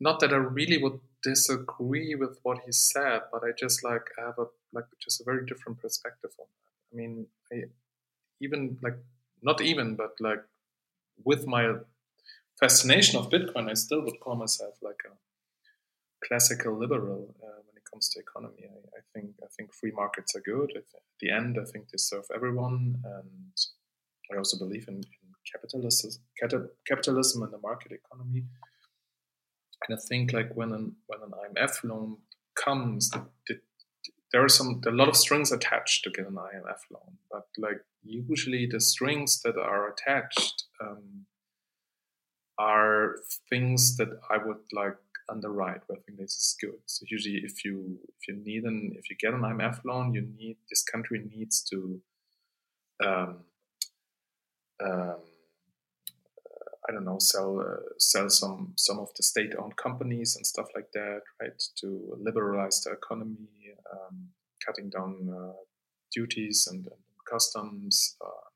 not 0.00 0.20
that 0.20 0.32
I 0.32 0.36
really 0.36 0.78
would 0.78 1.00
disagree 1.22 2.14
with 2.14 2.38
what 2.42 2.58
he 2.64 2.72
said, 2.72 3.22
but 3.32 3.42
I 3.42 3.50
just 3.56 3.82
like 3.82 4.10
I 4.18 4.26
have 4.26 4.38
a 4.38 4.46
like 4.72 4.84
just 5.00 5.20
a 5.20 5.24
very 5.24 5.44
different 5.44 5.80
perspective 5.80 6.30
on 6.38 6.46
that. 6.46 6.94
I 6.94 6.96
mean, 6.96 7.26
I 7.52 7.64
even 8.40 8.78
like 8.82 8.98
not 9.42 9.60
even, 9.60 9.96
but 9.96 10.14
like 10.20 10.44
with 11.24 11.46
my 11.46 11.74
fascination 12.60 13.18
of 13.18 13.30
Bitcoin, 13.30 13.70
I 13.70 13.74
still 13.74 14.02
would 14.02 14.20
call 14.20 14.36
myself 14.36 14.74
like 14.82 15.00
a 15.06 15.14
classical 16.26 16.78
liberal 16.78 17.34
uh, 17.42 17.60
when 17.66 17.76
it 17.76 17.84
comes 17.90 18.08
to 18.10 18.20
economy. 18.20 18.64
I, 18.64 18.98
I, 18.98 19.00
think 19.14 19.36
I 19.42 19.46
think 19.56 19.72
free 19.72 19.92
markets 19.92 20.34
are 20.34 20.40
good. 20.40 20.72
At 20.76 20.84
the 21.20 21.30
end, 21.30 21.58
I 21.60 21.64
think 21.70 21.90
they 21.90 21.98
serve 21.98 22.24
everyone, 22.34 22.96
and 23.04 23.52
I 24.32 24.36
also 24.36 24.58
believe 24.58 24.86
in, 24.88 24.96
in 24.96 25.28
capitalism, 25.50 26.10
capitalism 26.86 27.42
and 27.42 27.52
the 27.52 27.58
market 27.58 27.92
economy. 27.92 28.44
And 29.88 29.96
I 29.96 30.00
think 30.08 30.32
like 30.32 30.54
when 30.54 30.72
an 30.72 30.96
when 31.06 31.20
an 31.22 31.30
IMF 31.30 31.84
loan 31.84 32.18
comes, 32.56 33.10
the, 33.10 33.26
the, 33.46 33.60
there 34.32 34.44
are 34.44 34.48
some 34.48 34.80
there 34.82 34.92
are 34.92 34.96
a 34.96 34.98
lot 34.98 35.08
of 35.08 35.16
strings 35.16 35.52
attached 35.52 36.04
to 36.04 36.10
get 36.10 36.26
an 36.26 36.34
IMF 36.34 36.80
loan, 36.90 37.18
but 37.30 37.46
like 37.56 37.80
usually 38.02 38.66
the 38.66 38.80
strings 38.80 39.40
that 39.42 39.56
are 39.56 39.88
attached 39.88 40.64
um, 40.82 41.26
are 42.58 43.16
things 43.48 43.96
that 43.96 44.08
I 44.30 44.38
would 44.38 44.64
like 44.72 44.96
underwrite. 45.30 45.82
Where 45.86 45.98
I 45.98 46.02
think 46.02 46.18
this 46.18 46.34
is 46.34 46.56
good. 46.60 46.80
So 46.86 47.04
usually, 47.08 47.36
if 47.44 47.64
you 47.64 47.98
if 48.08 48.28
you 48.28 48.36
need 48.36 48.64
an 48.64 48.94
if 48.98 49.10
you 49.10 49.16
get 49.16 49.34
an 49.34 49.40
IMF 49.40 49.84
loan, 49.84 50.14
you 50.14 50.22
need 50.22 50.56
this 50.70 50.82
country 50.82 51.22
needs 51.34 51.62
to 51.70 52.00
um, 53.04 53.36
um, 54.84 55.16
I 56.88 56.92
don't 56.92 57.04
know, 57.04 57.18
sell 57.18 57.60
uh, 57.60 57.82
sell 57.98 58.30
some 58.30 58.72
some 58.76 58.98
of 58.98 59.10
the 59.16 59.22
state-owned 59.22 59.76
companies 59.76 60.36
and 60.36 60.46
stuff 60.46 60.68
like 60.74 60.90
that, 60.94 61.20
right? 61.40 61.62
To 61.80 62.16
liberalize 62.18 62.80
the 62.80 62.92
economy, 62.92 63.74
um, 63.92 64.28
cutting 64.64 64.88
down 64.88 65.28
uh, 65.30 65.52
duties 66.12 66.66
and, 66.70 66.86
and 66.86 67.02
customs, 67.30 68.16
uh 68.24 68.47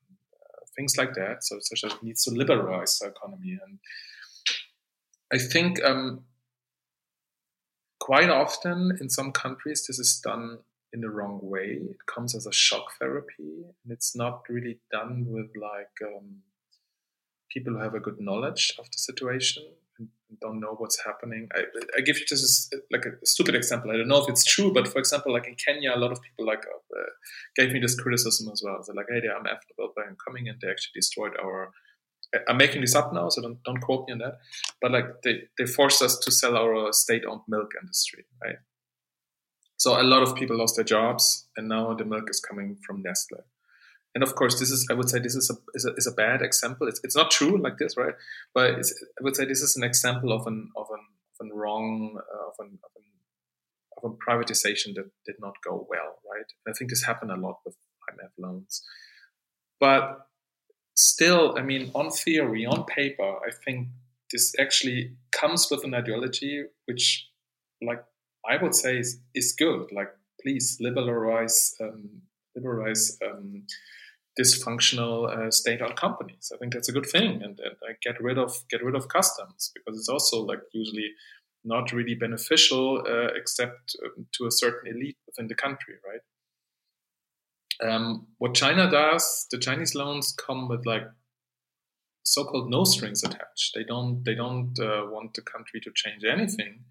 things 0.77 0.97
like 0.97 1.14
that. 1.14 1.45
So 1.45 1.59
such 1.61 1.85
as 1.85 2.03
needs 2.03 2.25
to 2.25 2.31
liberalize 2.31 2.99
the 2.99 3.09
economy, 3.09 3.59
and 3.64 3.79
I 5.33 5.39
think 5.39 5.83
um, 5.85 6.25
quite 8.01 8.31
often 8.31 8.99
in 9.01 9.09
some 9.09 9.33
countries 9.33 9.87
this 9.87 9.99
is 9.99 10.20
done 10.20 10.59
in 10.93 11.01
the 11.01 11.11
wrong 11.11 11.41
way. 11.43 11.79
It 11.81 12.07
comes 12.07 12.35
as 12.35 12.47
a 12.47 12.53
shock 12.53 12.99
therapy, 12.99 13.64
and 13.64 13.93
it's 13.93 14.14
not 14.14 14.43
really 14.49 14.81
done 14.91 15.27
with 15.29 15.51
like 15.57 15.97
um, 16.05 16.43
people 17.51 17.75
who 17.75 17.81
have 17.81 17.95
a 17.95 18.01
good 18.01 18.20
knowledge 18.20 18.75
of 18.79 18.87
the 18.87 18.99
situation 18.99 19.64
don't 20.40 20.61
know 20.61 20.74
what's 20.78 21.03
happening. 21.05 21.49
I, 21.55 21.64
I 21.97 22.01
give 22.01 22.18
you 22.18 22.26
just 22.26 22.74
like 22.90 23.05
a 23.05 23.26
stupid 23.26 23.55
example. 23.55 23.90
I 23.90 23.97
don't 23.97 24.09
know 24.09 24.22
if 24.22 24.28
it's 24.28 24.45
true, 24.45 24.72
but 24.72 24.88
for 24.88 24.99
example, 24.99 25.32
like 25.32 25.47
in 25.47 25.55
Kenya, 25.55 25.93
a 25.95 25.99
lot 25.99 26.12
of 26.12 26.20
people 26.22 26.47
like 26.47 26.64
uh, 26.64 27.03
gave 27.57 27.72
me 27.72 27.80
this 27.80 27.99
criticism 27.99 28.51
as 28.53 28.62
well. 28.64 28.82
They're 28.86 28.95
like, 28.95 29.07
"Hey, 29.09 29.28
I'm 29.28 29.47
after 29.47 29.74
World 29.78 29.93
Bank 29.97 30.18
coming 30.24 30.49
and 30.49 30.59
they 30.61 30.68
actually 30.68 30.93
destroyed 30.95 31.32
our." 31.43 31.72
I'm 32.49 32.57
making 32.57 32.80
this 32.80 32.95
up 32.95 33.12
now, 33.12 33.28
so 33.28 33.43
don't 33.43 33.62
don't 33.64 33.80
quote 33.80 34.07
me 34.07 34.14
on 34.14 34.18
that. 34.18 34.38
But 34.80 34.93
like 34.93 35.22
they 35.22 35.43
they 35.59 35.66
forced 35.66 36.03
us 36.03 36.18
to 36.18 36.30
sell 36.30 36.57
our 36.57 36.93
state-owned 36.93 37.43
milk 37.47 37.72
industry, 37.80 38.24
right? 38.43 38.57
So 39.76 40.01
a 40.01 40.05
lot 40.05 40.22
of 40.22 40.34
people 40.36 40.57
lost 40.57 40.76
their 40.76 40.84
jobs, 40.84 41.49
and 41.57 41.68
now 41.68 41.93
the 41.95 42.05
milk 42.05 42.30
is 42.30 42.40
coming 42.40 42.78
from 42.86 43.03
Nestle 43.03 43.45
and 44.15 44.23
of 44.23 44.35
course, 44.35 44.61
this 44.61 44.71
is 44.71 44.87
I 44.91 44.95
would 44.95 45.09
say 45.09 45.19
this 45.19 45.35
is 45.35 45.51
a 45.51 45.57
is 45.75 45.85
a, 45.87 45.95
is 45.95 46.07
a 46.07 46.13
bad 46.13 46.43
example. 46.43 46.87
It's, 46.89 47.01
it's 47.03 47.17
not 47.17 47.31
true 47.31 47.61
like 47.61 47.79
this, 47.79 47.97
right? 47.97 48.15
But 48.55 48.75
I 48.75 49.23
would 49.23 49.37
say 49.37 49.47
this 49.47 49.63
is 49.63 49.77
an 49.77 49.85
example 49.85 50.33
of 50.33 50.47
an 50.47 50.71
of 50.77 50.87
an 50.91 51.07
of 51.41 51.47
an 51.47 51.51
wrong 51.57 52.19
uh, 52.19 52.49
of 52.49 52.55
an 52.59 52.79
of 52.85 52.91
an 52.97 53.05
of 53.97 54.13
a 54.13 54.31
privatization 54.31 54.95
that 54.97 55.11
did 55.25 55.37
not 55.41 55.55
go 55.65 55.87
well, 55.89 56.19
right? 56.31 56.45
And 56.67 56.75
I 56.75 56.77
think 56.77 56.91
this 56.91 57.05
happened 57.05 57.31
a 57.31 57.37
lot 57.37 57.61
with 57.65 57.77
IMF 58.11 58.31
loans, 58.39 58.83
but 59.81 60.27
still, 60.95 61.57
I 61.57 61.63
mean, 61.63 61.91
on 61.95 62.11
theory, 62.11 62.67
on 62.67 62.85
paper, 62.85 63.37
I 63.47 63.51
think 63.65 63.89
this 64.31 64.55
actually 64.59 65.17
comes 65.31 65.69
with 65.71 65.85
an 65.85 65.95
ideology 65.95 66.65
which, 66.87 67.29
like 67.83 68.05
I 68.49 68.63
would 68.63 68.75
say, 68.75 68.99
is, 68.99 69.21
is 69.35 69.53
good. 69.53 69.91
Like, 69.93 70.09
please 70.43 70.79
liberalize 70.81 71.75
um, 71.81 72.23
liberalize 72.55 73.19
um, 73.25 73.65
dysfunctional 74.41 75.28
uh, 75.28 75.51
state-owned 75.51 75.97
companies. 75.97 76.51
I 76.55 76.59
think 76.59 76.72
that's 76.72 76.89
a 76.89 76.93
good 76.93 77.07
thing, 77.07 77.43
and, 77.43 77.59
and 77.61 77.76
uh, 77.83 77.93
get 78.03 78.20
rid 78.20 78.39
of 78.39 78.55
get 78.70 78.83
rid 78.83 78.95
of 78.95 79.09
customs 79.09 79.70
because 79.74 79.99
it's 79.99 80.09
also 80.09 80.43
like 80.43 80.61
usually 80.72 81.11
not 81.64 81.93
really 81.93 82.14
beneficial 82.14 83.05
uh, 83.07 83.28
except 83.37 83.95
um, 84.05 84.26
to 84.33 84.47
a 84.47 84.51
certain 84.51 84.91
elite 84.91 85.18
within 85.26 85.49
the 85.49 85.55
country, 85.55 85.95
right? 86.07 87.89
Um, 87.89 88.28
what 88.39 88.55
China 88.55 88.91
does, 88.91 89.47
the 89.51 89.59
Chinese 89.59 89.95
loans 89.95 90.35
come 90.37 90.68
with 90.68 90.87
like 90.87 91.05
so-called 92.24 92.70
no 92.70 92.85
strings 92.85 93.22
attached. 93.22 93.72
They 93.74 93.85
don't 93.85 94.24
they 94.24 94.35
don't 94.35 94.78
uh, 94.80 95.07
want 95.11 95.35
the 95.35 95.43
country 95.43 95.80
to 95.80 95.91
change 95.95 96.24
anything. 96.24 96.85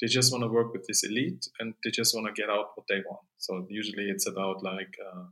They 0.00 0.06
just 0.06 0.30
want 0.30 0.44
to 0.44 0.48
work 0.48 0.72
with 0.72 0.86
this 0.86 1.04
elite, 1.04 1.46
and 1.58 1.74
they 1.82 1.90
just 1.90 2.14
want 2.14 2.26
to 2.26 2.40
get 2.40 2.50
out 2.50 2.72
what 2.74 2.86
they 2.88 3.00
want. 3.08 3.26
So 3.38 3.66
usually 3.70 4.08
it's 4.10 4.26
about 4.26 4.62
like 4.62 4.94
uh, 5.04 5.24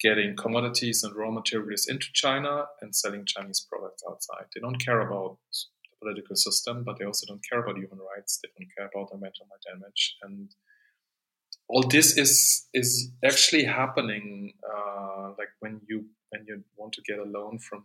getting 0.00 0.36
commodities 0.36 1.02
and 1.02 1.14
raw 1.16 1.30
materials 1.30 1.86
into 1.88 2.06
China 2.12 2.66
and 2.80 2.94
selling 2.94 3.24
Chinese 3.26 3.66
products 3.70 4.02
outside. 4.08 4.46
They 4.54 4.60
don't 4.60 4.84
care 4.84 5.00
about 5.00 5.38
the 5.52 5.96
political 6.00 6.36
system, 6.36 6.84
but 6.84 6.98
they 6.98 7.04
also 7.04 7.26
don't 7.26 7.44
care 7.48 7.60
about 7.60 7.76
human 7.76 7.98
rights. 7.98 8.38
They 8.42 8.50
don't 8.58 8.70
care 8.76 8.86
about 8.86 9.12
environmental 9.12 9.46
damage, 9.66 10.16
and 10.22 10.50
all 11.68 11.82
this 11.88 12.16
is 12.16 12.66
is 12.74 13.10
actually 13.24 13.64
happening. 13.64 14.52
Uh, 14.62 15.30
like 15.38 15.52
when 15.60 15.80
you 15.88 16.06
when 16.30 16.44
you 16.46 16.62
want 16.76 16.92
to 16.94 17.02
get 17.02 17.18
a 17.18 17.24
loan 17.24 17.58
from 17.58 17.84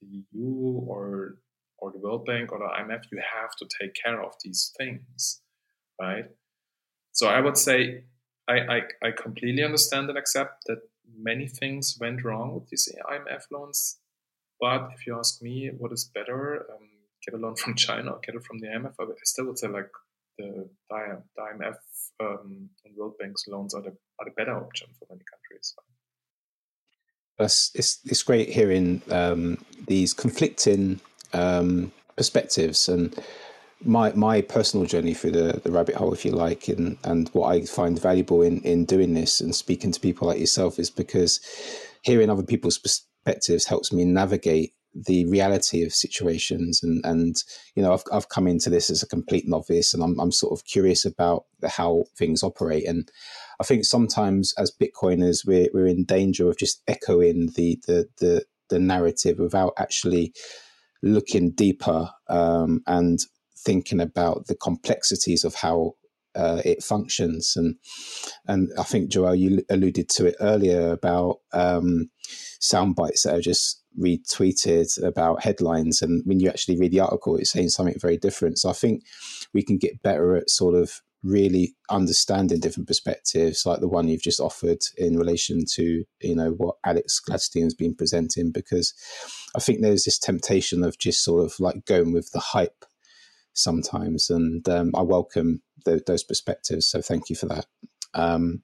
the 0.00 0.24
EU 0.32 0.80
or 0.86 1.38
or 1.78 1.92
the 1.92 1.98
World 1.98 2.24
Bank 2.24 2.52
or 2.52 2.58
the 2.58 2.82
IMF, 2.82 3.04
you 3.12 3.20
have 3.40 3.54
to 3.58 3.66
take 3.80 3.94
care 3.94 4.22
of 4.22 4.32
these 4.42 4.72
things, 4.78 5.42
right? 6.00 6.24
So 7.12 7.28
I 7.28 7.40
would 7.40 7.56
say 7.56 8.04
I, 8.48 8.54
I, 8.54 8.80
I 9.02 9.10
completely 9.10 9.62
understand 9.62 10.08
and 10.08 10.18
accept 10.18 10.64
that 10.66 10.78
many 11.14 11.46
things 11.46 11.96
went 12.00 12.24
wrong 12.24 12.54
with 12.54 12.68
these 12.68 12.88
IMF 13.10 13.44
loans. 13.50 13.98
But 14.60 14.90
if 14.94 15.06
you 15.06 15.18
ask 15.18 15.42
me, 15.42 15.70
what 15.76 15.92
is 15.92 16.10
better, 16.14 16.66
um, 16.70 16.88
get 17.24 17.34
a 17.34 17.38
loan 17.38 17.56
from 17.62 17.74
China 17.74 18.12
or 18.12 18.20
get 18.24 18.34
it 18.34 18.44
from 18.44 18.58
the 18.58 18.68
IMF? 18.68 18.94
I 18.98 19.04
still 19.24 19.46
would 19.46 19.58
say 19.58 19.68
like 19.68 19.90
the, 20.38 20.68
the 20.90 21.22
IMF 21.38 21.76
um, 22.20 22.70
and 22.84 22.96
World 22.96 23.14
Bank's 23.18 23.44
loans 23.48 23.74
are 23.74 23.82
the, 23.82 23.96
are 24.18 24.24
the 24.24 24.32
better 24.36 24.56
option 24.56 24.88
for 24.98 25.06
many 25.10 25.22
countries. 25.30 25.74
It's, 27.38 28.00
it's, 28.04 28.22
great 28.22 28.48
hearing 28.48 29.02
um, 29.10 29.58
these 29.86 30.14
conflicting 30.14 31.00
um, 31.34 31.92
perspectives 32.16 32.88
and 32.88 33.14
my 33.84 34.12
my 34.12 34.40
personal 34.40 34.86
journey 34.86 35.14
through 35.14 35.32
the, 35.32 35.60
the 35.62 35.70
rabbit 35.70 35.96
hole, 35.96 36.12
if 36.12 36.24
you 36.24 36.32
like, 36.32 36.68
and 36.68 36.96
and 37.04 37.28
what 37.30 37.48
I 37.48 37.64
find 37.66 38.00
valuable 38.00 38.42
in 38.42 38.60
in 38.62 38.84
doing 38.84 39.14
this 39.14 39.40
and 39.40 39.54
speaking 39.54 39.92
to 39.92 40.00
people 40.00 40.28
like 40.28 40.40
yourself 40.40 40.78
is 40.78 40.90
because 40.90 41.40
hearing 42.02 42.30
other 42.30 42.42
people's 42.42 42.78
perspectives 42.78 43.66
helps 43.66 43.92
me 43.92 44.04
navigate 44.04 44.72
the 44.94 45.26
reality 45.26 45.84
of 45.84 45.94
situations. 45.94 46.82
And 46.82 47.04
and 47.04 47.36
you 47.74 47.82
know 47.82 47.92
I've 47.92 48.04
I've 48.12 48.28
come 48.30 48.46
into 48.46 48.70
this 48.70 48.88
as 48.88 49.02
a 49.02 49.08
complete 49.08 49.46
novice 49.46 49.92
and 49.92 50.02
I'm 50.02 50.18
I'm 50.18 50.32
sort 50.32 50.58
of 50.58 50.64
curious 50.64 51.04
about 51.04 51.44
how 51.66 52.04
things 52.16 52.42
operate. 52.42 52.86
And 52.86 53.10
I 53.60 53.64
think 53.64 53.84
sometimes 53.84 54.54
as 54.58 54.72
Bitcoiners 54.72 55.46
we're 55.46 55.68
we're 55.74 55.86
in 55.86 56.04
danger 56.04 56.48
of 56.48 56.56
just 56.56 56.82
echoing 56.88 57.50
the 57.56 57.78
the 57.86 58.08
the, 58.18 58.44
the 58.70 58.78
narrative 58.78 59.38
without 59.38 59.74
actually 59.78 60.32
looking 61.02 61.50
deeper. 61.50 62.10
Um, 62.28 62.82
and 62.86 63.20
thinking 63.66 64.00
about 64.00 64.46
the 64.46 64.54
complexities 64.54 65.44
of 65.44 65.56
how 65.56 65.96
uh, 66.36 66.62
it 66.64 66.82
functions. 66.82 67.54
And 67.56 67.76
and 68.46 68.70
I 68.78 68.84
think 68.84 69.10
Joel, 69.10 69.34
you 69.34 69.62
alluded 69.68 70.08
to 70.10 70.26
it 70.26 70.36
earlier 70.40 70.92
about 70.92 71.40
um, 71.52 72.10
sound 72.60 72.94
bites 72.94 73.24
that 73.24 73.34
are 73.34 73.40
just 73.40 73.82
retweeted 73.98 75.02
about 75.02 75.42
headlines, 75.42 76.02
and 76.02 76.22
when 76.24 76.40
you 76.40 76.48
actually 76.48 76.78
read 76.78 76.92
the 76.92 77.00
article, 77.00 77.36
it's 77.36 77.50
saying 77.50 77.70
something 77.70 77.96
very 77.98 78.16
different. 78.16 78.58
So 78.58 78.70
I 78.70 78.74
think 78.74 79.02
we 79.52 79.62
can 79.62 79.78
get 79.78 80.02
better 80.02 80.36
at 80.36 80.50
sort 80.50 80.74
of 80.74 81.02
really 81.22 81.74
understanding 81.90 82.60
different 82.60 82.86
perspectives 82.86 83.66
like 83.66 83.80
the 83.80 83.88
one 83.88 84.06
you've 84.06 84.22
just 84.22 84.38
offered 84.38 84.78
in 84.96 85.18
relation 85.18 85.64
to 85.66 86.04
you 86.20 86.36
know 86.36 86.50
what 86.50 86.76
alex 86.84 87.20
gladstein 87.26 87.64
has 87.64 87.74
been 87.74 87.94
presenting 87.94 88.52
because 88.52 88.94
i 89.56 89.58
think 89.58 89.80
there's 89.80 90.04
this 90.04 90.18
temptation 90.18 90.84
of 90.84 90.98
just 90.98 91.24
sort 91.24 91.44
of 91.44 91.58
like 91.58 91.84
going 91.84 92.12
with 92.12 92.30
the 92.30 92.38
hype 92.38 92.84
sometimes, 93.56 94.30
and 94.30 94.68
um, 94.68 94.92
I 94.94 95.02
welcome 95.02 95.62
those 95.84 96.24
perspectives. 96.24 96.88
So 96.88 97.00
thank 97.00 97.30
you 97.30 97.36
for 97.36 97.46
that. 97.46 97.66
Um, 98.14 98.62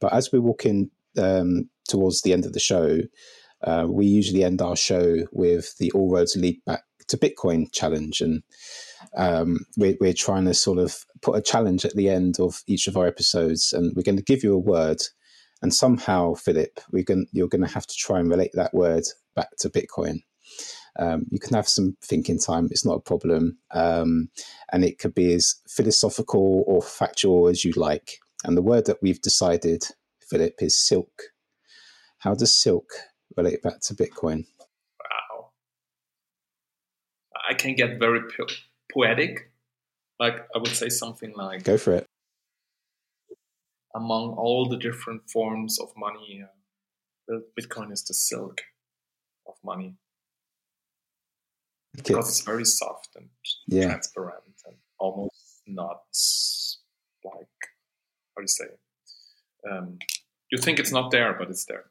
but 0.00 0.12
as 0.12 0.32
we 0.32 0.38
walk 0.38 0.66
in 0.66 0.90
um, 1.18 1.68
towards 1.88 2.22
the 2.22 2.32
end 2.32 2.46
of 2.46 2.52
the 2.52 2.60
show, 2.60 3.00
uh, 3.62 3.86
we 3.88 4.06
usually 4.06 4.44
end 4.44 4.60
our 4.60 4.76
show 4.76 5.26
with 5.32 5.76
the 5.78 5.90
All 5.92 6.10
Roads 6.10 6.36
Lead 6.36 6.64
Back 6.64 6.82
to 7.08 7.16
Bitcoin 7.16 7.72
challenge, 7.72 8.20
and 8.20 8.42
um, 9.16 9.60
we're, 9.76 9.96
we're 10.00 10.12
trying 10.12 10.44
to 10.46 10.54
sort 10.54 10.78
of 10.78 11.04
put 11.22 11.36
a 11.36 11.42
challenge 11.42 11.84
at 11.84 11.94
the 11.94 12.08
end 12.08 12.40
of 12.40 12.62
each 12.66 12.86
of 12.88 12.96
our 12.96 13.06
episodes, 13.06 13.72
and 13.72 13.92
we're 13.94 14.02
going 14.02 14.16
to 14.16 14.22
give 14.22 14.42
you 14.42 14.54
a 14.54 14.58
word. 14.58 15.02
And 15.62 15.72
somehow, 15.72 16.34
Philipp, 16.34 16.80
we're 16.92 17.04
going, 17.04 17.26
you're 17.32 17.48
going 17.48 17.66
to 17.66 17.72
have 17.72 17.86
to 17.86 17.94
try 17.96 18.20
and 18.20 18.28
relate 18.28 18.50
that 18.54 18.74
word 18.74 19.04
back 19.34 19.48
to 19.60 19.70
Bitcoin. 19.70 20.18
Um, 20.98 21.26
you 21.30 21.40
can 21.40 21.54
have 21.54 21.68
some 21.68 21.96
thinking 22.02 22.38
time, 22.38 22.68
it's 22.70 22.84
not 22.84 22.96
a 22.96 23.00
problem. 23.00 23.58
Um, 23.72 24.28
and 24.72 24.84
it 24.84 24.98
could 24.98 25.14
be 25.14 25.34
as 25.34 25.56
philosophical 25.68 26.64
or 26.66 26.82
factual 26.82 27.48
as 27.48 27.64
you 27.64 27.72
like. 27.72 28.18
And 28.44 28.56
the 28.56 28.62
word 28.62 28.86
that 28.86 29.02
we've 29.02 29.20
decided, 29.20 29.84
Philipp, 30.20 30.54
is 30.60 30.76
silk. 30.76 31.22
How 32.18 32.34
does 32.34 32.52
silk 32.52 32.90
relate 33.36 33.62
back 33.62 33.80
to 33.82 33.94
Bitcoin? 33.94 34.46
Wow. 35.00 35.50
I 37.48 37.54
can 37.54 37.74
get 37.74 37.98
very 37.98 38.20
po- 38.20 38.54
poetic. 38.92 39.50
Like, 40.20 40.46
I 40.54 40.58
would 40.58 40.68
say 40.68 40.88
something 40.88 41.32
like 41.34 41.64
Go 41.64 41.76
for 41.76 41.94
it. 41.94 42.06
Among 43.96 44.34
all 44.34 44.68
the 44.68 44.76
different 44.76 45.28
forms 45.28 45.78
of 45.80 45.88
money, 45.96 46.44
uh, 47.32 47.38
Bitcoin 47.58 47.92
is 47.92 48.04
the 48.04 48.14
silk 48.14 48.62
of 49.46 49.54
money 49.64 49.96
okay. 51.98 52.14
because 52.14 52.28
it's 52.28 52.40
very 52.40 52.64
soft 52.64 53.10
and 53.16 53.28
yeah. 53.66 53.86
transparent 53.86 54.42
and 54.66 54.76
almost 54.98 55.62
not 55.66 56.02
like 57.24 57.48
how 58.34 58.38
do 58.38 58.42
you 58.42 58.48
say 58.48 58.64
um, 59.70 59.98
you 60.50 60.58
think 60.58 60.78
it's 60.78 60.92
not 60.92 61.10
there 61.10 61.34
but 61.38 61.48
it's 61.48 61.64
there 61.64 61.84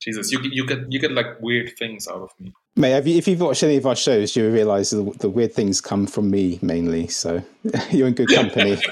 jesus 0.00 0.30
you, 0.30 0.38
you 0.42 0.66
get 0.66 0.90
you 0.90 0.98
get 0.98 1.12
like 1.12 1.40
weird 1.40 1.70
things 1.78 2.08
out 2.08 2.22
of 2.22 2.30
me 2.38 2.52
Mate, 2.78 2.92
have 2.92 3.06
you, 3.08 3.18
if 3.18 3.26
you've 3.26 3.40
watched 3.40 3.64
any 3.64 3.76
of 3.76 3.86
our 3.86 3.96
shows, 3.96 4.36
you 4.36 4.48
realise 4.52 4.90
the, 4.90 5.02
the 5.18 5.28
weird 5.28 5.52
things 5.52 5.80
come 5.80 6.06
from 6.06 6.30
me 6.30 6.60
mainly. 6.62 7.08
So 7.08 7.42
you're 7.90 8.06
in 8.06 8.14
good 8.14 8.28
company. 8.28 8.78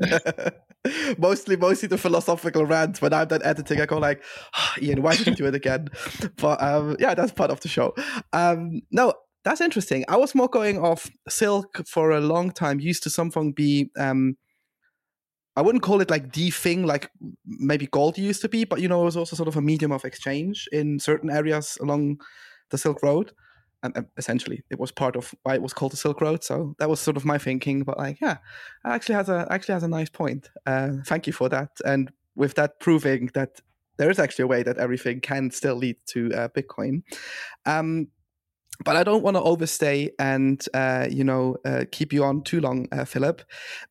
mostly 1.18 1.56
mostly 1.56 1.88
the 1.88 1.98
philosophical 1.98 2.64
rant 2.64 3.02
when 3.02 3.12
I'm 3.12 3.28
done 3.28 3.42
editing. 3.44 3.80
I 3.80 3.86
go 3.86 3.98
like 3.98 4.22
oh, 4.56 4.74
Ian 4.80 5.02
why 5.02 5.16
did 5.16 5.26
you 5.26 5.34
do 5.34 5.46
it 5.46 5.54
again? 5.54 5.88
But 6.36 6.62
um, 6.62 6.96
yeah 6.98 7.14
that's 7.14 7.32
part 7.32 7.50
of 7.50 7.60
the 7.60 7.68
show. 7.68 7.94
Um, 8.32 8.80
no 8.90 9.14
that's 9.44 9.60
interesting. 9.60 10.04
I 10.08 10.16
was 10.16 10.34
more 10.34 10.48
going 10.48 10.78
off 10.78 11.10
silk 11.28 11.86
for 11.86 12.10
a 12.10 12.20
long 12.20 12.50
time 12.50 12.80
used 12.80 13.02
to 13.04 13.10
something 13.10 13.52
be 13.52 13.90
um, 13.98 14.36
I 15.56 15.62
wouldn't 15.62 15.82
call 15.82 16.00
it 16.00 16.10
like 16.10 16.32
the 16.32 16.50
thing 16.50 16.86
like 16.86 17.10
maybe 17.44 17.86
gold 17.86 18.16
used 18.16 18.40
to 18.42 18.48
be 18.48 18.64
but 18.64 18.80
you 18.80 18.88
know 18.88 19.02
it 19.02 19.06
was 19.06 19.16
also 19.16 19.36
sort 19.36 19.48
of 19.48 19.56
a 19.56 19.62
medium 19.62 19.92
of 19.92 20.04
exchange 20.04 20.68
in 20.72 20.98
certain 20.98 21.30
areas 21.30 21.76
along 21.80 22.20
the 22.70 22.78
Silk 22.78 23.02
Road 23.02 23.32
and 23.82 24.06
essentially 24.16 24.62
it 24.70 24.78
was 24.78 24.92
part 24.92 25.16
of 25.16 25.34
why 25.42 25.54
it 25.54 25.62
was 25.62 25.72
called 25.72 25.92
the 25.92 25.96
Silk 25.96 26.20
Road. 26.20 26.44
So 26.44 26.74
that 26.78 26.88
was 26.88 27.00
sort 27.00 27.16
of 27.16 27.24
my 27.24 27.38
thinking. 27.38 27.82
But 27.82 27.98
like, 27.98 28.20
yeah, 28.20 28.38
actually 28.84 29.14
has 29.14 29.28
a 29.28 29.46
actually 29.50 29.74
has 29.74 29.82
a 29.82 29.88
nice 29.88 30.10
point. 30.10 30.50
Uh, 30.66 30.96
thank 31.06 31.26
you 31.26 31.32
for 31.32 31.48
that. 31.48 31.70
And 31.84 32.12
with 32.34 32.54
that 32.54 32.80
proving 32.80 33.30
that 33.34 33.60
there 33.96 34.10
is 34.10 34.18
actually 34.18 34.44
a 34.44 34.48
way 34.48 34.62
that 34.62 34.78
everything 34.78 35.20
can 35.20 35.50
still 35.50 35.74
lead 35.74 35.96
to 36.06 36.32
uh, 36.32 36.48
Bitcoin. 36.48 37.02
Um, 37.66 38.08
but 38.84 38.96
I 38.96 39.04
don't 39.04 39.22
want 39.22 39.36
to 39.36 39.42
overstay 39.42 40.10
and 40.18 40.64
uh, 40.74 41.06
you 41.10 41.24
know 41.24 41.56
uh, 41.64 41.84
keep 41.90 42.12
you 42.12 42.24
on 42.24 42.42
too 42.42 42.60
long, 42.60 42.88
uh, 42.92 43.04
Philipp. 43.04 43.42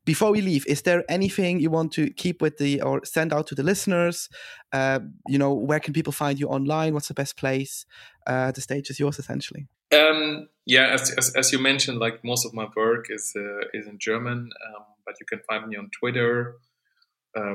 Before 0.06 0.32
we 0.32 0.42
leave, 0.42 0.66
is 0.68 0.82
there 0.82 1.04
anything 1.10 1.60
you 1.60 1.70
want 1.70 1.92
to 1.94 2.10
keep 2.12 2.42
with 2.42 2.58
the 2.58 2.82
or 2.82 3.02
send 3.06 3.34
out 3.34 3.48
to 3.48 3.56
the 3.56 3.64
listeners? 3.64 4.30
Uh, 4.72 5.00
you 5.28 5.38
know, 5.38 5.54
where 5.54 5.80
can 5.80 5.94
people 5.94 6.14
find 6.14 6.40
you 6.40 6.48
online? 6.48 6.94
What's 6.94 7.08
the 7.08 7.14
best 7.14 7.38
place? 7.38 7.86
Uh, 8.26 8.52
the 8.52 8.62
stage 8.62 8.90
is 8.90 9.00
yours, 9.00 9.20
essentially. 9.20 9.68
Um, 9.94 10.50
yeah, 10.66 10.88
as, 10.88 11.12
as, 11.18 11.34
as, 11.36 11.52
you 11.52 11.58
mentioned, 11.58 11.98
like 11.98 12.24
most 12.24 12.46
of 12.46 12.54
my 12.54 12.68
work 12.76 13.08
is 13.10 13.34
uh, 13.36 13.68
is 13.74 13.88
in 13.88 13.98
German, 14.00 14.38
um, 14.68 14.84
but 15.06 15.16
you 15.20 15.26
can 15.26 15.40
find 15.50 15.68
me 15.68 15.78
on 15.78 15.90
Twitter 16.00 16.56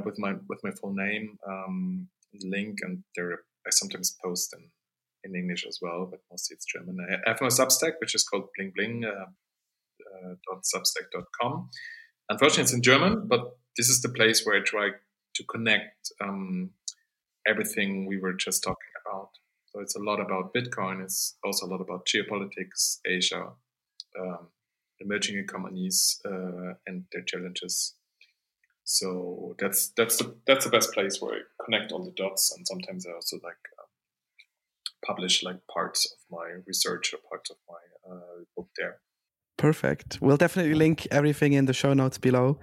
with 0.04 0.18
my 0.18 0.34
with 0.48 0.60
my 0.64 0.70
full 0.70 0.94
name, 0.94 1.38
um, 1.46 2.08
link, 2.42 2.78
and 2.82 3.04
there 3.16 3.40
I 3.66 3.70
sometimes 3.70 4.16
post 4.22 4.54
in 4.56 4.70
in 5.24 5.34
English 5.34 5.66
as 5.66 5.78
well, 5.80 6.06
but 6.10 6.20
mostly 6.30 6.54
it's 6.54 6.64
German. 6.64 6.98
I 7.26 7.30
have 7.30 7.40
my 7.40 7.48
Substack, 7.48 7.94
which 8.00 8.14
is 8.14 8.24
called 8.24 8.48
Bling 8.56 8.72
Bling. 8.74 9.04
Uh, 9.04 9.26
uh, 10.14 10.34
.substack.com. 10.74 11.68
Unfortunately, 12.28 12.62
it's 12.62 12.72
in 12.72 12.82
German, 12.82 13.26
but 13.26 13.58
this 13.76 13.88
is 13.88 14.00
the 14.00 14.08
place 14.08 14.44
where 14.44 14.56
I 14.56 14.64
try 14.64 14.90
to 15.34 15.44
connect 15.44 16.12
um, 16.20 16.70
everything 17.46 18.06
we 18.06 18.18
were 18.18 18.32
just 18.32 18.62
talking 18.62 18.92
about. 19.04 19.30
So 19.66 19.80
it's 19.80 19.96
a 19.96 20.00
lot 20.00 20.20
about 20.20 20.54
Bitcoin. 20.54 21.02
It's 21.02 21.36
also 21.44 21.66
a 21.66 21.70
lot 21.70 21.80
about 21.80 22.06
geopolitics, 22.06 22.98
Asia, 23.04 23.48
um, 24.18 24.48
emerging 25.00 25.38
economies, 25.38 26.20
uh, 26.24 26.74
and 26.86 27.04
their 27.12 27.22
challenges. 27.22 27.94
So 28.84 29.56
that's 29.58 29.88
that's 29.96 30.18
the 30.18 30.36
that's 30.46 30.64
the 30.64 30.70
best 30.70 30.92
place 30.92 31.20
where 31.20 31.34
I 31.34 31.64
connect 31.64 31.90
all 31.90 32.04
the 32.04 32.12
dots. 32.12 32.54
And 32.56 32.66
sometimes 32.66 33.06
I 33.06 33.12
also 33.12 33.38
like 33.42 33.56
publish 35.06 35.42
like 35.42 35.60
parts 35.72 36.06
of 36.10 36.18
my 36.30 36.60
research 36.66 37.12
or 37.12 37.18
parts 37.28 37.50
of 37.50 37.56
my 37.68 38.14
uh, 38.14 38.44
book 38.56 38.68
there. 38.76 39.00
Perfect. 39.56 40.18
We'll 40.20 40.36
definitely 40.36 40.74
link 40.74 41.06
everything 41.12 41.52
in 41.52 41.66
the 41.66 41.72
show 41.72 41.94
notes 41.94 42.18
below. 42.18 42.58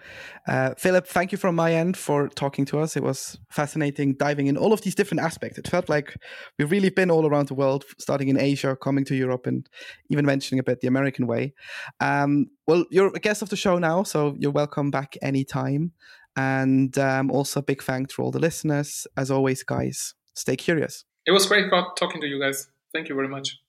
Uh, 0.46 0.74
Philipp, 0.78 1.08
thank 1.08 1.32
you 1.32 1.38
from 1.38 1.56
my 1.56 1.74
end 1.74 1.96
for 1.96 2.28
talking 2.28 2.66
to 2.66 2.80
us. 2.80 2.98
It 2.98 3.04
was 3.04 3.40
fascinating 3.50 4.16
diving 4.16 4.48
in 4.48 4.58
all 4.58 4.74
of 4.74 4.82
these 4.82 4.94
different 4.94 5.22
aspects. 5.22 5.58
It 5.58 5.70
felt 5.70 5.88
like 5.88 6.18
we've 6.60 6.70
really 6.70 6.90
been 6.90 7.10
all 7.10 7.26
around 7.26 7.48
the 7.48 7.54
world, 7.54 7.86
starting 7.98 8.28
in 8.28 8.38
Asia, 8.38 8.76
coming 8.76 9.06
to 9.06 9.16
Europe, 9.16 9.48
and 9.48 9.70
even 10.10 10.26
mentioning 10.26 10.60
a 10.60 10.64
bit 10.64 10.82
the 10.82 10.88
American 10.88 11.28
way. 11.28 11.54
Um, 12.02 12.48
well, 12.68 12.84
you're 12.92 13.16
a 13.16 13.20
guest 13.20 13.42
of 13.42 13.50
the 13.50 13.56
show 13.56 13.78
now, 13.78 14.04
so 14.04 14.36
you're 14.38 14.52
welcome 14.52 14.92
back 14.92 15.16
anytime. 15.22 15.94
And 16.36 16.98
um, 16.98 17.32
also, 17.32 17.62
a 17.62 17.64
big 17.64 17.82
thanks 17.82 18.14
for 18.14 18.24
all 18.24 18.32
the 18.32 18.40
listeners. 18.40 19.08
As 19.16 19.32
always, 19.32 19.64
guys, 19.64 20.14
stay 20.34 20.58
curious. 20.58 21.06
It 21.26 21.32
was 21.32 21.48
great 21.48 21.68
talking 21.98 22.22
to 22.22 22.28
you 22.28 22.40
guys. 22.40 22.70
Thank 22.94 23.10
you 23.10 23.16
very 23.16 23.28
much. 23.28 23.61